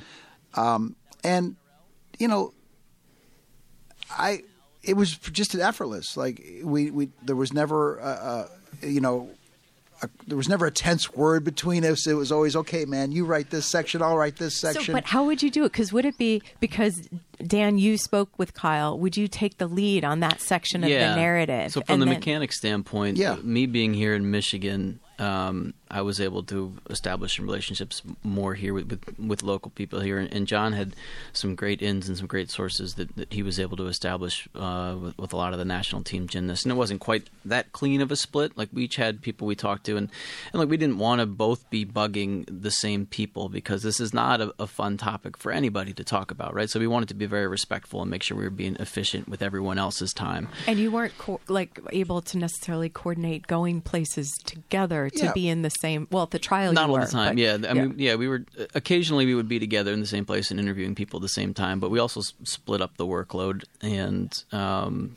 Yeah. 0.57 0.77
and 1.23 1.55
you 2.17 2.27
know, 2.27 2.53
I 4.17 4.43
it 4.83 4.93
was 4.95 5.17
just 5.17 5.55
effortless. 5.55 6.15
Like 6.17 6.41
we 6.63 6.89
we 6.91 7.09
there 7.23 7.35
was 7.35 7.53
never 7.53 7.97
a, 7.99 8.49
a 8.81 8.87
you 8.87 9.01
know. 9.01 9.29
A, 10.01 10.07
there 10.27 10.37
was 10.37 10.47
never 10.47 10.65
a 10.65 10.71
tense 10.71 11.13
word 11.13 11.43
between 11.43 11.83
us. 11.83 12.07
It 12.07 12.13
was 12.13 12.31
always 12.31 12.55
okay, 12.55 12.85
man. 12.85 13.11
You 13.11 13.25
write 13.25 13.49
this 13.49 13.65
section, 13.65 14.01
I'll 14.01 14.15
write 14.15 14.37
this 14.37 14.55
section. 14.55 14.85
So, 14.85 14.93
but 14.93 15.03
how 15.03 15.25
would 15.25 15.43
you 15.43 15.51
do 15.51 15.65
it? 15.65 15.73
Because 15.73 15.91
would 15.91 16.05
it 16.05 16.17
be 16.17 16.41
because 16.61 17.09
Dan, 17.45 17.77
you 17.77 17.97
spoke 17.97 18.29
with 18.39 18.53
Kyle? 18.53 18.97
Would 18.97 19.17
you 19.17 19.27
take 19.27 19.57
the 19.57 19.67
lead 19.67 20.05
on 20.05 20.21
that 20.21 20.39
section 20.39 20.85
of 20.85 20.89
the 20.89 21.15
narrative? 21.17 21.73
So 21.73 21.81
from 21.81 21.95
and 21.95 22.01
the 22.01 22.05
then- 22.05 22.15
mechanic 22.15 22.53
standpoint, 22.53 23.17
Yeah. 23.17 23.35
me 23.43 23.65
being 23.65 23.93
here 23.93 24.15
in 24.15 24.31
Michigan, 24.31 25.01
um, 25.19 25.73
I 25.91 26.01
was 26.01 26.19
able 26.21 26.43
to 26.43 26.73
establish 26.89 27.37
some 27.37 27.45
relationships 27.45 28.01
more 28.23 28.53
here 28.53 28.73
with, 28.73 28.89
with, 28.89 29.19
with 29.19 29.43
local 29.43 29.71
people 29.71 29.99
here, 30.01 30.17
and, 30.19 30.31
and 30.33 30.47
John 30.47 30.73
had 30.73 30.95
some 31.33 31.55
great 31.55 31.81
ins 31.81 32.07
and 32.07 32.17
some 32.17 32.27
great 32.27 32.49
sources 32.49 32.95
that, 32.95 33.15
that 33.15 33.33
he 33.33 33.43
was 33.43 33.59
able 33.59 33.77
to 33.77 33.87
establish 33.87 34.47
uh, 34.55 34.95
with, 35.01 35.17
with 35.17 35.33
a 35.33 35.37
lot 35.37 35.53
of 35.53 35.59
the 35.59 35.65
national 35.65 36.03
team 36.03 36.27
gymnasts. 36.27 36.65
And 36.65 36.71
it 36.71 36.75
wasn't 36.75 36.99
quite 36.99 37.29
that 37.45 37.71
clean 37.71 38.01
of 38.01 38.11
a 38.11 38.15
split. 38.15 38.57
Like 38.57 38.69
we 38.73 38.83
each 38.83 38.95
had 38.97 39.21
people 39.21 39.47
we 39.47 39.55
talked 39.55 39.85
to, 39.85 39.97
and, 39.97 40.09
and 40.53 40.59
like 40.59 40.69
we 40.69 40.77
didn't 40.77 40.97
want 40.99 41.21
to 41.21 41.25
both 41.25 41.69
be 41.69 41.85
bugging 41.85 42.45
the 42.49 42.71
same 42.71 43.05
people 43.05 43.49
because 43.49 43.83
this 43.83 43.99
is 43.99 44.13
not 44.13 44.41
a, 44.41 44.53
a 44.59 44.67
fun 44.67 44.97
topic 44.97 45.37
for 45.37 45.51
anybody 45.51 45.93
to 45.93 46.03
talk 46.03 46.31
about, 46.31 46.53
right? 46.53 46.69
So 46.69 46.79
we 46.79 46.87
wanted 46.87 47.09
to 47.09 47.15
be 47.15 47.25
very 47.25 47.47
respectful 47.47 48.01
and 48.01 48.11
make 48.11 48.23
sure 48.23 48.37
we 48.37 48.43
were 48.43 48.49
being 48.49 48.75
efficient 48.79 49.27
with 49.27 49.41
everyone 49.41 49.77
else's 49.79 50.13
time. 50.13 50.47
And 50.67 50.79
you 50.79 50.91
weren't 50.91 51.17
co- 51.17 51.39
like 51.47 51.79
able 51.91 52.21
to 52.21 52.37
necessarily 52.37 52.89
coordinate 52.89 53.47
going 53.47 53.81
places 53.81 54.31
together 54.45 55.09
to 55.09 55.25
Yeah. 55.25 55.33
be 55.33 55.47
in 55.47 55.61
the 55.61 55.69
same. 55.79 56.07
Well, 56.11 56.23
at 56.23 56.31
the 56.31 56.39
trial, 56.39 56.73
Not 56.73 56.87
you 56.87 56.93
all 56.93 56.99
were, 56.99 57.05
the 57.05 57.11
time. 57.11 57.35
but- 57.35 57.37
yeah, 57.37 57.57
I 57.69 57.73
mean, 57.73 57.95
yeah, 57.97 58.15
we 58.15 58.27
were 58.27 58.43
occasionally 58.75 59.25
we 59.25 59.35
would 59.35 59.47
be 59.47 59.59
together 59.59 59.91
in 59.93 59.99
the 59.99 60.07
same 60.07 60.25
place 60.25 60.51
and 60.51 60.59
interviewing 60.59 60.95
people 60.95 61.17
at 61.19 61.21
the 61.21 61.29
same 61.29 61.53
time, 61.53 61.79
but 61.79 61.89
we 61.91 61.99
also 61.99 62.19
s- 62.21 62.33
split 62.43 62.81
up 62.81 62.97
the 62.97 63.05
workload 63.05 63.63
and 63.81 64.31
um, 64.51 65.15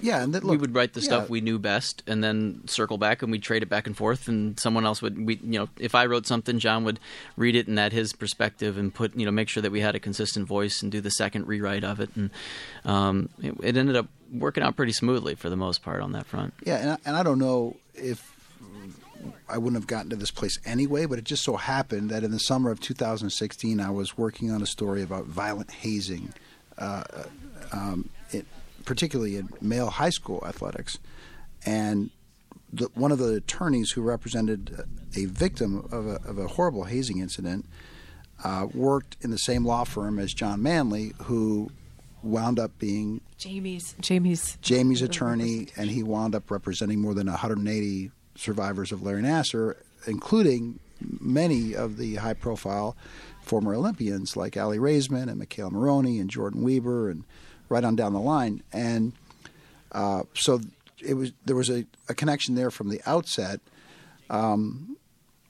yeah, 0.00 0.22
and 0.22 0.34
that, 0.34 0.44
we 0.44 0.56
would 0.56 0.74
write 0.74 0.92
the 0.94 1.00
yeah, 1.00 1.04
stuff 1.06 1.30
we 1.30 1.40
knew 1.40 1.58
best 1.58 2.02
and 2.06 2.22
then 2.24 2.62
circle 2.66 2.98
back 2.98 3.22
and 3.22 3.30
we'd 3.30 3.42
trade 3.42 3.62
it 3.62 3.68
back 3.68 3.86
and 3.86 3.96
forth 3.96 4.28
and 4.28 4.58
someone 4.58 4.84
else 4.84 5.00
would 5.02 5.24
we 5.26 5.36
you 5.36 5.58
know 5.58 5.68
if 5.78 5.94
I 5.94 6.06
wrote 6.06 6.26
something 6.26 6.58
John 6.58 6.84
would 6.84 6.98
read 7.36 7.54
it 7.56 7.68
and 7.68 7.78
add 7.78 7.92
his 7.92 8.12
perspective 8.12 8.78
and 8.78 8.92
put 8.94 9.14
you 9.16 9.24
know 9.26 9.32
make 9.32 9.48
sure 9.48 9.62
that 9.62 9.72
we 9.72 9.80
had 9.80 9.94
a 9.94 10.00
consistent 10.00 10.46
voice 10.46 10.82
and 10.82 10.90
do 10.90 11.00
the 11.00 11.10
second 11.10 11.46
rewrite 11.46 11.84
of 11.84 12.00
it 12.00 12.10
and 12.16 12.30
um, 12.84 13.28
it, 13.40 13.54
it 13.62 13.76
ended 13.76 13.96
up 13.96 14.06
working 14.32 14.62
out 14.62 14.76
pretty 14.76 14.92
smoothly 14.92 15.34
for 15.34 15.50
the 15.50 15.56
most 15.56 15.82
part 15.82 16.00
on 16.00 16.12
that 16.12 16.24
front. 16.26 16.54
Yeah, 16.64 16.76
and 16.76 16.90
I, 16.92 16.96
and 17.04 17.16
I 17.16 17.22
don't 17.22 17.38
know 17.38 17.76
if 17.94 18.31
I 19.48 19.58
wouldn't 19.58 19.80
have 19.80 19.86
gotten 19.86 20.10
to 20.10 20.16
this 20.16 20.30
place 20.30 20.58
anyway, 20.64 21.06
but 21.06 21.18
it 21.18 21.24
just 21.24 21.44
so 21.44 21.56
happened 21.56 22.10
that 22.10 22.24
in 22.24 22.30
the 22.30 22.38
summer 22.38 22.70
of 22.70 22.80
2016, 22.80 23.80
I 23.80 23.90
was 23.90 24.16
working 24.16 24.50
on 24.50 24.62
a 24.62 24.66
story 24.66 25.02
about 25.02 25.26
violent 25.26 25.70
hazing, 25.70 26.32
uh, 26.78 27.04
um, 27.72 28.08
it, 28.30 28.46
particularly 28.84 29.36
in 29.36 29.48
male 29.60 29.90
high 29.90 30.10
school 30.10 30.42
athletics, 30.46 30.98
and 31.64 32.10
the, 32.72 32.88
one 32.94 33.12
of 33.12 33.18
the 33.18 33.34
attorneys 33.34 33.90
who 33.90 34.02
represented 34.02 34.84
a 35.16 35.26
victim 35.26 35.86
of 35.92 36.06
a, 36.06 36.14
of 36.28 36.38
a 36.38 36.48
horrible 36.48 36.84
hazing 36.84 37.18
incident 37.18 37.66
uh, 38.44 38.66
worked 38.74 39.16
in 39.20 39.30
the 39.30 39.38
same 39.38 39.64
law 39.64 39.84
firm 39.84 40.18
as 40.18 40.32
John 40.32 40.62
Manly, 40.62 41.12
who 41.24 41.70
wound 42.22 42.58
up 42.58 42.78
being 42.78 43.20
Jamie's. 43.36 43.94
Jamie's. 44.00 44.56
Jamie's 44.62 45.02
attorney, 45.02 45.68
and 45.76 45.90
he 45.90 46.02
wound 46.02 46.34
up 46.34 46.50
representing 46.50 47.00
more 47.00 47.14
than 47.14 47.26
180 47.26 48.10
survivors 48.34 48.92
of 48.92 49.02
Larry 49.02 49.22
Nassar, 49.22 49.76
including 50.06 50.78
many 51.20 51.74
of 51.74 51.96
the 51.96 52.16
high-profile 52.16 52.96
former 53.42 53.74
Olympians 53.74 54.36
like 54.36 54.56
Aly 54.56 54.78
Raisman 54.78 55.28
and 55.28 55.40
McKayla 55.40 55.72
Maroney 55.72 56.18
and 56.18 56.30
Jordyn 56.30 56.62
Wieber, 56.62 57.10
and 57.10 57.24
right 57.68 57.84
on 57.84 57.96
down 57.96 58.12
the 58.12 58.20
line. 58.20 58.62
And 58.72 59.12
uh, 59.90 60.22
so 60.34 60.60
it 61.00 61.14
was 61.14 61.32
there 61.44 61.56
was 61.56 61.70
a, 61.70 61.84
a 62.08 62.14
connection 62.14 62.54
there 62.54 62.70
from 62.70 62.88
the 62.88 63.00
outset 63.06 63.60
um, 64.30 64.96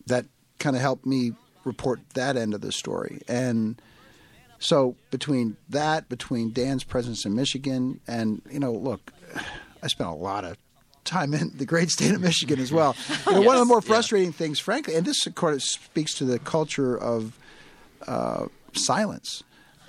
that 0.06 0.26
kind 0.58 0.76
of 0.76 0.82
helped 0.82 1.06
me 1.06 1.32
report 1.64 2.00
that 2.14 2.36
end 2.36 2.54
of 2.54 2.60
the 2.60 2.72
story. 2.72 3.20
And 3.28 3.80
so 4.58 4.96
between 5.10 5.56
that, 5.68 6.08
between 6.08 6.52
Dan's 6.52 6.84
presence 6.84 7.24
in 7.26 7.34
Michigan, 7.34 8.00
and 8.06 8.42
you 8.50 8.60
know, 8.60 8.72
look, 8.72 9.12
I 9.82 9.88
spent 9.88 10.08
a 10.08 10.14
lot 10.14 10.44
of 10.44 10.56
time 11.04 11.34
in 11.34 11.50
the 11.56 11.66
great 11.66 11.90
state 11.90 12.12
of 12.14 12.20
Michigan 12.20 12.58
as 12.60 12.72
well. 12.72 12.94
You 13.26 13.32
know, 13.32 13.40
one 13.42 13.56
of 13.56 13.60
the 13.60 13.64
Yes, 13.64 13.68
more 13.68 13.76
yeah. 13.82 13.88
frustrating 13.88 14.32
things, 14.32 14.58
frankly, 14.58 14.94
and 14.94 15.06
this 15.06 15.26
of 15.26 15.34
course 15.34 15.64
speaks 15.70 16.14
to 16.14 16.24
the 16.24 16.38
culture 16.38 16.96
of 16.96 17.38
uh, 18.06 18.46
silence. 18.74 19.42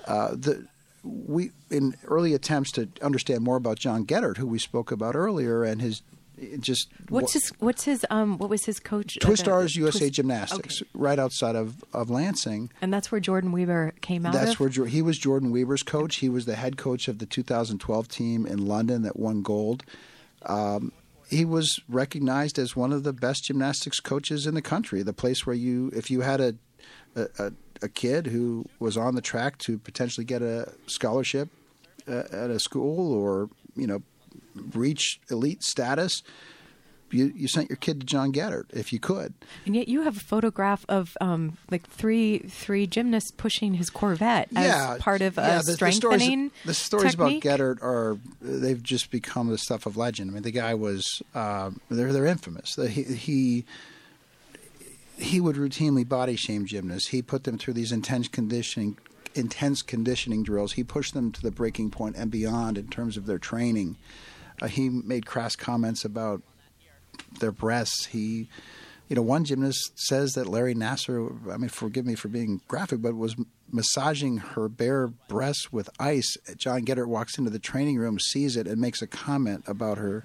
Uh, 0.07 0.30
the 0.32 0.68
we 1.03 1.51
in 1.70 1.95
early 2.05 2.34
attempts 2.34 2.72
to 2.72 2.88
understand 3.01 3.41
more 3.43 3.57
about 3.57 3.78
John 3.78 4.05
Geddert, 4.05 4.38
who 4.38 4.47
we 4.47 4.59
spoke 4.59 4.91
about 4.91 5.16
earlier, 5.16 5.64
and 5.64 5.82
his 5.82 6.01
just 6.59 6.88
What's 7.09 7.34
his 7.34 7.51
What's 7.59 7.84
his 7.84 8.05
um 8.09 8.38
What 8.38 8.49
was 8.49 8.66
his 8.66 8.80
coach? 8.80 9.18
Twist 9.20 9.43
uh, 9.43 9.45
Stars 9.45 9.76
USA 9.76 9.99
Twist- 9.99 10.14
Gymnastics, 10.14 10.82
Okay. 10.82 10.89
right 10.93 11.20
outside 11.20 11.55
of, 11.55 11.84
of 11.93 12.09
Lansing. 12.09 12.70
And 12.82 12.93
that's 12.93 13.11
where 13.11 13.22
Jordyn 13.22 13.51
Wieber 13.53 13.99
came 14.01 14.26
out. 14.26 14.34
That's 14.34 14.53
of? 14.53 14.59
where 14.78 14.88
he 14.88 15.01
was 15.01 15.20
Jordyn 15.20 15.51
Wieber's 15.51 15.84
coach. 15.84 16.18
He 16.18 16.30
was 16.30 16.45
the 16.45 16.55
head 16.55 16.78
coach 16.78 17.07
of 17.07 17.20
the 17.20 17.26
2012 17.26 18.07
team 18.07 18.45
in 18.45 18.66
London 18.66 19.03
that 19.03 19.18
won 19.18 19.41
gold. 19.41 19.84
Um, 20.45 20.91
he 21.34 21.46
was 21.46 21.80
recognized 21.90 22.60
as 22.60 22.76
one 22.76 22.94
of 22.94 23.04
the 23.04 23.14
best 23.14 23.46
gymnastics 23.46 24.00
coaches 24.00 24.46
in 24.46 24.54
the 24.54 24.62
country. 24.62 25.02
The 25.02 25.14
place 25.14 25.46
where 25.46 25.56
you, 25.56 25.92
if 25.94 26.10
you 26.12 26.22
had 26.22 26.40
a 26.40 26.56
a, 27.16 27.52
a, 27.82 27.90
kid 27.90 28.28
who 28.28 28.66
was 28.80 28.98
on 28.98 29.16
the 29.16 29.22
track 29.22 29.58
to 29.60 29.78
potentially 29.78 30.26
get 30.26 30.42
a 30.42 30.74
scholarship 30.88 31.50
uh, 32.08 32.24
at 32.32 32.50
a 32.50 32.60
school 32.60 33.14
or 33.14 33.50
you 33.76 33.88
know 33.88 34.02
reach 34.74 35.20
elite 35.30 35.64
status, 35.64 36.24
you, 37.14 37.32
you 37.36 37.47
sent 37.47 37.70
your 37.70 37.78
kid 37.78 38.01
to 38.01 38.05
John 38.05 38.34
Geddert 38.34 38.66
if 38.72 38.91
you 38.91 38.99
could. 38.99 39.34
And 39.66 39.76
yet 39.76 39.88
you 39.88 40.01
have 40.01 40.18
a 40.18 40.22
photograph 40.22 40.86
of 40.89 41.18
um 41.22 41.57
like 41.70 41.88
three 41.88 42.39
three 42.39 42.88
gymnasts 42.88 43.32
pushing 43.32 43.76
his 43.76 43.89
Corvette 43.89 44.49
as 44.55 44.66
yeah, 44.66 44.97
part 44.99 45.22
of 45.22 45.38
yeah, 45.38 45.59
a 45.59 45.64
the, 45.64 45.74
strengthening. 45.74 46.51
The 46.66 46.74
stories, 46.74 47.11
the 47.11 47.14
stories 47.14 47.14
about 47.16 47.32
Geddert 47.41 47.82
are 47.82 48.18
they've 48.41 48.82
just 48.82 49.11
become 49.11 49.49
the 49.49 49.57
stuff 49.57 49.86
of 49.86 49.97
legend. 49.97 50.32
I 50.32 50.34
mean, 50.34 50.43
the 50.43 50.51
guy 50.51 50.74
was 50.74 51.22
uh, 51.36 51.72
they're 51.89 52.11
they're 52.11 52.26
infamous. 52.26 52.76
He, 52.76 53.03
he 53.03 53.66
he 55.18 55.39
would 55.39 55.55
routinely 55.55 56.07
body 56.07 56.36
shame 56.36 56.66
gymnasts. 56.66 57.09
He 57.09 57.22
put 57.22 57.43
them 57.43 57.57
through 57.57 57.74
these 57.74 57.91
intense 57.91 58.28
conditioning 58.28 58.97
intense 59.36 59.82
conditioning 59.82 60.43
drills. 60.43 60.74
He 60.74 60.84
pushed 60.84 61.14
them 61.14 61.32
to 61.32 61.41
the 61.41 61.51
breaking 61.51 61.91
point 61.91 62.16
and 62.16 62.30
beyond 62.30 62.78
in 62.78 62.88
terms 62.88 63.18
of 63.18 63.26
their 63.26 63.39
training. 63.39 63.97
Uh, 64.61 64.68
he 64.68 64.89
made 64.89 65.26
crass 65.26 65.55
comments 65.55 66.05
about 66.05 66.41
their 67.39 67.51
breasts. 67.51 68.07
He, 68.07 68.47
you 69.09 69.16
know, 69.16 69.22
one 69.22 69.45
gymnast 69.45 69.91
says 69.95 70.34
that 70.34 70.47
Larry 70.47 70.76
Nassar, 70.76 71.51
I 71.51 71.57
mean, 71.57 71.70
forgive 71.70 72.05
me 72.05 72.16
for 72.16 72.28
being 72.28 72.61
graphic, 72.68 73.01
but 73.01 73.16
was 73.16 73.36
massaging 73.72 74.38
her 74.38 74.70
bare 74.70 75.07
breasts 75.07 75.72
with 75.72 75.89
ice. 75.99 76.38
John 76.57 76.86
Geddert 76.86 77.07
walks 77.07 77.38
into 77.38 77.49
the 77.49 77.59
training 77.59 77.97
room, 77.97 78.20
sees 78.20 78.55
it, 78.55 78.68
and 78.68 78.80
makes 78.80 79.01
a 79.01 79.07
comment 79.07 79.64
about 79.68 79.97
her. 79.97 80.24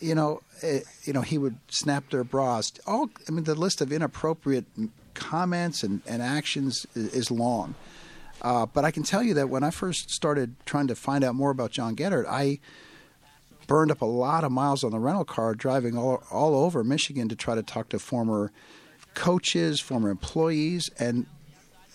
You 0.00 0.14
know, 0.14 0.42
eh, 0.62 0.80
you 1.04 1.12
know, 1.12 1.22
he 1.22 1.38
would 1.38 1.58
snap 1.68 2.10
their 2.10 2.24
bras. 2.24 2.72
All, 2.86 3.10
I 3.28 3.32
mean, 3.32 3.44
the 3.44 3.54
list 3.54 3.80
of 3.80 3.92
inappropriate 3.92 4.66
comments 5.14 5.82
and, 5.82 6.00
and 6.06 6.22
actions 6.22 6.86
is, 6.94 7.12
is 7.12 7.30
long. 7.30 7.74
Uh, 8.40 8.66
but 8.66 8.84
I 8.84 8.90
can 8.90 9.02
tell 9.02 9.22
you 9.22 9.34
that 9.34 9.48
when 9.48 9.64
I 9.64 9.70
first 9.70 10.10
started 10.10 10.54
trying 10.64 10.86
to 10.88 10.94
find 10.94 11.24
out 11.24 11.34
more 11.34 11.50
about 11.50 11.72
John 11.72 11.96
Geddert, 11.96 12.26
I 12.28 12.60
burned 13.68 13.92
up 13.92 14.02
a 14.02 14.06
lot 14.06 14.42
of 14.42 14.50
miles 14.50 14.82
on 14.82 14.90
the 14.90 14.98
rental 14.98 15.24
car 15.24 15.54
driving 15.54 15.96
all, 15.96 16.24
all 16.32 16.56
over 16.56 16.82
Michigan 16.82 17.28
to 17.28 17.36
try 17.36 17.54
to 17.54 17.62
talk 17.62 17.88
to 17.90 18.00
former 18.00 18.50
coaches, 19.14 19.80
former 19.80 20.10
employees, 20.10 20.90
and 20.98 21.26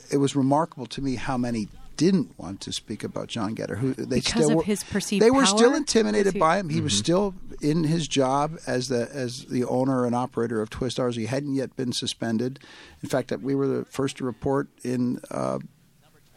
it 0.09 0.17
was 0.17 0.35
remarkable 0.35 0.85
to 0.85 1.01
me 1.01 1.15
how 1.15 1.37
many 1.37 1.67
didn't 1.97 2.37
want 2.39 2.61
to 2.61 2.71
speak 2.71 3.03
about 3.03 3.27
John 3.27 3.55
Geddert. 3.55 3.77
Who 3.77 3.93
they 3.93 4.17
Because 4.17 4.45
still 4.45 4.49
of 4.51 4.55
were, 4.57 4.63
his 4.63 4.83
perceived 4.83 5.23
They 5.23 5.31
were 5.31 5.45
still 5.45 5.75
intimidated 5.75 6.33
he- 6.33 6.39
by 6.39 6.57
him. 6.57 6.69
He 6.69 6.81
was 6.81 6.97
still 6.97 7.35
in 7.61 7.83
his 7.83 8.07
job 8.07 8.57
as 8.65 8.87
the 8.87 9.09
as 9.13 9.45
the 9.45 9.63
owner 9.65 10.05
and 10.05 10.15
operator 10.15 10.61
of 10.61 10.69
Twistars. 10.69 11.15
He 11.15 11.27
hadn't 11.27 11.53
yet 11.53 11.75
been 11.75 11.93
suspended. 11.93 12.59
In 13.01 13.09
fact, 13.09 13.31
we 13.41 13.53
were 13.55 13.67
the 13.67 13.85
first 13.85 14.17
to 14.17 14.25
report 14.25 14.69
in 14.83 15.19
uh, 15.29 15.59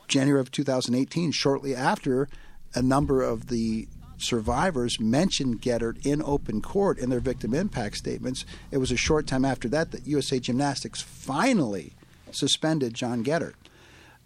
January 0.09 0.41
of 0.41 0.51
2018, 0.51 1.33
shortly 1.33 1.75
after 1.75 2.29
a 2.75 2.83
number 2.83 3.23
of 3.23 3.47
the 3.47 3.89
survivors 4.19 4.99
mentioned 4.99 5.61
Geddert 5.61 6.05
in 6.05 6.23
open 6.23 6.61
court 6.61 6.99
in 6.99 7.11
their 7.11 7.21
victim 7.21 7.55
impact 7.55 7.97
statements. 7.97 8.45
It 8.71 8.79
was 8.79 8.91
a 8.91 8.97
short 8.97 9.27
time 9.27 9.45
after 9.45 9.69
that 9.69 9.93
that 9.93 10.07
USA 10.07 10.39
Gymnastics 10.39 11.03
finally 11.03 11.93
suspended 12.31 12.95
John 12.95 13.25
Geddert. 13.25 13.55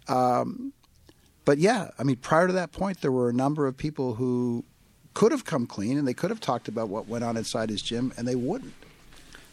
Um, 0.07 0.73
but 1.45 1.57
yeah, 1.57 1.89
I 1.97 2.03
mean, 2.03 2.17
prior 2.17 2.47
to 2.47 2.53
that 2.53 2.71
point, 2.71 3.01
there 3.01 3.11
were 3.11 3.29
a 3.29 3.33
number 3.33 3.67
of 3.67 3.77
people 3.77 4.15
who 4.15 4.63
could 5.13 5.31
have 5.31 5.45
come 5.45 5.67
clean 5.67 5.97
and 5.97 6.07
they 6.07 6.13
could 6.13 6.29
have 6.29 6.39
talked 6.39 6.67
about 6.67 6.89
what 6.89 7.07
went 7.07 7.23
on 7.23 7.37
inside 7.37 7.69
his 7.69 7.81
gym, 7.81 8.13
and 8.17 8.27
they 8.27 8.35
wouldn't. 8.35 8.73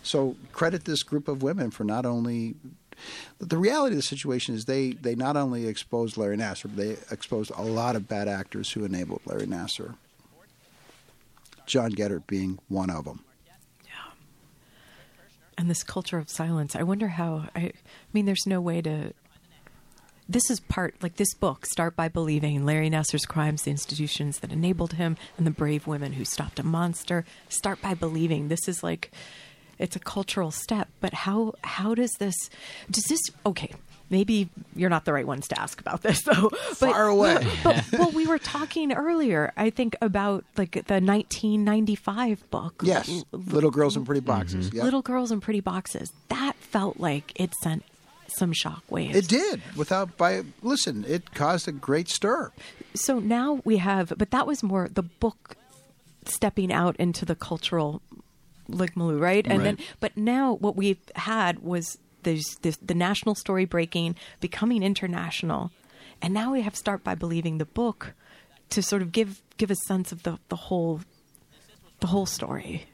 So 0.03 0.36
credit 0.53 0.84
this 0.84 1.03
group 1.03 1.28
of 1.28 1.43
women 1.43 1.70
for 1.70 1.84
not 1.84 2.07
only 2.07 2.55
the 3.39 3.59
reality 3.59 3.95
of 3.95 3.99
the 3.99 4.03
situation 4.03 4.55
is 4.55 4.64
they, 4.64 4.91
they 4.91 5.14
not 5.14 5.36
only 5.36 5.66
exposed 5.66 6.16
Larry 6.16 6.36
Nassar, 6.36 6.64
but 6.64 6.76
they 6.76 6.97
exposed 7.11 7.53
a 7.57 7.62
lot 7.62 7.97
of 7.97 8.09
bad 8.09 8.28
actors 8.28 8.72
who 8.72 8.84
enabled 8.84 9.22
Larry 9.24 9.47
Nassar. 9.47 9.95
John 11.68 11.92
Geddert 11.92 12.26
being 12.26 12.58
one 12.68 12.90
of 12.90 13.04
them. 13.04 13.24
and 15.58 15.68
this 15.68 15.82
culture 15.82 16.18
of 16.18 16.30
silence. 16.30 16.76
I 16.76 16.84
wonder 16.84 17.08
how. 17.08 17.48
I, 17.54 17.60
I 17.60 17.72
mean, 18.12 18.24
there's 18.24 18.46
no 18.46 18.60
way 18.60 18.80
to. 18.80 19.12
This 20.30 20.50
is 20.50 20.60
part 20.60 20.94
like 21.02 21.16
this 21.16 21.34
book. 21.34 21.66
Start 21.66 21.96
by 21.96 22.08
believing 22.08 22.64
Larry 22.64 22.88
Nassar's 22.88 23.26
crimes, 23.26 23.62
the 23.62 23.70
institutions 23.70 24.38
that 24.38 24.52
enabled 24.52 24.92
him, 24.94 25.16
and 25.36 25.46
the 25.46 25.50
brave 25.50 25.86
women 25.86 26.12
who 26.12 26.24
stopped 26.24 26.58
a 26.58 26.62
monster. 26.62 27.24
Start 27.48 27.82
by 27.82 27.94
believing. 27.94 28.48
This 28.48 28.68
is 28.68 28.82
like, 28.82 29.10
it's 29.78 29.96
a 29.96 30.00
cultural 30.00 30.50
step. 30.50 30.88
But 31.00 31.12
how 31.12 31.54
how 31.64 31.94
does 31.94 32.12
this? 32.20 32.36
Does 32.90 33.04
this? 33.04 33.20
Okay, 33.44 33.72
maybe 34.11 34.48
you're 34.74 34.90
not 34.90 35.04
the 35.04 35.12
right 35.12 35.26
ones 35.26 35.48
to 35.48 35.61
ask 35.61 35.80
about 35.80 36.02
this 36.02 36.22
though. 36.24 36.50
But, 36.50 36.76
Fire 36.76 37.06
away. 37.06 37.46
but 37.62 37.84
well, 37.92 38.11
we 38.12 38.26
were 38.26 38.38
talking 38.38 38.92
earlier. 38.92 39.52
I 39.56 39.70
think 39.70 39.96
about 40.00 40.44
like 40.56 40.72
the 40.72 41.00
1995 41.00 42.50
book. 42.50 42.80
Yes, 42.84 43.09
L- 43.09 43.24
little 43.32 43.70
girls 43.70 43.96
in 43.96 44.04
pretty 44.04 44.20
boxes. 44.20 44.68
Mm-hmm. 44.68 44.76
Yep. 44.76 44.84
Little 44.84 45.02
Girls 45.02 45.32
in 45.32 45.40
Pretty 45.40 45.61
Boxes. 45.61 46.12
That 46.28 46.54
felt 46.56 46.98
like 47.00 47.32
it 47.40 47.52
sent 47.62 47.84
some 48.28 48.52
shock 48.52 48.82
shockwaves. 48.88 49.14
It 49.14 49.28
did. 49.28 49.62
Without 49.76 50.16
by 50.16 50.42
listen, 50.62 51.04
it 51.09 51.34
caused 51.34 51.68
a 51.68 51.72
great 51.72 52.09
stir. 52.09 52.52
So 52.94 53.18
now 53.18 53.61
we 53.64 53.78
have, 53.78 54.12
but 54.16 54.30
that 54.30 54.46
was 54.46 54.62
more 54.62 54.88
the 54.88 55.02
book 55.02 55.56
stepping 56.24 56.72
out 56.72 56.96
into 56.96 57.24
the 57.24 57.34
cultural 57.34 58.02
like 58.68 58.94
ligmaloo, 58.94 59.20
right? 59.20 59.46
And 59.46 59.64
then, 59.64 59.78
but 60.00 60.16
now 60.16 60.54
what 60.54 60.76
we've 60.76 60.98
had 61.14 61.61
was 61.61 61.98
there's 62.22 62.56
this, 62.62 62.76
the 62.78 62.94
national 62.94 63.34
story 63.34 63.64
breaking, 63.64 64.16
becoming 64.40 64.82
international, 64.82 65.70
and 66.22 66.34
now 66.34 66.52
we 66.52 66.62
have 66.62 66.72
to 66.74 66.78
Start 66.78 67.04
by 67.04 67.14
Believing 67.14 67.58
the 67.58 67.64
book 67.64 68.12
to 68.70 68.82
sort 68.82 69.02
of 69.02 69.12
give 69.12 69.42
give 69.56 69.70
a 69.70 69.76
sense 69.86 70.12
of 70.12 70.22
the 70.24 70.38
the 70.48 70.56
whole 70.56 71.00
the 72.00 72.06
whole 72.08 72.26
story. 72.26 72.86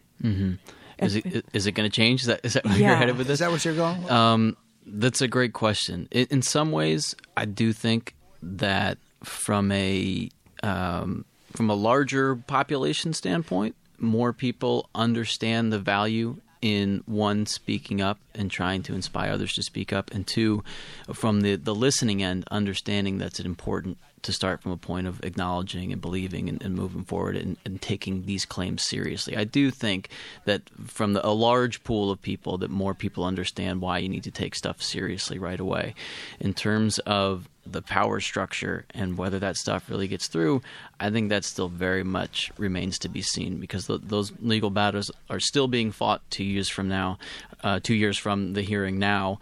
Is 0.98 1.16
it 1.16 1.44
is 1.52 1.66
it 1.66 1.72
going 1.72 1.90
to 1.90 1.94
change? 1.94 2.20
Is 2.22 2.26
that 2.28 2.40
is 2.44 2.52
that 2.54 2.64
where 2.64 2.76
Yeah. 2.78 2.88
you're 2.90 2.96
headed 2.96 3.18
with 3.18 3.26
this? 3.26 3.34
Is 3.34 3.38
that 3.40 3.50
what 3.50 3.64
you're 3.64 3.74
going? 3.74 4.02
with? 4.02 4.10
Um, 4.12 4.56
that's 4.86 5.20
a 5.20 5.28
great 5.28 5.52
question. 5.52 6.08
In, 6.10 6.26
in 6.30 6.42
some 6.42 6.70
ways, 6.70 7.14
I 7.36 7.46
do 7.46 7.72
think 7.72 8.14
that 8.42 8.98
from 9.22 9.72
a 9.72 10.28
um, 10.62 11.24
from 11.52 11.70
a 11.70 11.74
larger 11.74 12.36
population 12.36 13.12
standpoint, 13.12 13.74
more 13.98 14.32
people 14.32 14.88
understand 14.94 15.72
the 15.72 15.78
value 15.78 16.36
in 16.64 17.02
one 17.04 17.44
speaking 17.44 18.00
up 18.00 18.18
and 18.34 18.50
trying 18.50 18.82
to 18.82 18.94
inspire 18.94 19.30
others 19.30 19.52
to 19.52 19.62
speak 19.62 19.92
up, 19.92 20.10
and 20.12 20.26
two, 20.26 20.64
from 21.12 21.42
the 21.42 21.56
the 21.56 21.74
listening 21.74 22.22
end, 22.22 22.44
understanding 22.50 23.18
that's 23.18 23.38
an 23.38 23.44
important 23.44 23.98
to 24.24 24.32
start 24.32 24.62
from 24.62 24.72
a 24.72 24.76
point 24.76 25.06
of 25.06 25.22
acknowledging 25.24 25.92
and 25.92 26.00
believing 26.00 26.48
and, 26.48 26.62
and 26.62 26.74
moving 26.74 27.04
forward 27.04 27.36
and, 27.36 27.56
and 27.64 27.80
taking 27.80 28.24
these 28.24 28.44
claims 28.44 28.82
seriously. 28.82 29.36
I 29.36 29.44
do 29.44 29.70
think 29.70 30.08
that 30.44 30.62
from 30.86 31.12
the, 31.12 31.26
a 31.26 31.30
large 31.30 31.84
pool 31.84 32.10
of 32.10 32.20
people, 32.20 32.58
that 32.58 32.70
more 32.70 32.94
people 32.94 33.24
understand 33.24 33.80
why 33.80 33.98
you 33.98 34.08
need 34.08 34.24
to 34.24 34.30
take 34.30 34.54
stuff 34.54 34.82
seriously 34.82 35.38
right 35.38 35.60
away. 35.60 35.94
In 36.40 36.54
terms 36.54 36.98
of 37.00 37.48
the 37.66 37.82
power 37.82 38.20
structure 38.20 38.84
and 38.90 39.16
whether 39.16 39.38
that 39.38 39.56
stuff 39.56 39.88
really 39.88 40.08
gets 40.08 40.26
through, 40.26 40.62
I 41.00 41.10
think 41.10 41.30
that 41.30 41.44
still 41.44 41.68
very 41.68 42.04
much 42.04 42.52
remains 42.58 42.98
to 43.00 43.08
be 43.08 43.22
seen 43.22 43.58
because 43.58 43.86
th- 43.86 44.02
those 44.04 44.32
legal 44.40 44.70
battles 44.70 45.10
are 45.30 45.40
still 45.40 45.68
being 45.68 45.90
fought 45.90 46.22
two 46.30 46.44
years 46.44 46.68
from 46.68 46.88
now, 46.88 47.18
uh, 47.62 47.80
two 47.82 47.94
years 47.94 48.18
from 48.18 48.52
the 48.52 48.62
hearing 48.62 48.98
now, 48.98 49.40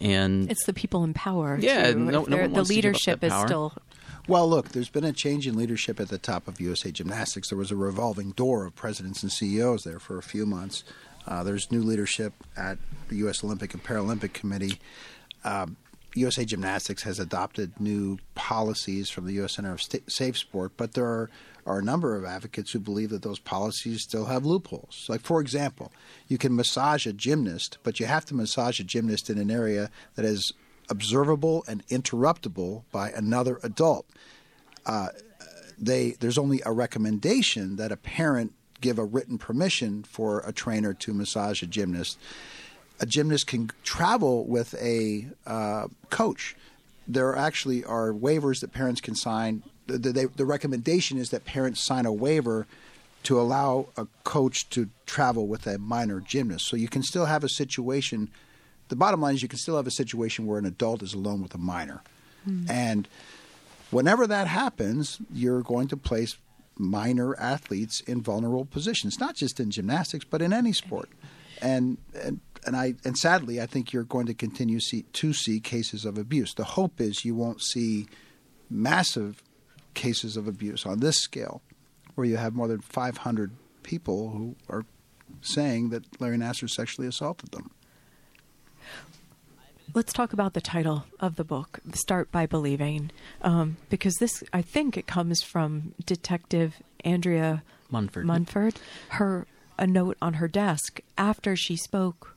and 0.00 0.50
It's 0.50 0.64
the 0.64 0.72
people 0.72 1.04
in 1.04 1.12
power. 1.12 1.58
Yeah, 1.60 1.92
no- 1.92 2.22
no 2.22 2.24
the 2.24 2.26
wants 2.26 2.28
to 2.28 2.36
give 2.36 2.56
up 2.56 2.68
leadership 2.68 3.24
is 3.24 3.32
still 3.34 3.74
Well, 4.28 4.46
look, 4.46 4.68
there's 4.68 4.90
been 4.90 5.04
a 5.04 5.12
change 5.14 5.46
in 5.46 5.56
leadership 5.56 5.98
at 5.98 6.10
the 6.10 6.18
top 6.18 6.48
of 6.48 6.60
USA 6.60 6.90
Gymnastics. 6.90 7.48
There 7.48 7.56
was 7.56 7.70
a 7.70 7.76
revolving 7.76 8.32
door 8.32 8.66
of 8.66 8.76
presidents 8.76 9.22
and 9.22 9.32
CEOs 9.32 9.84
there 9.84 9.98
for 9.98 10.18
a 10.18 10.22
few 10.22 10.44
months. 10.44 10.84
Uh, 11.26 11.42
there's 11.42 11.72
new 11.72 11.80
leadership 11.80 12.34
at 12.54 12.76
the 13.08 13.16
U.S. 13.16 13.42
Olympic 13.42 13.72
and 13.72 13.82
Paralympic 13.82 14.34
Committee. 14.34 14.78
Um, 15.44 15.78
USA 16.14 16.44
Gymnastics 16.44 17.04
has 17.04 17.18
adopted 17.18 17.80
new 17.80 18.18
policies 18.34 19.08
from 19.08 19.24
the 19.24 19.32
U.S. 19.34 19.54
Center 19.54 19.72
of 19.72 19.80
Sta- 19.80 20.04
Safe 20.08 20.36
Sport, 20.36 20.72
but 20.76 20.92
there 20.92 21.06
are, 21.06 21.30
are 21.64 21.78
a 21.78 21.82
number 21.82 22.14
of 22.14 22.26
advocates 22.26 22.72
who 22.72 22.80
believe 22.80 23.08
that 23.08 23.22
those 23.22 23.38
policies 23.38 24.02
still 24.02 24.26
have 24.26 24.44
loopholes. 24.44 25.06
Like, 25.08 25.22
for 25.22 25.40
example, 25.40 25.90
you 26.26 26.36
can 26.36 26.54
massage 26.54 27.06
a 27.06 27.14
gymnast, 27.14 27.78
but 27.82 27.98
you 27.98 28.04
have 28.04 28.26
to 28.26 28.34
massage 28.34 28.78
a 28.78 28.84
gymnast 28.84 29.30
in 29.30 29.38
an 29.38 29.50
area 29.50 29.90
that 30.16 30.26
is 30.26 30.52
observable 30.90 31.64
and 31.68 31.86
interruptible 31.88 32.82
by 32.92 33.10
another 33.10 33.58
adult 33.62 34.06
they 35.80 36.12
there's 36.20 36.38
only 36.38 36.60
a 36.66 36.72
recommendation 36.72 37.76
that 37.76 37.92
a 37.92 37.96
parent 37.96 38.52
give 38.80 38.98
a 38.98 39.04
written 39.04 39.38
permission 39.38 40.02
for 40.02 40.40
a 40.40 40.52
trainer 40.52 40.94
to 40.94 41.12
massage 41.12 41.62
a 41.62 41.66
gymnast. 41.66 42.18
A 43.00 43.06
gymnast 43.06 43.46
can 43.46 43.70
travel 43.82 44.44
with 44.46 44.74
a 44.80 45.28
uh, 45.46 45.88
coach. 46.10 46.56
There 47.06 47.34
actually 47.36 47.84
are 47.84 48.12
waivers 48.12 48.60
that 48.60 48.72
parents 48.72 49.00
can 49.00 49.14
sign. 49.14 49.62
The, 49.86 49.98
the, 49.98 50.30
the 50.36 50.44
recommendation 50.44 51.18
is 51.18 51.30
that 51.30 51.44
parents 51.44 51.84
sign 51.84 52.06
a 52.06 52.12
waiver 52.12 52.66
to 53.24 53.40
allow 53.40 53.88
a 53.96 54.06
coach 54.24 54.68
to 54.70 54.88
travel 55.06 55.46
with 55.46 55.66
a 55.66 55.78
minor 55.78 56.20
gymnast. 56.20 56.66
So 56.66 56.76
you 56.76 56.88
can 56.88 57.02
still 57.02 57.26
have 57.26 57.42
a 57.42 57.48
situation. 57.48 58.30
The 58.88 58.96
bottom 58.96 59.20
line 59.20 59.34
is 59.34 59.42
you 59.42 59.48
can 59.48 59.58
still 59.58 59.76
have 59.76 59.86
a 59.86 59.92
situation 59.92 60.46
where 60.46 60.58
an 60.58 60.66
adult 60.66 61.02
is 61.02 61.14
alone 61.14 61.42
with 61.42 61.54
a 61.54 61.58
minor, 61.58 62.02
hmm. 62.44 62.64
and 62.68 63.08
whenever 63.90 64.26
that 64.26 64.46
happens, 64.46 65.18
you're 65.32 65.62
going 65.62 65.88
to 65.88 65.96
place 65.96 66.36
minor 66.76 67.38
athletes 67.38 68.00
in 68.02 68.22
vulnerable 68.22 68.64
positions, 68.64 69.18
not 69.18 69.34
just 69.34 69.58
in 69.60 69.70
gymnastics, 69.70 70.24
but 70.24 70.40
in 70.40 70.52
any 70.52 70.72
sport. 70.72 71.08
And 71.60 71.98
and 72.14 72.40
and 72.66 72.76
I 72.76 72.94
and 73.04 73.16
sadly, 73.16 73.60
I 73.60 73.66
think 73.66 73.92
you're 73.92 74.04
going 74.04 74.26
to 74.26 74.34
continue 74.34 74.80
see, 74.80 75.02
to 75.02 75.32
see 75.32 75.60
cases 75.60 76.04
of 76.04 76.18
abuse. 76.18 76.54
The 76.54 76.64
hope 76.64 77.00
is 77.00 77.24
you 77.24 77.34
won't 77.34 77.62
see 77.62 78.06
massive 78.70 79.42
cases 79.94 80.36
of 80.36 80.46
abuse 80.46 80.86
on 80.86 81.00
this 81.00 81.18
scale, 81.18 81.62
where 82.14 82.26
you 82.26 82.36
have 82.36 82.54
more 82.54 82.68
than 82.68 82.80
500 82.80 83.52
people 83.82 84.30
who 84.30 84.56
are 84.68 84.84
saying 85.40 85.90
that 85.90 86.20
Larry 86.20 86.36
Nassar 86.36 86.68
sexually 86.68 87.08
assaulted 87.08 87.50
them. 87.50 87.70
Let's 89.94 90.12
talk 90.12 90.32
about 90.32 90.52
the 90.54 90.60
title 90.60 91.06
of 91.18 91.36
the 91.36 91.44
book, 91.44 91.80
Start 91.92 92.30
by 92.30 92.46
Believing, 92.46 93.10
um, 93.42 93.78
because 93.90 94.14
this, 94.16 94.44
I 94.52 94.62
think 94.62 94.96
it 94.96 95.06
comes 95.06 95.42
from 95.42 95.94
Detective 96.04 96.76
Andrea 97.04 97.62
Munford. 97.90 98.26
Munford, 98.26 98.74
her 99.10 99.46
a 99.78 99.86
note 99.86 100.16
on 100.20 100.34
her 100.34 100.48
desk 100.48 101.00
after 101.16 101.56
she 101.56 101.76
spoke 101.76 102.36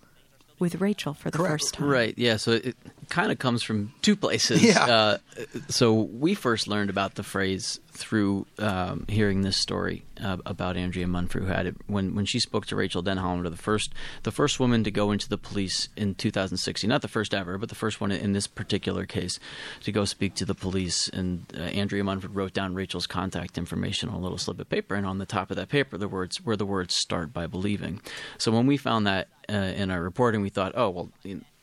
with 0.59 0.79
Rachael 0.79 1.13
for 1.13 1.29
the 1.31 1.39
Correct. 1.39 1.51
first 1.53 1.73
time. 1.73 1.87
Right. 1.87 2.13
Yeah. 2.17 2.37
So 2.37 2.51
it 2.51 2.77
kind 3.11 3.31
of 3.31 3.37
comes 3.37 3.61
from 3.61 3.93
two 4.01 4.15
places. 4.15 4.63
Yeah. 4.71 4.85
Uh, 4.85 5.17
so 5.67 5.93
we 5.93 6.33
first 6.33 6.67
learned 6.67 6.89
about 6.89 7.15
the 7.15 7.23
phrase 7.23 7.79
through 7.91 8.45
um, 8.57 9.05
hearing 9.09 9.41
this 9.41 9.57
story 9.57 10.03
uh, 10.23 10.37
about 10.45 10.77
Andrea 10.77 11.07
Munford, 11.07 11.43
who 11.43 11.49
had 11.49 11.65
it 11.65 11.75
when 11.87 12.15
when 12.15 12.25
she 12.25 12.39
spoke 12.39 12.67
to 12.67 12.75
Rachael 12.75 13.03
Denhollander, 13.03 13.49
the 13.49 13.57
first 13.57 13.93
the 14.23 14.31
first 14.31 14.59
woman 14.59 14.83
to 14.83 14.91
go 14.91 15.11
into 15.11 15.27
the 15.27 15.37
police 15.37 15.89
in 15.97 16.15
2016. 16.15 16.87
Not 16.87 17.01
the 17.01 17.07
first 17.07 17.33
ever, 17.33 17.57
but 17.57 17.69
the 17.69 17.75
first 17.75 17.99
one 17.99 18.11
in 18.11 18.31
this 18.31 18.47
particular 18.47 19.05
case 19.05 19.39
to 19.83 19.91
go 19.91 20.05
speak 20.05 20.35
to 20.35 20.45
the 20.45 20.55
police. 20.55 21.09
And 21.09 21.45
uh, 21.57 21.63
Andrea 21.63 22.03
Munford 22.03 22.35
wrote 22.35 22.53
down 22.53 22.75
Rachael's 22.75 23.07
contact 23.07 23.57
information 23.57 24.07
on 24.09 24.15
a 24.15 24.19
little 24.19 24.37
slip 24.37 24.59
of 24.59 24.69
paper, 24.69 24.95
and 24.95 25.05
on 25.05 25.17
the 25.17 25.25
top 25.25 25.51
of 25.51 25.57
that 25.57 25.69
paper, 25.69 25.97
the 25.97 26.07
words 26.07 26.39
were 26.39 26.55
the 26.55 26.65
words 26.65 26.95
"Start 26.95 27.33
by 27.33 27.47
believing." 27.47 27.99
So 28.37 28.51
when 28.51 28.67
we 28.67 28.77
found 28.77 29.05
that 29.07 29.27
uh, 29.49 29.53
in 29.53 29.91
our 29.91 30.01
reporting, 30.01 30.41
we 30.41 30.49
thought, 30.49 30.73
oh 30.75 30.89
well, 30.89 31.09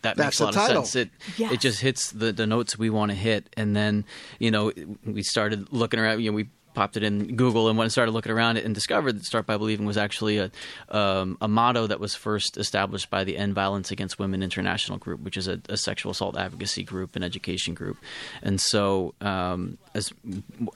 that 0.02 0.16
That's 0.16 0.26
makes 0.38 0.40
a 0.40 0.44
lot 0.44 0.54
title. 0.54 0.82
of 0.82 0.86
sense. 0.86 1.08
It 1.08 1.38
Yes. 1.38 1.52
it 1.52 1.60
just 1.60 1.80
hits 1.80 2.10
the, 2.12 2.32
the 2.32 2.46
notes 2.46 2.78
we 2.78 2.90
want 2.90 3.10
to 3.10 3.16
hit, 3.16 3.48
and 3.56 3.74
then 3.76 4.04
you 4.38 4.50
know 4.50 4.72
we 5.04 5.22
started 5.22 5.72
looking 5.72 5.98
around. 6.00 6.20
You 6.20 6.30
know 6.30 6.36
we 6.36 6.48
popped 6.78 6.96
it 6.96 7.02
in 7.02 7.34
Google 7.34 7.68
and 7.68 7.76
went 7.76 7.86
and 7.86 7.92
started 7.92 8.12
looking 8.12 8.30
around 8.30 8.56
it 8.56 8.64
and 8.64 8.72
discovered 8.72 9.14
that 9.14 9.24
Start 9.24 9.46
by 9.46 9.56
Believing 9.56 9.84
was 9.84 9.96
actually 9.98 10.38
a 10.38 10.48
um, 10.90 11.36
a 11.40 11.48
motto 11.48 11.88
that 11.88 11.98
was 11.98 12.14
first 12.14 12.56
established 12.56 13.10
by 13.10 13.24
the 13.24 13.36
End 13.36 13.52
Violence 13.52 13.90
Against 13.90 14.20
Women 14.20 14.44
International 14.44 14.96
Group, 14.96 15.20
which 15.22 15.36
is 15.36 15.48
a, 15.48 15.60
a 15.68 15.76
sexual 15.76 16.12
assault 16.12 16.36
advocacy 16.38 16.84
group 16.84 17.16
and 17.16 17.24
education 17.24 17.74
group. 17.74 17.96
And 18.42 18.60
so 18.60 19.14
um, 19.20 19.76
as 19.92 20.12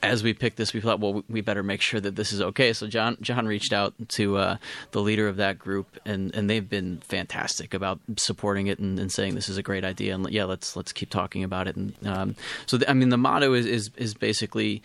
as 0.03 0.25
we 0.25 0.35
picked 0.35 0.57
this, 0.57 0.75
we 0.75 0.81
thought, 0.81 0.99
well, 0.99 1.23
we 1.29 1.41
better 1.41 1.63
make 1.63 1.81
sure 1.81 2.01
that 2.01 2.17
this 2.17 2.33
is 2.33 2.43
okay. 2.43 2.73
So 2.73 2.89
John 2.89 3.17
John 3.21 3.47
reached 3.47 3.73
out 3.73 3.95
to 4.17 4.39
uh, 4.39 4.57
the 4.91 5.01
leader 5.01 5.29
of 5.29 5.37
that 5.37 5.57
group, 5.57 5.87
and, 6.05 6.35
and 6.35 6.51
they've 6.51 6.69
been 6.69 6.99
fantastic 6.99 7.75
about 7.75 8.01
supporting 8.17 8.67
it 8.67 8.81
and, 8.81 8.99
and 8.99 9.13
saying 9.13 9.37
this 9.37 9.49
is 9.49 9.57
a 9.57 9.63
great 9.63 9.85
idea, 9.85 10.17
and 10.17 10.29
yeah, 10.31 10.47
let's 10.47 10.75
let's 10.75 10.93
keep 10.93 11.11
talking 11.11 11.45
about 11.45 11.69
it. 11.69 11.77
And 11.77 11.95
um, 12.05 12.35
so, 12.67 12.77
the, 12.77 12.91
I 12.91 12.93
mean, 12.93 13.11
the 13.11 13.17
motto 13.17 13.55
is, 13.55 13.67
is 13.67 13.91
is 13.97 14.15
basically 14.15 14.83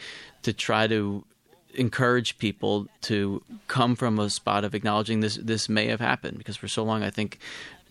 to 0.47 0.53
try 0.53 0.87
to 0.87 1.25
encourage 1.73 2.37
people 2.37 2.87
to 3.01 3.43
come 3.67 3.97
from 3.97 4.17
a 4.17 4.29
spot 4.29 4.63
of 4.63 4.73
acknowledging 4.73 5.19
this 5.19 5.35
this 5.35 5.67
may 5.67 5.87
have 5.87 5.99
happened 5.99 6.37
because 6.37 6.55
for 6.55 6.69
so 6.69 6.85
long 6.85 7.03
I 7.03 7.09
think 7.09 7.37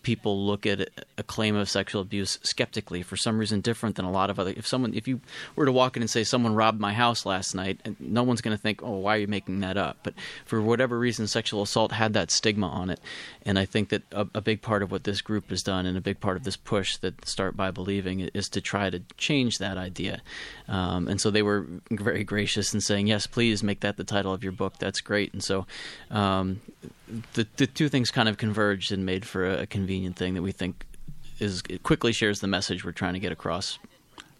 people 0.07 0.45
look 0.45 0.65
at 0.65 0.89
a 1.17 1.23
claim 1.23 1.55
of 1.55 1.69
sexual 1.69 2.01
abuse 2.01 2.39
skeptically 2.43 3.01
for 3.01 3.17
some 3.17 3.37
reason 3.37 3.59
different 3.61 3.95
than 3.95 4.05
a 4.05 4.11
lot 4.11 4.29
of 4.29 4.39
other 4.39 4.53
if 4.55 4.65
someone 4.65 4.93
if 4.93 5.07
you 5.07 5.19
were 5.55 5.65
to 5.65 5.71
walk 5.71 5.97
in 5.97 6.03
and 6.03 6.09
say 6.09 6.23
someone 6.23 6.55
robbed 6.55 6.79
my 6.79 6.93
house 6.93 7.25
last 7.25 7.53
night 7.53 7.77
no 7.99 8.23
one's 8.23 8.41
going 8.41 8.55
to 8.55 8.61
think 8.61 8.81
oh 8.83 8.97
why 8.97 9.15
are 9.15 9.19
you 9.19 9.27
making 9.27 9.61
that 9.61 9.77
up? 9.77 9.97
But 10.03 10.13
for 10.45 10.61
whatever 10.61 10.97
reason 10.97 11.27
sexual 11.27 11.61
assault 11.61 11.91
had 11.91 12.13
that 12.13 12.31
stigma 12.31 12.67
on 12.67 12.89
it. 12.89 12.99
And 13.43 13.57
I 13.57 13.65
think 13.65 13.89
that 13.89 14.03
a, 14.11 14.27
a 14.35 14.41
big 14.41 14.61
part 14.61 14.83
of 14.83 14.91
what 14.91 15.03
this 15.03 15.21
group 15.21 15.49
has 15.49 15.63
done 15.63 15.85
and 15.85 15.97
a 15.97 16.01
big 16.01 16.19
part 16.19 16.37
of 16.37 16.43
this 16.43 16.57
push 16.57 16.97
that 16.97 17.25
start 17.25 17.55
by 17.55 17.71
believing 17.71 18.19
is 18.19 18.49
to 18.49 18.61
try 18.61 18.89
to 18.89 19.01
change 19.17 19.57
that 19.59 19.77
idea. 19.77 20.21
Um, 20.67 21.07
and 21.07 21.21
so 21.21 21.31
they 21.31 21.41
were 21.41 21.65
very 21.89 22.23
gracious 22.23 22.73
in 22.73 22.81
saying 22.81 23.07
yes 23.07 23.27
please 23.27 23.63
make 23.63 23.79
that 23.81 23.97
the 23.97 24.03
title 24.03 24.33
of 24.33 24.43
your 24.43 24.51
book. 24.51 24.77
That's 24.79 25.01
great. 25.01 25.33
And 25.33 25.43
so 25.43 25.65
um, 26.11 26.61
the 27.33 27.47
the 27.57 27.67
two 27.67 27.89
things 27.89 28.11
kind 28.11 28.27
of 28.27 28.37
converged 28.37 28.91
and 28.91 29.05
made 29.05 29.25
for 29.25 29.45
a, 29.45 29.61
a 29.61 29.65
convenient 29.65 29.96
thing 30.13 30.33
that 30.35 30.41
we 30.41 30.51
think 30.51 30.85
is 31.39 31.61
it 31.69 31.83
quickly 31.83 32.11
shares 32.11 32.39
the 32.39 32.47
message 32.47 32.83
we're 32.83 32.91
trying 32.91 33.13
to 33.13 33.19
get 33.19 33.31
across. 33.31 33.77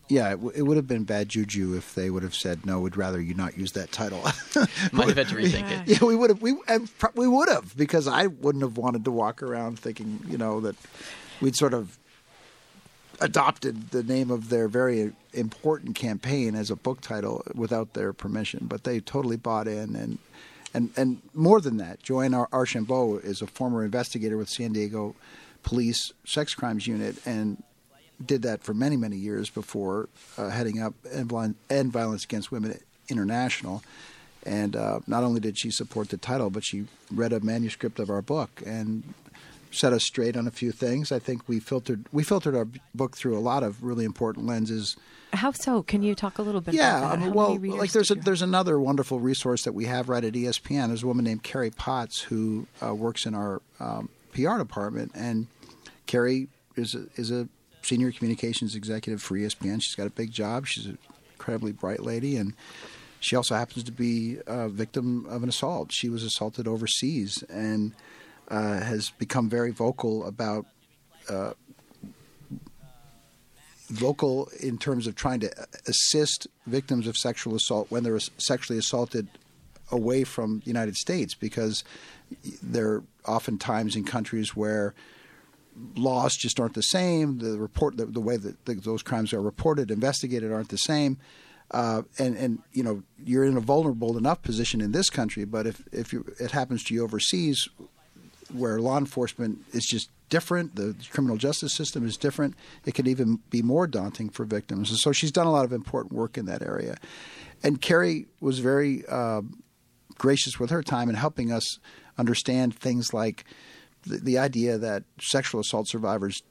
Yeah, 0.10 0.30
it, 0.30 0.36
w- 0.38 0.52
it 0.56 0.62
would 0.62 0.78
have 0.78 0.88
been 0.88 1.04
bad 1.04 1.28
juju 1.28 1.76
if 1.76 1.94
they 1.94 2.10
would 2.10 2.24
have 2.24 2.34
said 2.34 2.66
no. 2.66 2.80
We'd 2.80 2.96
rather 2.96 3.20
you 3.22 3.34
not 3.34 3.58
use 3.58 3.74
that 3.74 3.92
title. 3.92 4.22
Might 4.94 5.10
have 5.10 5.18
had 5.18 5.28
to 5.30 5.36
rethink 5.42 5.70
it. 5.70 5.88
yeah, 6.02 6.08
we 6.08 6.16
would 6.16 6.30
have. 6.30 6.42
We 6.42 6.56
and 6.68 6.90
pro- 6.98 7.12
we 7.16 7.28
would 7.28 7.50
have 7.50 7.76
because 7.76 8.08
I 8.08 8.28
wouldn't 8.28 8.64
have 8.64 8.78
wanted 8.78 9.04
to 9.06 9.12
walk 9.12 9.44
around 9.44 9.78
thinking, 9.80 10.22
you 10.28 10.38
know, 10.38 10.62
that 10.62 10.76
we'd 11.42 11.56
sort 11.58 11.74
of 11.74 11.98
adopted 13.20 13.90
the 13.90 14.04
name 14.04 14.30
of 14.32 14.50
their 14.50 14.68
very 14.68 15.12
important 15.34 15.96
campaign 15.96 16.56
as 16.56 16.70
a 16.72 16.76
book 16.76 17.02
title 17.02 17.44
without 17.54 17.94
their 17.94 18.14
permission. 18.14 18.66
But 18.68 18.84
they 18.86 19.00
totally 19.00 19.38
bought 19.38 19.68
in, 19.68 19.96
and 19.96 20.18
and 20.74 20.92
and 20.96 21.22
more 21.34 21.60
than 21.60 21.78
that, 21.78 22.02
Joanne 22.02 22.34
Archambault 22.34 23.20
is 23.20 23.42
a 23.42 23.48
former 23.48 23.84
investigator 23.84 24.38
with 24.38 24.50
San 24.50 24.72
Diego 24.72 25.16
Police 25.68 26.14
Sex 26.24 26.54
Crimes 26.54 26.88
Unit, 26.88 27.18
and 27.26 27.62
did 28.26 28.42
that 28.44 28.64
for 28.64 28.74
many 28.74 28.96
many 28.96 29.18
years 29.18 29.50
before 29.50 30.08
uh, 30.38 30.48
heading 30.48 30.82
up 30.82 30.94
End 31.12 31.30
Violence 31.92 32.24
Against 32.24 32.54
Women 32.54 32.80
International. 33.10 33.84
And 34.46 34.78
uh, 34.78 35.02
not 35.08 35.26
only 35.26 35.42
did 35.42 35.60
she 35.60 35.70
support 35.70 36.08
the 36.08 36.16
title, 36.16 36.50
but 36.50 36.64
she 36.64 36.86
read 37.12 37.34
a 37.34 37.42
manuscript 37.42 38.00
of 38.00 38.10
our 38.10 38.22
book 38.22 38.64
and 38.66 39.14
set 39.70 39.92
us 39.92 40.06
straight 40.06 40.38
on 40.38 40.48
a 40.48 40.52
few 40.52 40.72
things. 40.72 41.12
I 41.12 41.20
think 41.20 41.50
we 41.50 41.60
filtered 41.60 42.06
we 42.14 42.24
filtered 42.24 42.56
our 42.56 42.70
book 42.96 43.18
through 43.18 43.38
a 43.38 43.44
lot 43.44 43.62
of 43.62 43.84
really 43.84 44.06
important 44.06 44.46
lenses. 44.46 44.96
How 45.34 45.52
so? 45.52 45.84
Can 45.84 46.02
you 46.02 46.16
talk 46.16 46.38
a 46.38 46.44
little 46.44 46.62
bit 46.62 46.76
Yeah, 46.76 47.00
about 47.00 47.10
that? 47.10 47.14
I 47.14 47.18
mean, 47.18 47.30
How 47.30 47.36
well, 47.36 47.78
like 47.78 47.92
there's 47.92 48.10
a, 48.10 48.16
there's 48.16 48.42
another 48.42 48.80
wonderful 48.80 49.20
resource 49.20 49.64
that 49.64 49.74
we 49.74 49.84
have 49.84 50.08
right 50.08 50.24
at 50.24 50.32
ESPN. 50.32 50.88
There's 50.88 51.04
a 51.04 51.08
woman 51.08 51.26
named 51.26 51.44
Carrie 51.44 51.72
Potts 51.72 52.22
who 52.22 52.68
uh, 52.82 52.96
works 52.96 53.26
in 53.26 53.36
our 53.36 53.62
um, 53.82 54.08
PR 54.32 54.58
department, 54.58 55.12
and 55.14 55.48
Carrie 56.08 56.48
is 56.76 56.96
a, 56.96 57.06
is 57.16 57.32
a 57.32 57.48
senior 57.82 58.12
communications 58.12 58.76
executive 58.76 59.22
for 59.22 59.36
ESPN. 59.36 59.82
She's 59.82 59.96
got 59.96 60.08
a 60.08 60.12
big 60.12 60.32
job. 60.32 60.66
She's 60.68 60.86
an 60.86 60.98
incredibly 61.34 61.72
bright 61.72 62.02
lady, 62.02 62.38
and 62.38 62.54
she 63.20 63.36
also 63.36 63.56
happens 63.56 63.84
to 63.86 63.92
be 63.92 64.38
a 64.48 64.68
victim 64.70 65.26
of 65.30 65.44
an 65.44 65.50
assault. 65.50 65.92
She 65.92 66.10
was 66.10 66.24
assaulted 66.24 66.68
overseas 66.68 67.44
and 67.50 67.94
uh, 68.48 68.80
has 68.80 69.12
become 69.12 69.50
very 69.50 69.72
vocal 69.72 70.26
about 70.26 70.66
uh, 71.30 71.54
vocal 73.90 74.50
in 74.60 74.78
terms 74.78 75.08
of 75.08 75.16
trying 75.16 75.40
to 75.40 75.52
assist 75.88 76.48
victims 76.66 77.08
of 77.08 77.16
sexual 77.16 77.56
assault 77.56 77.88
when 77.90 78.04
they're 78.04 78.20
sexually 78.20 78.78
assaulted 78.78 79.28
away 79.92 80.24
from 80.24 80.60
the 80.60 80.66
United 80.66 80.96
States 80.96 81.34
because 81.34 81.84
they're 82.62 83.02
oftentimes 83.26 83.96
in 83.96 84.04
countries 84.04 84.56
where 84.56 84.94
laws 85.96 86.36
just 86.36 86.60
aren't 86.60 86.74
the 86.74 86.82
same. 86.82 87.40
The 87.40 87.58
report, 87.58 87.98
the, 87.98 88.06
the 88.06 88.22
way 88.22 88.38
that 88.38 88.66
the, 88.66 88.76
those 88.76 89.04
crimes 89.04 89.34
are 89.34 89.42
reported, 89.42 89.92
investigated, 89.92 90.52
aren't 90.52 90.70
the 90.70 90.78
same. 90.78 91.18
Uh, 91.70 92.04
and 92.18 92.38
and 92.38 92.60
you 92.72 92.82
know 92.82 93.04
you're 93.26 93.44
in 93.44 93.58
a 93.58 93.62
vulnerable 93.62 94.18
enough 94.18 94.42
position 94.42 94.80
in 94.80 94.94
this 94.94 95.10
country, 95.10 95.44
but 95.44 95.68
if 95.68 95.84
if 95.92 96.14
you, 96.14 96.26
it 96.40 96.52
happens 96.52 96.82
to 96.82 96.94
you 96.94 97.04
overseas, 97.04 97.68
where 98.54 98.80
law 98.80 98.98
enforcement 98.98 99.60
is 99.74 99.86
just 99.86 100.10
different, 100.30 100.76
the 100.76 100.96
criminal 101.12 101.38
justice 101.38 101.74
system 101.74 102.06
is 102.06 102.18
different, 102.18 102.56
it 102.86 102.94
can 102.94 103.08
even 103.08 103.40
be 103.50 103.62
more 103.62 103.88
daunting 103.88 104.30
for 104.30 104.46
victims. 104.46 104.90
And 104.90 105.00
so 105.00 105.12
she's 105.12 105.32
done 105.32 105.48
a 105.48 105.52
lot 105.52 105.66
of 105.66 105.74
important 105.74 106.14
work 106.14 106.38
in 106.38 106.46
that 106.46 106.62
area. 106.62 106.98
And 107.64 107.82
Carrie 107.82 108.28
was 108.40 108.60
very 108.60 109.04
uh, 109.10 109.42
gracious 110.18 110.60
with 110.60 110.70
her 110.70 110.84
time 110.84 111.10
in 111.10 111.16
helping 111.16 111.52
us 111.52 111.80
understand 112.18 112.76
things 112.76 113.14
like 113.14 113.46
the, 114.08 114.18
the 114.18 114.38
idea 114.38 114.78
that 114.78 115.04
sexual 115.20 115.62
assault 115.62 115.88
survivors 115.88 116.44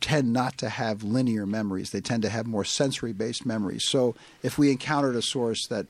tend 0.00 0.32
not 0.32 0.56
to 0.58 0.68
have 0.68 1.02
linear 1.02 1.46
memories. 1.46 1.90
They 1.90 2.00
tend 2.00 2.22
to 2.22 2.28
have 2.28 2.46
more 2.46 2.64
sensory 2.64 3.12
based 3.12 3.44
memories. 3.44 3.84
So 3.84 4.14
if 4.42 4.58
we 4.58 4.70
encountered 4.70 5.16
a 5.16 5.22
source 5.22 5.66
that 5.68 5.86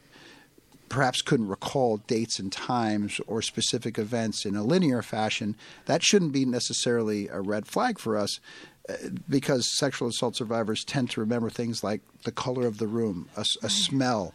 perhaps 0.89 1.21
couldn't 1.21 1.49
recall 1.49 1.99
dates 2.07 2.39
and 2.39 2.51
times 2.51 3.21
or 3.27 3.43
specific 3.43 3.99
events 3.99 4.47
in 4.47 4.57
a 4.57 4.63
linear 4.63 5.03
fashion, 5.03 5.55
that 5.87 6.03
shouldn't 6.03 6.33
be 6.33 6.45
necessarily 6.45 7.29
a 7.29 7.41
red 7.41 7.67
flag 7.67 7.99
for 7.99 8.17
us 8.17 8.41
uh, 8.89 8.95
because 9.29 9.77
sexual 9.77 10.09
assault 10.09 10.37
survivors 10.37 10.85
tend 10.85 11.11
to 11.11 11.21
remember 11.21 11.51
things 11.51 11.85
like 11.85 12.01
the 12.25 12.33
color 12.33 12.67
of 12.67 12.79
the 12.79 12.87
room, 12.87 13.29
a, 13.37 13.45
a 13.63 13.69
smell. 13.69 14.33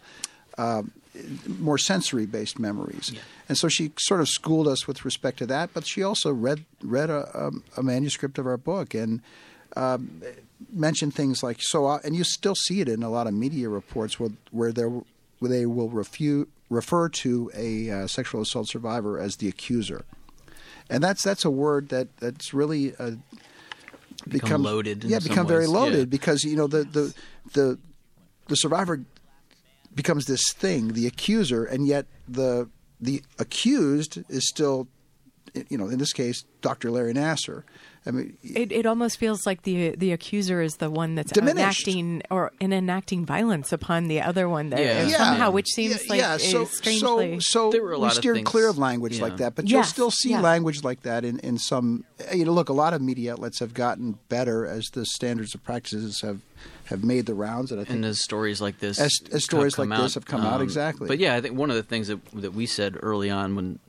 Um, 0.58 0.92
more 1.60 1.78
sensory 1.78 2.26
based 2.26 2.58
memories. 2.58 3.12
Yeah. 3.14 3.20
And 3.48 3.56
so 3.58 3.68
she 3.68 3.92
sort 4.00 4.20
of 4.20 4.28
schooled 4.28 4.68
us 4.68 4.88
with 4.88 5.06
respect 5.06 5.38
to 5.40 5.46
that, 5.48 5.70
but 5.74 5.86
she 5.86 6.02
also 6.02 6.32
read 6.32 6.66
read 6.84 7.10
a, 7.12 7.28
a, 7.38 7.52
a 7.80 7.84
manuscript 7.84 8.40
of 8.40 8.48
our 8.48 8.58
book 8.58 8.96
and 8.96 9.22
um, 9.76 10.22
mentioned 10.72 11.14
things 11.14 11.44
like 11.44 11.58
so, 11.62 11.86
uh, 11.86 12.00
and 12.04 12.16
you 12.16 12.24
still 12.24 12.56
see 12.56 12.82
it 12.82 12.90
in 12.90 13.04
a 13.04 13.10
lot 13.10 13.28
of 13.28 13.34
media 13.34 13.70
reports 13.70 14.20
where 14.20 14.32
where 14.52 14.72
there 14.72 14.90
where 14.90 15.50
they 15.50 15.66
will 15.68 15.90
refute, 15.90 16.50
refer 16.70 17.10
to 17.10 17.52
a 17.56 17.90
uh, 17.92 18.08
sexual 18.08 18.42
assault 18.42 18.68
survivor 18.70 19.20
as 19.20 19.36
the 19.38 19.48
accuser, 19.48 20.06
and 20.90 21.04
that's 21.04 21.22
that's 21.24 21.46
a 21.46 21.52
word 21.52 21.90
that 21.90 22.16
that's 22.18 22.54
really 22.54 22.96
uh, 22.98 23.12
Become 24.28 24.30
becomes- 24.30 24.64
loaded 24.66 25.04
Yeah, 25.04 25.20
become 25.20 25.48
very 25.48 25.68
loaded 25.68 26.00
yeah. 26.00 26.06
because 26.06 26.44
you 26.44 26.56
know 26.56 26.68
the 26.68 26.84
the 26.86 27.14
the 27.54 27.80
the 28.48 28.56
survivor 28.56 29.02
becomes 29.96 30.26
this 30.26 30.52
thing, 30.54 30.94
the 30.94 31.08
accuser, 31.08 31.66
and 31.66 31.88
yet 31.88 32.06
the 32.28 32.70
the 33.00 33.22
accused 33.38 34.24
is 34.30 34.48
still, 34.48 34.88
you 35.70 35.78
know, 35.78 35.90
in 35.90 36.00
this 36.00 36.14
case, 36.14 36.46
Dr. 36.62 36.90
Larry 36.90 37.14
Nassar. 37.14 37.64
I 38.06 38.12
mean, 38.12 38.38
It, 38.44 38.72
it 38.72 38.86
almost 38.86 39.18
feels 39.18 39.46
like 39.46 39.62
the 39.64 39.92
the 39.96 40.12
accuser 40.12 40.62
is 40.62 40.76
the 40.78 40.90
one 40.90 41.16
that's 41.16 41.32
Diminished. 41.32 41.88
enacting 41.88 42.22
or 42.30 42.52
in 42.60 42.74
enacting 42.74 43.26
violence 43.26 43.72
upon 43.72 44.08
the 44.08 44.22
other 44.22 44.50
one 44.50 44.70
there 44.72 44.80
Yeah. 44.84 45.08
Yeah. 45.08 45.18
somehow, 45.18 45.52
which 45.52 45.68
seems 45.70 45.96
yeah, 46.06 46.10
like 46.10 46.20
yeah. 46.20 46.38
So, 46.38 46.66
strangely. 46.66 47.40
so, 47.40 47.70
so 47.70 47.72
There 47.72 47.82
were 47.82 47.94
a 47.94 47.98
we 47.98 48.04
lot 48.04 48.12
of 48.12 48.18
steered 48.18 48.44
clear 48.44 48.68
of 48.70 48.78
language 48.78 49.18
yeah. 49.18 49.24
like 49.24 49.38
that, 49.38 49.56
but 49.56 49.70
you'll 49.70 49.84
still 49.84 50.12
see 50.12 50.32
yeah. 50.32 50.42
language 50.42 50.84
like 50.84 51.04
that 51.04 51.24
in, 51.24 51.40
in 51.40 51.58
some. 51.58 52.04
You 52.34 52.46
know, 52.46 52.52
look, 52.52 52.70
a 52.70 52.74
lot 52.74 52.94
of 52.94 53.02
media 53.02 53.34
outlets 53.34 53.60
have 53.60 53.74
gotten 53.74 54.18
better 54.30 54.66
as 54.66 54.86
the 54.94 55.06
standards 55.06 55.56
of 55.56 55.64
practices 55.64 56.22
have 56.22 56.40
have 56.86 57.04
made 57.04 57.26
the 57.26 57.34
rounds, 57.34 57.72
and 57.72 57.80
I 57.80 57.86
think 57.86 57.96
and 57.96 58.06
as 58.06 58.22
stories 58.22 58.60
like 58.60 58.80
this, 58.80 59.00
As- 59.00 59.22
as 59.32 59.46
stories 59.46 59.76
come 59.76 59.88
like 59.90 60.00
this 60.00 60.16
have 60.16 60.26
come 60.26 60.42
out, 60.42 60.56
um, 60.56 60.62
exactly. 60.62 61.08
But 61.08 61.18
yeah, 61.20 61.36
I 61.36 61.40
think 61.42 61.58
one 61.58 61.70
of 61.70 61.78
the 61.78 61.84
things 61.84 62.08
that 62.10 62.20
that 62.34 62.54
we 62.54 62.66
said 62.66 62.98
early 63.02 63.30
on 63.30 63.56
when 63.56 63.80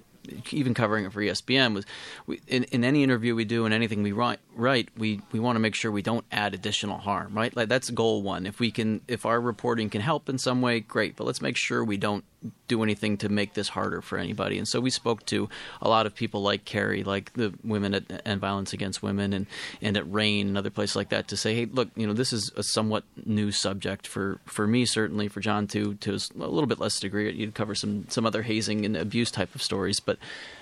even 0.50 0.74
covering 0.74 1.04
it 1.04 1.12
for 1.12 1.20
ESPN 1.20 1.74
was 1.74 1.84
we, 2.26 2.40
in, 2.46 2.64
in 2.64 2.84
any 2.84 3.02
interview 3.02 3.34
we 3.34 3.44
do 3.44 3.64
and 3.64 3.74
anything 3.74 4.02
we 4.02 4.12
write, 4.12 4.40
write 4.54 4.88
we, 4.96 5.20
we 5.32 5.40
want 5.40 5.56
to 5.56 5.60
make 5.60 5.74
sure 5.74 5.90
we 5.90 6.02
don't 6.02 6.24
add 6.32 6.54
additional 6.54 6.98
harm, 6.98 7.34
right? 7.34 7.54
Like 7.54 7.68
that's 7.68 7.90
goal 7.90 8.22
one. 8.22 8.46
If 8.46 8.60
we 8.60 8.70
can, 8.70 9.00
if 9.08 9.26
our 9.26 9.40
reporting 9.40 9.90
can 9.90 10.00
help 10.00 10.28
in 10.28 10.38
some 10.38 10.60
way, 10.62 10.80
great. 10.80 11.16
But 11.16 11.24
let's 11.24 11.42
make 11.42 11.56
sure 11.56 11.84
we 11.84 11.96
don't 11.96 12.24
do 12.68 12.82
anything 12.82 13.16
to 13.18 13.28
make 13.28 13.54
this 13.54 13.68
harder 13.68 14.00
for 14.00 14.18
anybody. 14.18 14.58
And 14.58 14.66
so 14.66 14.80
we 14.80 14.90
spoke 14.90 15.24
to 15.26 15.48
a 15.80 15.88
lot 15.88 16.06
of 16.06 16.14
people 16.14 16.42
like 16.42 16.64
Carrie, 16.64 17.04
like 17.04 17.32
the 17.34 17.54
women 17.62 17.94
at, 17.94 18.04
End 18.26 18.40
Violence 18.40 18.72
Against 18.72 19.02
Women, 19.02 19.32
and 19.32 19.46
and 19.80 19.96
at 19.96 20.10
RAINN 20.10 20.48
and 20.48 20.58
other 20.58 20.70
places 20.70 20.96
like 20.96 21.10
that, 21.10 21.28
to 21.28 21.36
say, 21.36 21.54
hey, 21.54 21.66
look, 21.66 21.88
you 21.96 22.06
know, 22.06 22.12
this 22.12 22.32
is 22.32 22.50
a 22.56 22.62
somewhat 22.62 23.04
new 23.24 23.50
subject 23.50 24.06
for 24.06 24.40
for 24.46 24.66
me, 24.66 24.84
certainly 24.86 25.28
for 25.28 25.40
John 25.40 25.66
too, 25.66 25.94
to 25.96 26.14
a 26.14 26.38
little 26.38 26.66
bit 26.66 26.78
less 26.78 26.98
degree. 27.00 27.32
You'd 27.32 27.54
cover 27.54 27.74
some 27.74 28.06
some 28.08 28.26
other 28.26 28.42
hazing 28.42 28.84
and 28.84 28.96
abuse 28.96 29.30
type 29.30 29.54
of 29.54 29.62
stories, 29.62 30.00
but 30.00 30.13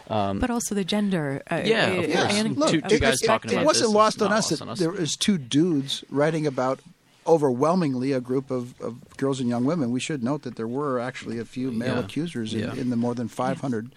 um, 0.08 0.38
but 0.38 0.50
also 0.50 0.74
the 0.74 0.84
gender. 0.84 1.42
Uh, 1.50 1.62
yeah, 1.64 1.86
of 1.88 2.10
uh, 2.10 2.28
course. 2.28 2.56
Look, 2.56 2.70
two, 2.70 2.80
two 2.82 2.98
guys 2.98 3.22
it, 3.22 3.26
talking 3.26 3.50
it, 3.50 3.54
about 3.54 3.62
it 3.62 3.66
wasn't 3.66 3.88
this. 3.88 3.94
lost 3.94 4.22
on 4.22 4.32
us 4.32 4.32
lost 4.32 4.50
that 4.50 4.62
on 4.62 4.68
us. 4.70 4.78
there 4.78 4.90
was 4.90 5.16
two 5.16 5.38
dudes 5.38 6.04
writing 6.10 6.46
about 6.46 6.80
overwhelmingly 7.26 8.12
a 8.12 8.20
group 8.20 8.50
of, 8.50 8.80
of 8.80 9.16
girls 9.16 9.40
and 9.40 9.48
young 9.48 9.64
women. 9.64 9.92
We 9.92 10.00
should 10.00 10.22
note 10.24 10.42
that 10.42 10.56
there 10.56 10.66
were 10.66 10.98
actually 10.98 11.38
a 11.38 11.44
few 11.44 11.70
male 11.70 11.94
Yeah. 11.94 12.00
accusers 12.00 12.52
in, 12.52 12.60
Yeah. 12.60 12.74
in 12.74 12.90
the 12.90 12.96
more 12.96 13.14
than 13.14 13.28
500 13.28 13.92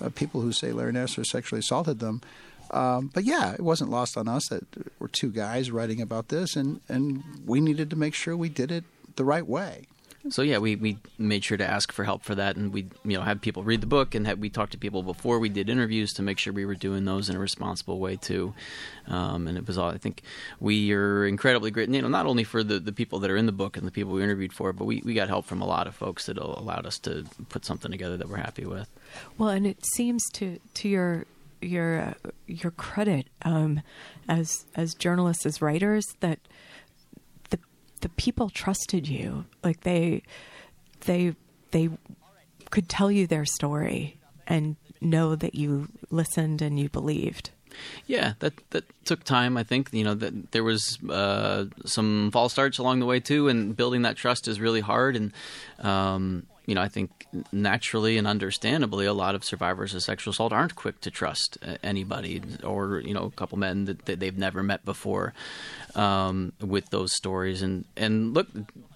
uh, 0.00 0.08
people 0.08 0.40
who 0.40 0.50
say 0.52 0.72
Larry 0.72 0.92
Nassar 0.92 1.24
sexually 1.26 1.60
assaulted 1.60 1.98
them. 2.00 2.22
Um, 2.70 3.10
but 3.12 3.24
yeah, 3.24 3.52
it 3.52 3.60
wasn't 3.60 3.90
lost 3.90 4.16
on 4.16 4.26
us 4.28 4.48
that 4.48 4.72
there 4.72 4.86
were 4.98 5.08
two 5.08 5.30
guys 5.30 5.70
writing 5.70 6.00
about 6.00 6.28
this, 6.28 6.56
and, 6.56 6.80
and 6.88 7.22
we 7.46 7.60
needed 7.60 7.90
to 7.90 7.96
make 7.96 8.14
sure 8.14 8.34
we 8.36 8.48
did 8.48 8.72
it 8.72 8.84
the 9.16 9.24
right 9.24 9.46
way. 9.46 9.86
So 10.30 10.40
yeah, 10.40 10.58
we, 10.58 10.76
we 10.76 10.98
made 11.18 11.44
sure 11.44 11.58
to 11.58 11.68
ask 11.68 11.92
for 11.92 12.04
help 12.04 12.22
for 12.22 12.34
that, 12.34 12.56
and 12.56 12.72
we 12.72 12.88
you 13.04 13.16
know 13.16 13.22
had 13.22 13.42
people 13.42 13.62
read 13.62 13.82
the 13.82 13.86
book, 13.86 14.14
and 14.14 14.26
had, 14.26 14.40
we 14.40 14.48
talked 14.48 14.72
to 14.72 14.78
people 14.78 15.02
before 15.02 15.38
we 15.38 15.50
did 15.50 15.68
interviews 15.68 16.14
to 16.14 16.22
make 16.22 16.38
sure 16.38 16.52
we 16.52 16.64
were 16.64 16.74
doing 16.74 17.04
those 17.04 17.28
in 17.28 17.36
a 17.36 17.38
responsible 17.38 17.98
way 17.98 18.16
too. 18.16 18.54
Um, 19.06 19.46
and 19.46 19.58
it 19.58 19.66
was 19.66 19.76
all 19.76 19.90
I 19.90 19.98
think 19.98 20.22
we 20.60 20.92
are 20.92 21.26
incredibly 21.26 21.70
great, 21.70 21.90
you 21.90 22.00
know, 22.00 22.08
not 22.08 22.24
only 22.24 22.44
for 22.44 22.62
the, 22.62 22.78
the 22.80 22.92
people 22.92 23.18
that 23.20 23.30
are 23.30 23.36
in 23.36 23.46
the 23.46 23.52
book 23.52 23.76
and 23.76 23.86
the 23.86 23.90
people 23.90 24.12
we 24.12 24.22
interviewed 24.22 24.52
for, 24.52 24.72
but 24.72 24.86
we, 24.86 25.02
we 25.04 25.12
got 25.12 25.28
help 25.28 25.44
from 25.44 25.60
a 25.60 25.66
lot 25.66 25.86
of 25.86 25.94
folks 25.94 26.26
that 26.26 26.38
allowed 26.38 26.86
us 26.86 26.98
to 27.00 27.26
put 27.50 27.64
something 27.64 27.90
together 27.90 28.16
that 28.16 28.28
we're 28.28 28.36
happy 28.36 28.64
with. 28.64 28.88
Well, 29.36 29.50
and 29.50 29.66
it 29.66 29.84
seems 29.94 30.22
to 30.32 30.58
to 30.74 30.88
your 30.88 31.26
your 31.60 32.00
uh, 32.00 32.30
your 32.46 32.70
credit 32.72 33.26
um, 33.42 33.82
as 34.28 34.64
as 34.74 34.94
journalists 34.94 35.44
as 35.46 35.60
writers 35.60 36.06
that 36.20 36.38
the 38.04 38.10
people 38.10 38.50
trusted 38.50 39.08
you 39.08 39.46
like 39.62 39.80
they 39.80 40.22
they 41.06 41.34
they 41.70 41.88
could 42.68 42.86
tell 42.86 43.10
you 43.10 43.26
their 43.26 43.46
story 43.46 44.20
and 44.46 44.76
know 45.00 45.34
that 45.34 45.54
you 45.54 45.88
listened 46.10 46.60
and 46.60 46.78
you 46.78 46.90
believed. 46.90 47.48
Yeah, 48.06 48.34
that 48.40 48.52
that 48.70 48.84
took 49.06 49.24
time. 49.24 49.56
I 49.56 49.62
think 49.62 49.88
you 49.90 50.04
know 50.04 50.12
that 50.12 50.52
there 50.52 50.62
was 50.62 50.98
uh, 51.08 51.64
some 51.86 52.30
false 52.30 52.52
starts 52.52 52.76
along 52.76 53.00
the 53.00 53.06
way 53.06 53.20
too, 53.20 53.48
and 53.48 53.74
building 53.74 54.02
that 54.02 54.16
trust 54.16 54.48
is 54.48 54.60
really 54.60 54.82
hard. 54.82 55.16
And 55.16 55.32
um, 55.78 56.46
you 56.66 56.74
know, 56.74 56.80
I 56.80 56.88
think 56.88 57.26
naturally 57.52 58.16
and 58.16 58.26
understandably, 58.26 59.06
a 59.06 59.12
lot 59.12 59.34
of 59.34 59.44
survivors 59.44 59.94
of 59.94 60.02
sexual 60.02 60.32
assault 60.32 60.52
aren't 60.52 60.74
quick 60.74 61.00
to 61.02 61.10
trust 61.10 61.58
uh, 61.66 61.76
anybody, 61.82 62.40
or 62.62 63.00
you 63.00 63.12
know, 63.12 63.24
a 63.24 63.30
couple 63.30 63.58
men 63.58 63.84
that, 63.84 64.04
they've 64.06 64.38
never 64.38 64.62
met 64.62 64.84
before 64.84 65.34
um, 65.94 66.52
with 66.60 66.88
those 66.90 67.14
stories. 67.14 67.60
And 67.60 67.84
and 67.96 68.32
look, 68.32 68.48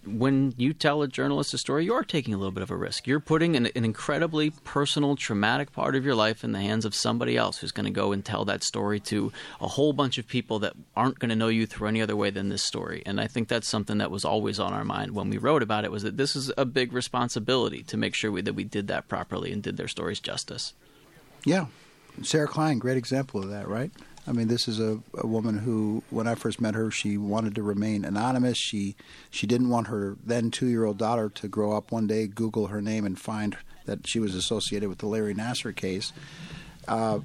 when 0.07 0.55
you 0.57 0.73
tell 0.73 1.03
a 1.03 1.09
journalist 1.09 1.53
a 1.53 1.59
story, 1.59 1.85
you 1.85 1.93
are 1.93 2.05
taking 2.05 2.33
a 2.33 2.39
little 2.39 2.53
bit 2.53 2.63
of 2.63 2.71
a 2.71 2.77
risk. 2.77 3.07
You're 3.07 3.21
putting 3.21 3.57
an, 3.57 3.67
an 3.67 3.85
incredibly 3.85 4.51
personal, 4.51 5.17
traumatic 5.17 5.73
part 5.73 5.95
of 5.95 6.05
your 6.05 6.15
life 6.15 6.45
in 6.45 6.53
the 6.53 6.61
hands 6.61 6.87
of 6.87 6.95
somebody 6.95 7.37
else 7.37 7.59
who's 7.59 7.73
going 7.73 7.85
to 7.85 7.93
go 7.93 8.13
and 8.13 8.25
tell 8.25 8.47
that 8.47 8.65
story 8.65 9.01
to 9.01 9.31
a 9.61 9.69
whole 9.69 9.93
bunch 9.93 10.17
of 10.17 10.27
people 10.27 10.59
that 10.61 10.73
aren't 10.97 11.19
going 11.19 11.29
to 11.31 11.37
know 11.37 11.49
you 11.49 11.67
through 11.67 11.89
any 11.89 12.01
other 12.01 12.17
way 12.17 12.31
than 12.31 12.49
this 12.49 12.65
story. 12.65 13.03
And 13.05 13.21
I 13.21 13.27
think 13.27 13.49
that's 13.49 13.69
something 13.69 13.99
that 13.99 14.11
was 14.11 14.25
always 14.25 14.59
on 14.59 14.73
our 14.73 14.85
mind 14.85 15.13
when 15.13 15.29
we 15.29 15.37
wrote 15.37 15.63
about 15.63 15.85
it 15.85 15.93
was 15.93 16.03
that 16.05 16.17
this 16.17 16.35
is 16.35 16.51
a 16.57 16.65
big 16.65 16.93
responsibility 16.93 17.58
to 17.67 17.97
make 17.97 18.15
sure 18.15 18.31
we, 18.31 18.41
that 18.43 18.55
we 18.55 18.65
did 18.65 18.89
that 18.89 19.09
properly 19.09 19.53
and 19.53 19.63
did 19.63 19.77
their 19.77 19.89
stories 19.89 20.21
justice. 20.21 20.75
Yeah. 21.45 21.67
Sarah 22.23 22.49
Klein, 22.49 22.79
great 22.79 22.97
example 22.97 23.43
of 23.43 23.51
that, 23.51 23.69
right? 23.69 23.91
I 24.27 24.33
mean, 24.33 24.49
this 24.49 24.69
is 24.69 24.79
a, 24.79 25.01
a 25.15 25.27
woman 25.27 25.59
who, 25.59 26.03
when 26.11 26.27
I 26.27 26.35
first 26.35 26.61
met 26.61 26.75
her, 26.75 26.91
she 26.91 27.17
wanted 27.17 27.55
to 27.55 27.63
remain 27.63 28.05
anonymous. 28.05 28.59
She 28.59 28.95
she 29.31 29.47
didn't 29.47 29.71
want 29.71 29.87
her 29.87 30.17
then 30.25 30.51
two 30.51 30.67
year 30.67 30.85
old 30.85 30.99
daughter 30.99 31.31
to 31.31 31.49
grow 31.49 31.73
up 31.73 31.91
one 31.91 32.07
day, 32.07 32.27
Google 32.27 32.67
her 32.67 32.83
name, 32.83 33.07
and 33.07 33.19
find 33.19 33.57
that 33.87 34.07
she 34.07 34.21
was 34.21 34.35
associated 34.35 34.89
with 34.89 34.99
the 34.99 35.07
Larry 35.07 35.35
Nassar 35.35 35.75
case. 35.75 36.13
Uh, 36.87 37.21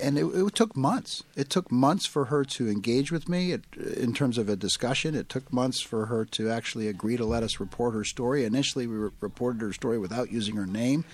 and 0.00 0.18
it, 0.18 0.24
it 0.24 0.54
took 0.54 0.76
months. 0.76 1.22
It 1.36 1.50
took 1.50 1.70
months 1.70 2.06
for 2.06 2.26
her 2.26 2.44
to 2.44 2.68
engage 2.68 3.10
with 3.12 3.28
me 3.28 3.52
it, 3.52 3.64
in 3.76 4.14
terms 4.14 4.38
of 4.38 4.48
a 4.48 4.56
discussion. 4.56 5.14
It 5.14 5.28
took 5.28 5.52
months 5.52 5.80
for 5.80 6.06
her 6.06 6.24
to 6.26 6.50
actually 6.50 6.88
agree 6.88 7.16
to 7.16 7.24
let 7.24 7.42
us 7.42 7.60
report 7.60 7.94
her 7.94 8.04
story. 8.04 8.44
Initially, 8.44 8.86
we 8.86 8.96
re- 8.96 9.10
reported 9.20 9.60
her 9.60 9.72
story 9.72 9.98
without 9.98 10.30
using 10.30 10.56
her 10.56 10.66
name, 10.66 11.04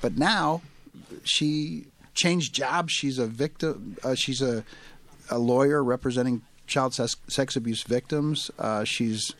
but 0.00 0.16
now 0.16 0.62
she 1.24 1.86
changed 2.14 2.54
jobs. 2.54 2.92
She's 2.92 3.18
a 3.18 3.26
victim. 3.26 3.96
Uh, 4.02 4.14
she's 4.14 4.42
a 4.42 4.64
a 5.30 5.38
lawyer 5.38 5.82
representing 5.82 6.42
child 6.66 6.94
sex, 6.94 7.16
sex 7.28 7.56
abuse 7.56 7.82
victims. 7.82 8.50
Uh, 8.58 8.84
she's 8.84 9.34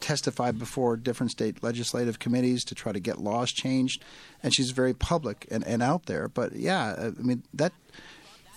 testified 0.00 0.58
before 0.58 0.96
different 0.96 1.32
state 1.32 1.62
legislative 1.62 2.18
committees 2.18 2.64
to 2.64 2.74
try 2.74 2.92
to 2.92 3.00
get 3.00 3.18
laws 3.18 3.52
changed, 3.52 4.02
and 4.42 4.54
she's 4.54 4.70
very 4.70 4.94
public 4.94 5.46
and, 5.50 5.66
and 5.66 5.82
out 5.82 6.06
there. 6.06 6.28
But 6.28 6.54
yeah, 6.54 6.94
I 6.98 7.10
mean 7.22 7.42
that 7.54 7.72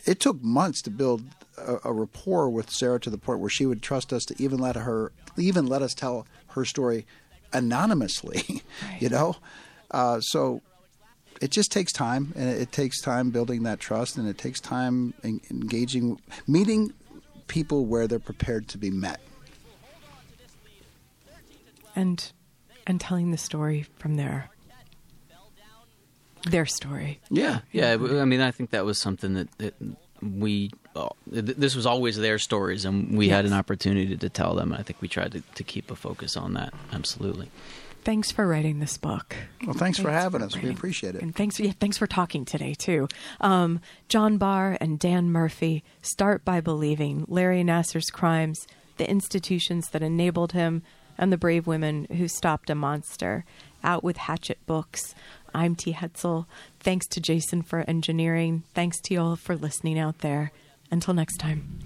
it 0.05 0.19
took 0.19 0.41
months 0.43 0.81
to 0.83 0.89
build 0.89 1.23
a, 1.57 1.77
a 1.85 1.93
rapport 1.93 2.49
with 2.49 2.69
Sarah 2.69 2.99
to 3.01 3.09
the 3.09 3.17
point 3.17 3.39
where 3.39 3.49
she 3.49 3.65
would 3.65 3.81
trust 3.81 4.11
us 4.11 4.25
to 4.25 4.35
even 4.41 4.59
let 4.59 4.75
her 4.75 5.11
even 5.37 5.67
let 5.67 5.81
us 5.81 5.93
tell 5.93 6.27
her 6.49 6.65
story 6.65 7.05
anonymously. 7.51 8.63
you 8.99 9.09
know, 9.09 9.35
uh, 9.91 10.19
so 10.19 10.61
it 11.41 11.51
just 11.51 11.71
takes 11.71 11.91
time, 11.91 12.33
and 12.35 12.49
it, 12.49 12.61
it 12.61 12.71
takes 12.71 13.01
time 13.01 13.29
building 13.29 13.63
that 13.63 13.79
trust, 13.79 14.17
and 14.17 14.27
it 14.27 14.37
takes 14.37 14.59
time 14.59 15.13
en- 15.23 15.41
engaging, 15.49 16.19
meeting 16.47 16.93
people 17.47 17.85
where 17.85 18.07
they're 18.07 18.19
prepared 18.19 18.67
to 18.69 18.77
be 18.77 18.89
met. 18.89 19.19
And 21.95 22.31
and 22.85 22.99
telling 22.99 23.31
the 23.31 23.37
story 23.37 23.85
from 23.97 24.15
there 24.15 24.49
their 26.45 26.65
story. 26.65 27.19
Yeah, 27.29 27.59
yeah. 27.71 27.93
I 27.93 28.25
mean, 28.25 28.41
I 28.41 28.51
think 28.51 28.71
that 28.71 28.85
was 28.85 28.99
something 28.99 29.33
that, 29.35 29.57
that 29.59 29.75
we. 30.21 30.71
Uh, 30.95 31.09
th- 31.31 31.57
this 31.57 31.75
was 31.75 31.85
always 31.85 32.17
their 32.17 32.37
stories, 32.37 32.85
and 32.85 33.17
we 33.17 33.29
had 33.29 33.45
an 33.45 33.53
opportunity 33.53 34.15
to 34.15 34.29
tell 34.29 34.53
them. 34.53 34.71
And 34.71 34.79
I 34.79 34.83
think 34.83 35.01
we 35.01 35.07
tried 35.07 35.31
to, 35.31 35.41
to 35.41 35.63
keep 35.63 35.89
a 35.89 35.95
focus 35.95 36.37
on 36.37 36.53
that. 36.53 36.73
Absolutely. 36.91 37.49
Thanks 38.03 38.31
for 38.31 38.45
writing 38.45 38.79
this 38.79 38.97
book. 38.97 39.35
Well, 39.65 39.73
thanks, 39.73 39.97
for 39.97 40.11
having 40.11 40.41
us. 40.41 40.55
We 40.57 40.69
appreciate 40.69 41.15
it. 41.15 41.21
And 41.21 41.33
thanks, 41.33 41.57
yeah, 41.57 41.71
thanks 41.79 41.97
for 41.97 42.05
talking 42.05 42.43
today 42.43 42.73
too. 42.73 43.07
Um, 43.39 43.79
John 44.09 44.37
Barr 44.37 44.77
and 44.81 44.99
Dan 44.99 45.31
Murphy 45.31 45.85
start 46.01 46.43
by 46.43 46.59
believing 46.59 47.23
Larry 47.29 47.63
Nassar's 47.63 48.09
crimes, 48.09 48.67
the 48.97 49.09
institutions 49.09 49.89
that 49.91 50.03
enabled 50.03 50.51
him, 50.51 50.83
and 51.17 51.31
the 51.31 51.37
brave 51.37 51.67
women 51.67 52.05
who 52.05 52.27
stopped 52.27 52.69
a 52.69 52.75
monster. 52.75 53.45
Out 53.83 54.03
with 54.03 54.17
Hachette 54.17 54.65
Books. 54.65 55.13
I'm 55.53 55.75
T. 55.75 55.93
Hetzel. 55.93 56.45
Thanks 56.79 57.05
to 57.07 57.19
Jason 57.19 57.61
for 57.61 57.81
engineering. 57.81 58.63
Thanks 58.73 58.99
to 59.01 59.13
you 59.13 59.21
all 59.21 59.35
for 59.35 59.55
listening 59.55 59.99
out 59.99 60.19
there. 60.19 60.51
Until 60.89 61.13
next 61.13 61.37
time. 61.37 61.79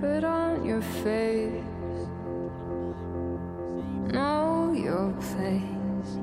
Put 0.00 0.24
on 0.24 0.64
your 0.64 0.82
face. 0.82 1.65
Place. 5.20 6.18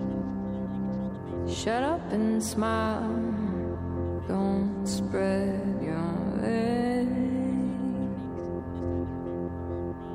Shut 1.48 1.84
up 1.84 2.12
and 2.12 2.41
smile. 2.41 3.02
Don't 4.28 4.86
spread 4.86 5.82
your 5.82 6.14
legs. 6.41 7.10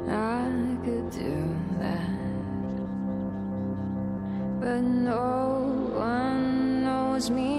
I 0.08 0.50
could 0.84 1.10
do 1.10 1.56
that. 1.78 2.10
But 4.60 4.80
no 4.80 5.90
one 5.94 6.84
knows 6.84 7.30
me, 7.30 7.57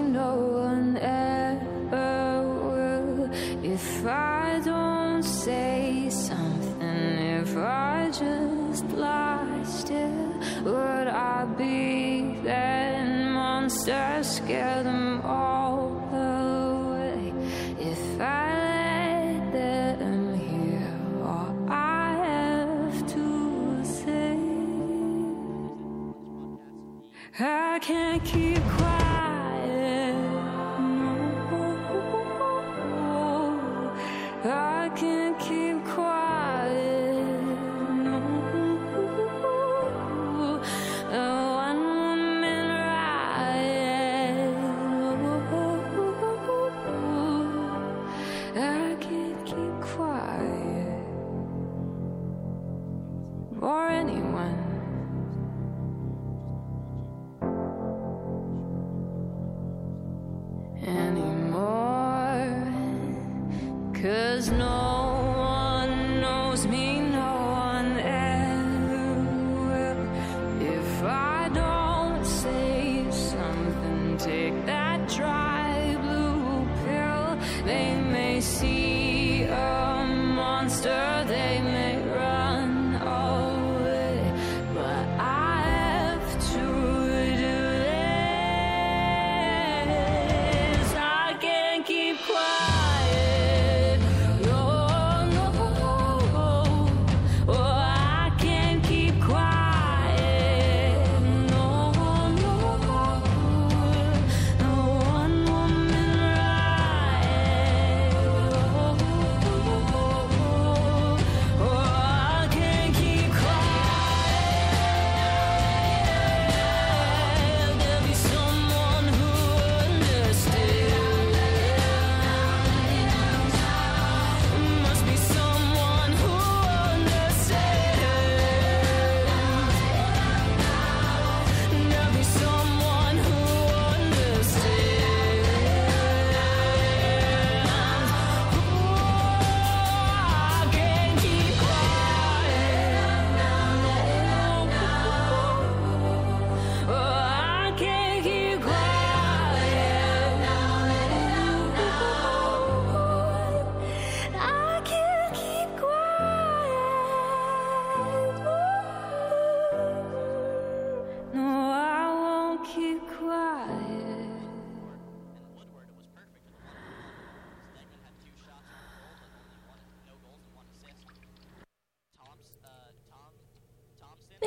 scare 14.49 14.81
them 14.81 15.21
all 15.21 15.91
away 16.11 17.31
if 17.79 18.19
I 18.19 19.37
let 19.53 19.99
them 19.99 20.33
hear 20.39 21.23
all 21.23 21.55
I 21.69 22.15
have 22.25 23.07
to 23.13 23.85
say. 23.85 24.39
I 27.39 27.77
can't 27.79 28.25
keep. 28.25 28.48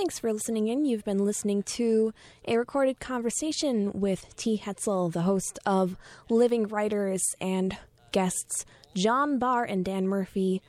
Thanks 0.03 0.19
for 0.19 0.33
listening 0.33 0.67
in. 0.67 0.85
You've 0.85 1.05
been 1.05 1.25
listening 1.25 1.63
to 1.75 2.13
a 2.49 2.59
recorded 2.59 2.99
conversation 2.99 3.93
with 3.93 4.35
T. 4.35 4.59
Hetzel, 4.59 5.13
the 5.13 5.23
host 5.23 5.61
of 5.65 5.97
Living 6.29 6.67
Writers, 6.67 7.23
and 7.41 7.79
guests 8.11 8.65
John 8.97 9.39
Barr 9.39 9.63
and 9.63 9.85
Dan 9.85 10.09
Murphy, 10.09 10.61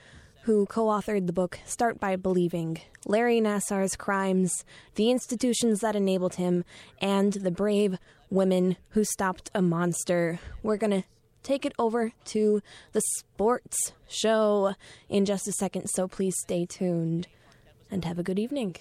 who 0.44 0.68
co 0.68 0.86
authored 0.86 1.26
the 1.26 1.34
book 1.34 1.58
Start 1.66 2.00
by 2.00 2.16
Believing 2.16 2.82
Larry 3.08 3.42
Nassar's 3.42 3.96
Crimes, 3.96 4.64
the 4.94 5.10
Institutions 5.10 5.80
That 5.80 5.96
Enabled 5.96 6.36
Him, 6.36 6.64
and 7.02 7.34
the 7.34 7.50
Brave 7.50 7.98
Women 8.30 8.78
Who 8.90 9.04
Stopped 9.04 9.50
a 9.56 9.64
Monster. 9.64 10.40
We're 10.62 10.78
going 10.78 11.02
to 11.02 11.08
take 11.42 11.66
it 11.66 11.74
over 11.80 12.12
to 12.26 12.62
the 12.92 13.02
sports 13.18 13.94
show 14.08 14.76
in 15.10 15.26
just 15.26 15.48
a 15.48 15.54
second, 15.54 15.88
so 15.88 16.08
please 16.08 16.36
stay 16.40 16.68
tuned 16.68 17.26
and 17.90 18.06
have 18.06 18.20
a 18.20 18.24
good 18.24 18.38
evening. 18.38 18.76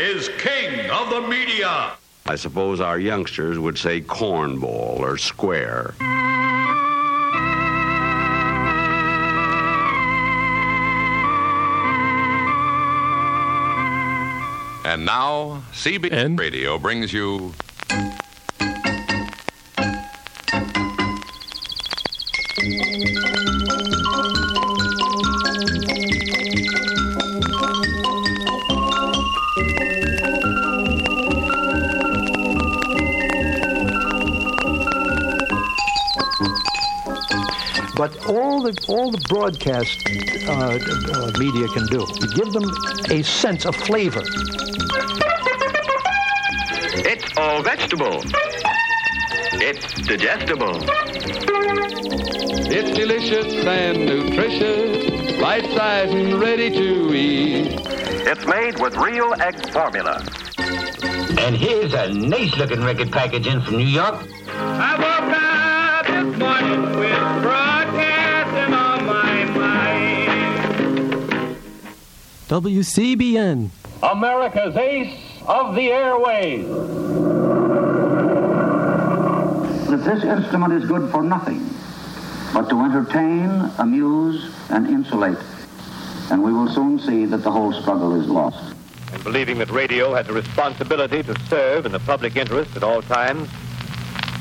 Is 0.00 0.28
king 0.38 0.90
of 0.90 1.10
the 1.10 1.20
media. 1.20 1.92
I 2.26 2.36
suppose 2.36 2.80
our 2.80 2.98
youngsters 2.98 3.58
would 3.58 3.78
say 3.78 4.00
cornball 4.00 4.98
or 4.98 5.16
square. 5.18 5.94
And 14.84 15.06
now, 15.06 15.62
CBN 15.72 16.38
Radio 16.38 16.78
brings 16.78 17.12
you 17.12 17.54
But 38.00 38.16
all 38.30 38.62
the 38.62 38.72
all 38.88 39.10
the 39.10 39.22
broadcast 39.28 39.94
uh, 40.48 40.52
uh, 40.52 41.32
media 41.38 41.68
can 41.68 41.84
do 41.88 42.00
is 42.00 42.32
give 42.32 42.50
them 42.50 42.64
a 43.10 43.22
sense 43.22 43.66
of 43.66 43.76
flavor. 43.76 44.22
It's 47.04 47.28
all 47.36 47.62
vegetable. 47.62 48.22
It's 49.60 49.84
digestible. 50.08 50.80
It's 52.72 52.90
delicious 52.96 53.52
and 53.66 54.06
nutritious, 54.06 55.38
life-size 55.38 56.14
and 56.14 56.40
ready 56.40 56.70
to 56.70 57.14
eat. 57.14 57.80
It's 58.30 58.46
made 58.46 58.80
with 58.80 58.96
real 58.96 59.34
egg 59.42 59.70
formula. 59.74 60.24
And 61.38 61.54
here's 61.54 61.92
a 61.92 62.08
nice 62.08 62.56
looking 62.56 62.82
record 62.82 63.12
package 63.12 63.46
in 63.46 63.60
from 63.60 63.76
New 63.76 63.84
York. 63.84 64.24
WCBN. 72.50 73.70
America's 74.02 74.76
ace 74.76 75.16
of 75.46 75.76
the 75.76 75.92
airways. 75.92 76.66
that 79.88 80.02
this 80.04 80.24
instrument 80.24 80.72
is 80.72 80.84
good 80.84 81.08
for 81.12 81.22
nothing 81.22 81.64
but 82.52 82.68
to 82.68 82.80
entertain, 82.80 83.70
amuse, 83.78 84.52
and 84.68 84.88
insulate. 84.88 85.38
And 86.32 86.42
we 86.42 86.52
will 86.52 86.68
soon 86.68 86.98
see 86.98 87.24
that 87.26 87.44
the 87.44 87.52
whole 87.52 87.72
struggle 87.72 88.20
is 88.20 88.26
lost. 88.26 88.74
And 89.12 89.22
believing 89.22 89.58
that 89.58 89.70
radio 89.70 90.12
has 90.14 90.28
a 90.28 90.32
responsibility 90.32 91.22
to 91.22 91.40
serve 91.48 91.86
in 91.86 91.92
the 91.92 92.00
public 92.00 92.34
interest 92.34 92.74
at 92.76 92.82
all 92.82 93.00
times, 93.02 93.48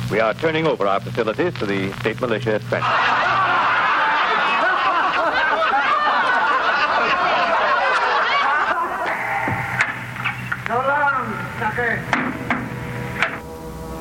we 0.09 0.19
are 0.19 0.33
turning 0.33 0.65
over 0.65 0.87
our 0.87 0.99
facilities 0.99 1.53
to 1.59 1.67
the 1.67 1.93
state 1.99 2.19
militia 2.19 2.55
at 2.55 2.61
Trenton. 2.61 3.28
Long. 11.79 11.97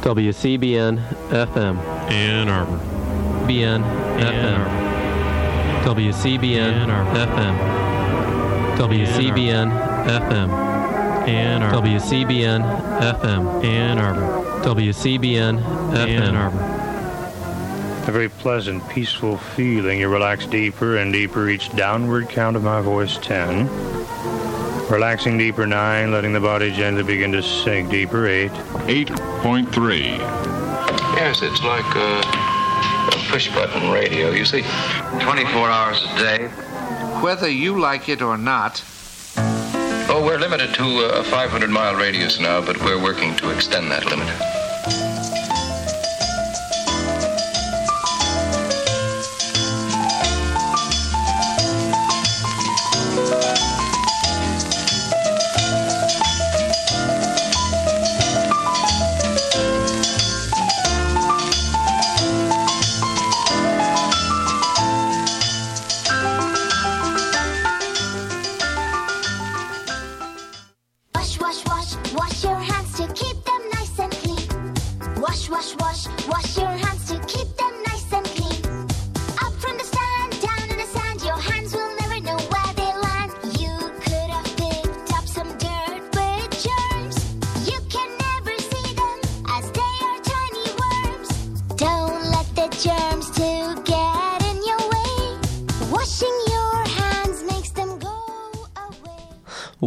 WCBN 0.02 0.98
FM. 1.28 1.78
Ann 2.10 2.48
Arbor. 2.48 2.78
BN 3.46 3.82
FM. 4.18 4.88
WCBN 5.84 6.86
FM. 7.14 7.54
WCBN 8.78 9.70
FM. 10.06 10.48
Ann 11.28 11.62
Arbor. 11.62 11.88
WCBN 11.88 12.62
FM. 13.00 13.64
Ann 13.64 13.98
Arbor. 13.98 14.62
WCBN 14.62 15.60
FM. 15.92 16.20
Ann 16.20 16.36
Arbor. 16.36 16.78
A 18.08 18.10
very 18.10 18.30
pleasant, 18.30 18.88
peaceful 18.88 19.36
feeling. 19.36 20.00
You 20.00 20.08
relax 20.08 20.46
deeper 20.46 20.96
and 20.96 21.12
deeper 21.12 21.48
each 21.50 21.74
downward 21.76 22.30
count 22.30 22.56
of 22.56 22.62
my 22.62 22.80
voice 22.80 23.18
10. 23.18 23.68
Relaxing 24.90 25.36
deeper 25.36 25.66
9, 25.66 26.10
letting 26.10 26.32
the 26.32 26.40
body 26.40 26.72
gently 26.72 27.02
begin 27.02 27.30
to 27.32 27.42
sink 27.42 27.90
deeper 27.90 28.26
8. 28.26 28.50
8.3. 28.50 30.18
Yes, 31.16 31.42
it's 31.42 31.62
like 31.62 31.84
uh, 31.94 32.00
a, 32.00 33.16
a 33.16 33.30
push 33.30 33.52
button 33.54 33.90
radio. 33.90 34.30
You 34.30 34.46
see, 34.46 34.62
24 35.20 35.68
hours 35.68 36.02
a 36.02 36.18
day. 36.18 36.48
Whether 37.22 37.50
you 37.50 37.78
like 37.78 38.08
it 38.08 38.22
or 38.22 38.38
not, 38.38 38.82
Oh, 40.10 40.24
we're 40.24 40.38
limited 40.38 40.72
to 40.74 41.18
a 41.18 41.22
500 41.22 41.68
mile 41.68 41.94
radius 41.94 42.40
now, 42.40 42.62
but 42.64 42.82
we're 42.82 43.00
working 43.00 43.36
to 43.36 43.50
extend 43.50 43.90
that 43.90 44.06
limit. 44.06 44.26
Wash, 75.28 75.50
wash, 75.50 75.76
wash, 75.78 76.26
wash 76.26 76.56
your 76.56 76.68
hands 76.68 77.04
to 77.10 77.18
keep 77.26 77.54
them 77.58 77.67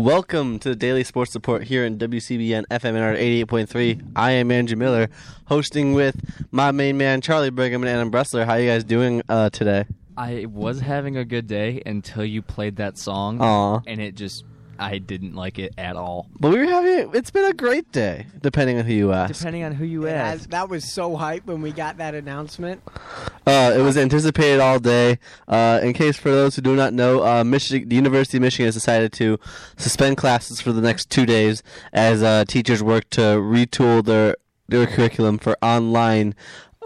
Welcome 0.02 0.58
to 0.62 0.70
the 0.70 0.76
Daily 0.76 1.04
Sports 1.04 1.36
Report 1.36 1.64
here 1.64 1.86
in 1.86 2.00
WCBN 2.00 2.64
FM 2.72 2.96
Ann 2.96 3.04
Arbor 3.04 3.20
88.3. 3.20 4.14
I 4.16 4.32
am 4.32 4.50
Andrew 4.50 4.76
Miller, 4.76 5.10
hosting 5.46 5.94
with 5.94 6.20
my 6.50 6.72
main 6.72 6.98
man 6.98 7.22
Charlie 7.22 7.52
Brigham 7.52 7.84
and 7.84 7.90
Adam 7.90 8.10
Bressler. 8.10 8.44
How 8.44 8.54
are 8.54 8.60
you 8.60 8.68
guys 8.68 8.84
doing 8.84 9.22
uh, 9.30 9.52
today? 9.52 9.86
I 10.18 10.48
was 10.50 10.80
having 10.80 11.18
a 11.18 11.24
good 11.24 11.46
day 11.46 11.84
until 11.86 12.26
you 12.26 12.42
played 12.42 12.78
that 12.78 12.98
song, 12.98 13.40
Aw. 13.42 13.82
and 13.86 14.02
it 14.02 14.16
just 14.16 14.44
I 14.82 14.98
didn't 14.98 15.36
like 15.36 15.60
it 15.60 15.74
at 15.78 15.96
all. 15.96 16.28
But 16.40 16.52
we 16.52 16.58
were 16.60 16.66
having 16.66 17.12
it's 17.14 17.30
been 17.32 17.46
a 17.46 17.54
great 17.54 17.92
day, 17.92 18.26
depending 18.42 18.80
on 18.80 18.86
who 18.86 18.94
you 18.94 19.14
ask. 19.14 19.34
Depending 19.38 19.64
on 19.64 19.74
who 19.74 19.86
you 19.86 20.08
And 20.08 20.16
ask. 20.18 20.42
as- 20.42 20.48
that 20.48 20.70
was 20.70 20.92
so 20.92 21.16
hype 21.16 21.46
when 21.46 21.62
we 21.62 21.72
got 21.72 21.98
that 21.98 22.16
announcement. 22.16 22.82
Uh, 23.46 23.74
it 23.78 23.82
was 23.82 23.98
anticipated 23.98 24.60
all 24.60 24.80
day. 24.80 25.20
Uh, 25.48 25.80
in 25.84 25.94
case 25.94 26.18
for 26.18 26.30
those 26.32 26.56
who 26.56 26.62
do 26.62 26.76
not 26.76 26.94
know, 26.94 27.24
uh, 27.26 27.44
Michigan, 27.44 27.88
the 27.90 27.96
University 27.96 28.38
of 28.38 28.42
Michigan 28.42 28.66
has 28.66 28.76
decided 28.76 29.12
to 29.14 29.38
suspend 29.78 30.18
classes 30.18 30.60
for 30.60 30.72
the 30.72 30.82
next 30.82 31.10
two 31.10 31.26
days 31.26 31.62
as 31.94 32.24
uh, 32.24 32.44
teachers 32.48 32.82
work 32.84 33.10
to 33.12 33.22
retool 33.22 34.04
their 34.04 34.36
their 34.68 34.88
curriculum 34.88 35.38
for 35.38 35.58
online 35.62 36.34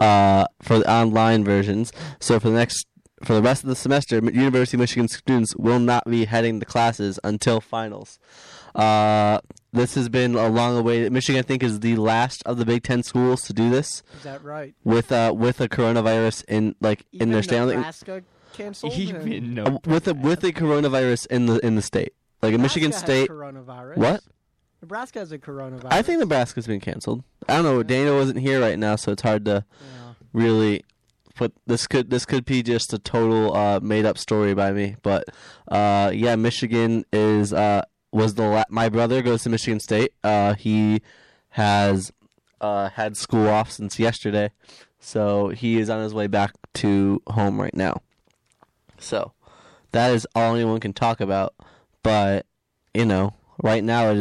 uh, 0.00 0.44
for 0.60 0.78
the 0.80 0.90
online 0.90 1.44
versions. 1.44 1.92
So 2.20 2.38
for 2.40 2.50
the 2.50 2.56
next 2.56 2.86
for 3.24 3.34
the 3.34 3.42
rest 3.42 3.62
of 3.62 3.68
the 3.68 3.76
semester, 3.76 4.16
University 4.16 4.76
of 4.76 4.80
Michigan 4.80 5.08
students 5.08 5.56
will 5.56 5.78
not 5.78 6.04
be 6.08 6.24
heading 6.26 6.58
the 6.58 6.66
classes 6.66 7.18
until 7.24 7.60
finals. 7.60 8.18
Uh, 8.74 9.38
this 9.72 9.94
has 9.94 10.08
been 10.08 10.34
a 10.34 10.48
long 10.48 10.76
awaited. 10.78 11.12
Michigan, 11.12 11.38
I 11.38 11.42
think, 11.42 11.62
is 11.62 11.80
the 11.80 11.96
last 11.96 12.42
of 12.44 12.58
the 12.58 12.64
Big 12.66 12.82
Ten 12.82 13.02
schools 13.02 13.42
to 13.42 13.52
do 13.52 13.70
this 13.70 14.02
Is 14.18 14.22
that 14.24 14.42
right? 14.44 14.74
with 14.84 15.10
uh 15.12 15.32
with 15.36 15.60
a 15.60 15.68
coronavirus 15.68 16.44
in 16.48 16.74
like 16.80 17.06
in 17.12 17.30
their 17.30 17.42
state 17.42 17.60
Nebraska 17.64 18.22
canceled. 18.52 18.92
Even 18.94 19.58
uh, 19.58 19.78
with 19.86 20.08
a 20.08 20.14
with 20.14 20.44
a 20.44 20.52
coronavirus 20.52 21.26
in 21.28 21.46
the 21.46 21.58
in 21.64 21.74
the 21.74 21.82
state 21.82 22.14
like 22.42 22.54
in 22.54 22.60
Michigan 22.62 22.90
Nebraska 22.90 23.12
has 23.12 23.20
State. 23.24 23.30
coronavirus. 23.30 23.96
What? 23.96 24.20
Nebraska 24.82 25.18
has 25.20 25.32
a 25.32 25.38
coronavirus. 25.38 25.88
I 25.92 26.02
think 26.02 26.20
Nebraska's 26.20 26.66
been 26.66 26.80
canceled. 26.80 27.24
I 27.48 27.54
don't 27.56 27.64
know. 27.64 27.82
Daniel 27.82 28.16
wasn't 28.16 28.38
here 28.40 28.60
right 28.60 28.78
now, 28.78 28.96
so 28.96 29.12
it's 29.12 29.22
hard 29.22 29.44
to 29.46 29.64
really 30.32 30.84
put 31.36 31.54
this 31.66 31.86
could 31.86 32.10
this 32.10 32.26
could 32.26 32.44
be 32.44 32.62
just 32.62 32.92
a 32.92 32.98
total 32.98 33.54
uh, 33.54 33.78
made 33.80 34.04
up 34.04 34.18
story 34.18 34.54
by 34.54 34.72
me. 34.72 34.96
But 35.02 35.24
uh, 35.68 36.10
yeah, 36.12 36.34
Michigan 36.34 37.04
is 37.12 37.52
uh, 37.52 37.82
was 38.10 38.34
the 38.34 38.44
la- 38.44 38.64
my 38.68 38.88
brother 38.88 39.22
goes 39.22 39.44
to 39.44 39.50
Michigan 39.50 39.78
State. 39.78 40.12
Uh, 40.24 40.54
he 40.54 41.02
has 41.50 42.12
uh, 42.60 42.88
had 42.90 43.16
school 43.16 43.48
off 43.48 43.70
since 43.70 43.98
yesterday, 43.98 44.50
so 44.98 45.48
he 45.48 45.78
is 45.78 45.88
on 45.88 46.02
his 46.02 46.14
way 46.14 46.26
back 46.26 46.52
to 46.74 47.22
home 47.28 47.60
right 47.60 47.74
now. 47.74 48.00
So 48.98 49.32
that 49.92 50.12
is 50.12 50.26
all 50.34 50.54
anyone 50.54 50.80
can 50.80 50.92
talk 50.92 51.20
about. 51.20 51.54
But 52.02 52.46
you 52.94 53.04
know, 53.04 53.34
right 53.62 53.84
now 53.84 54.08
it 54.08 54.14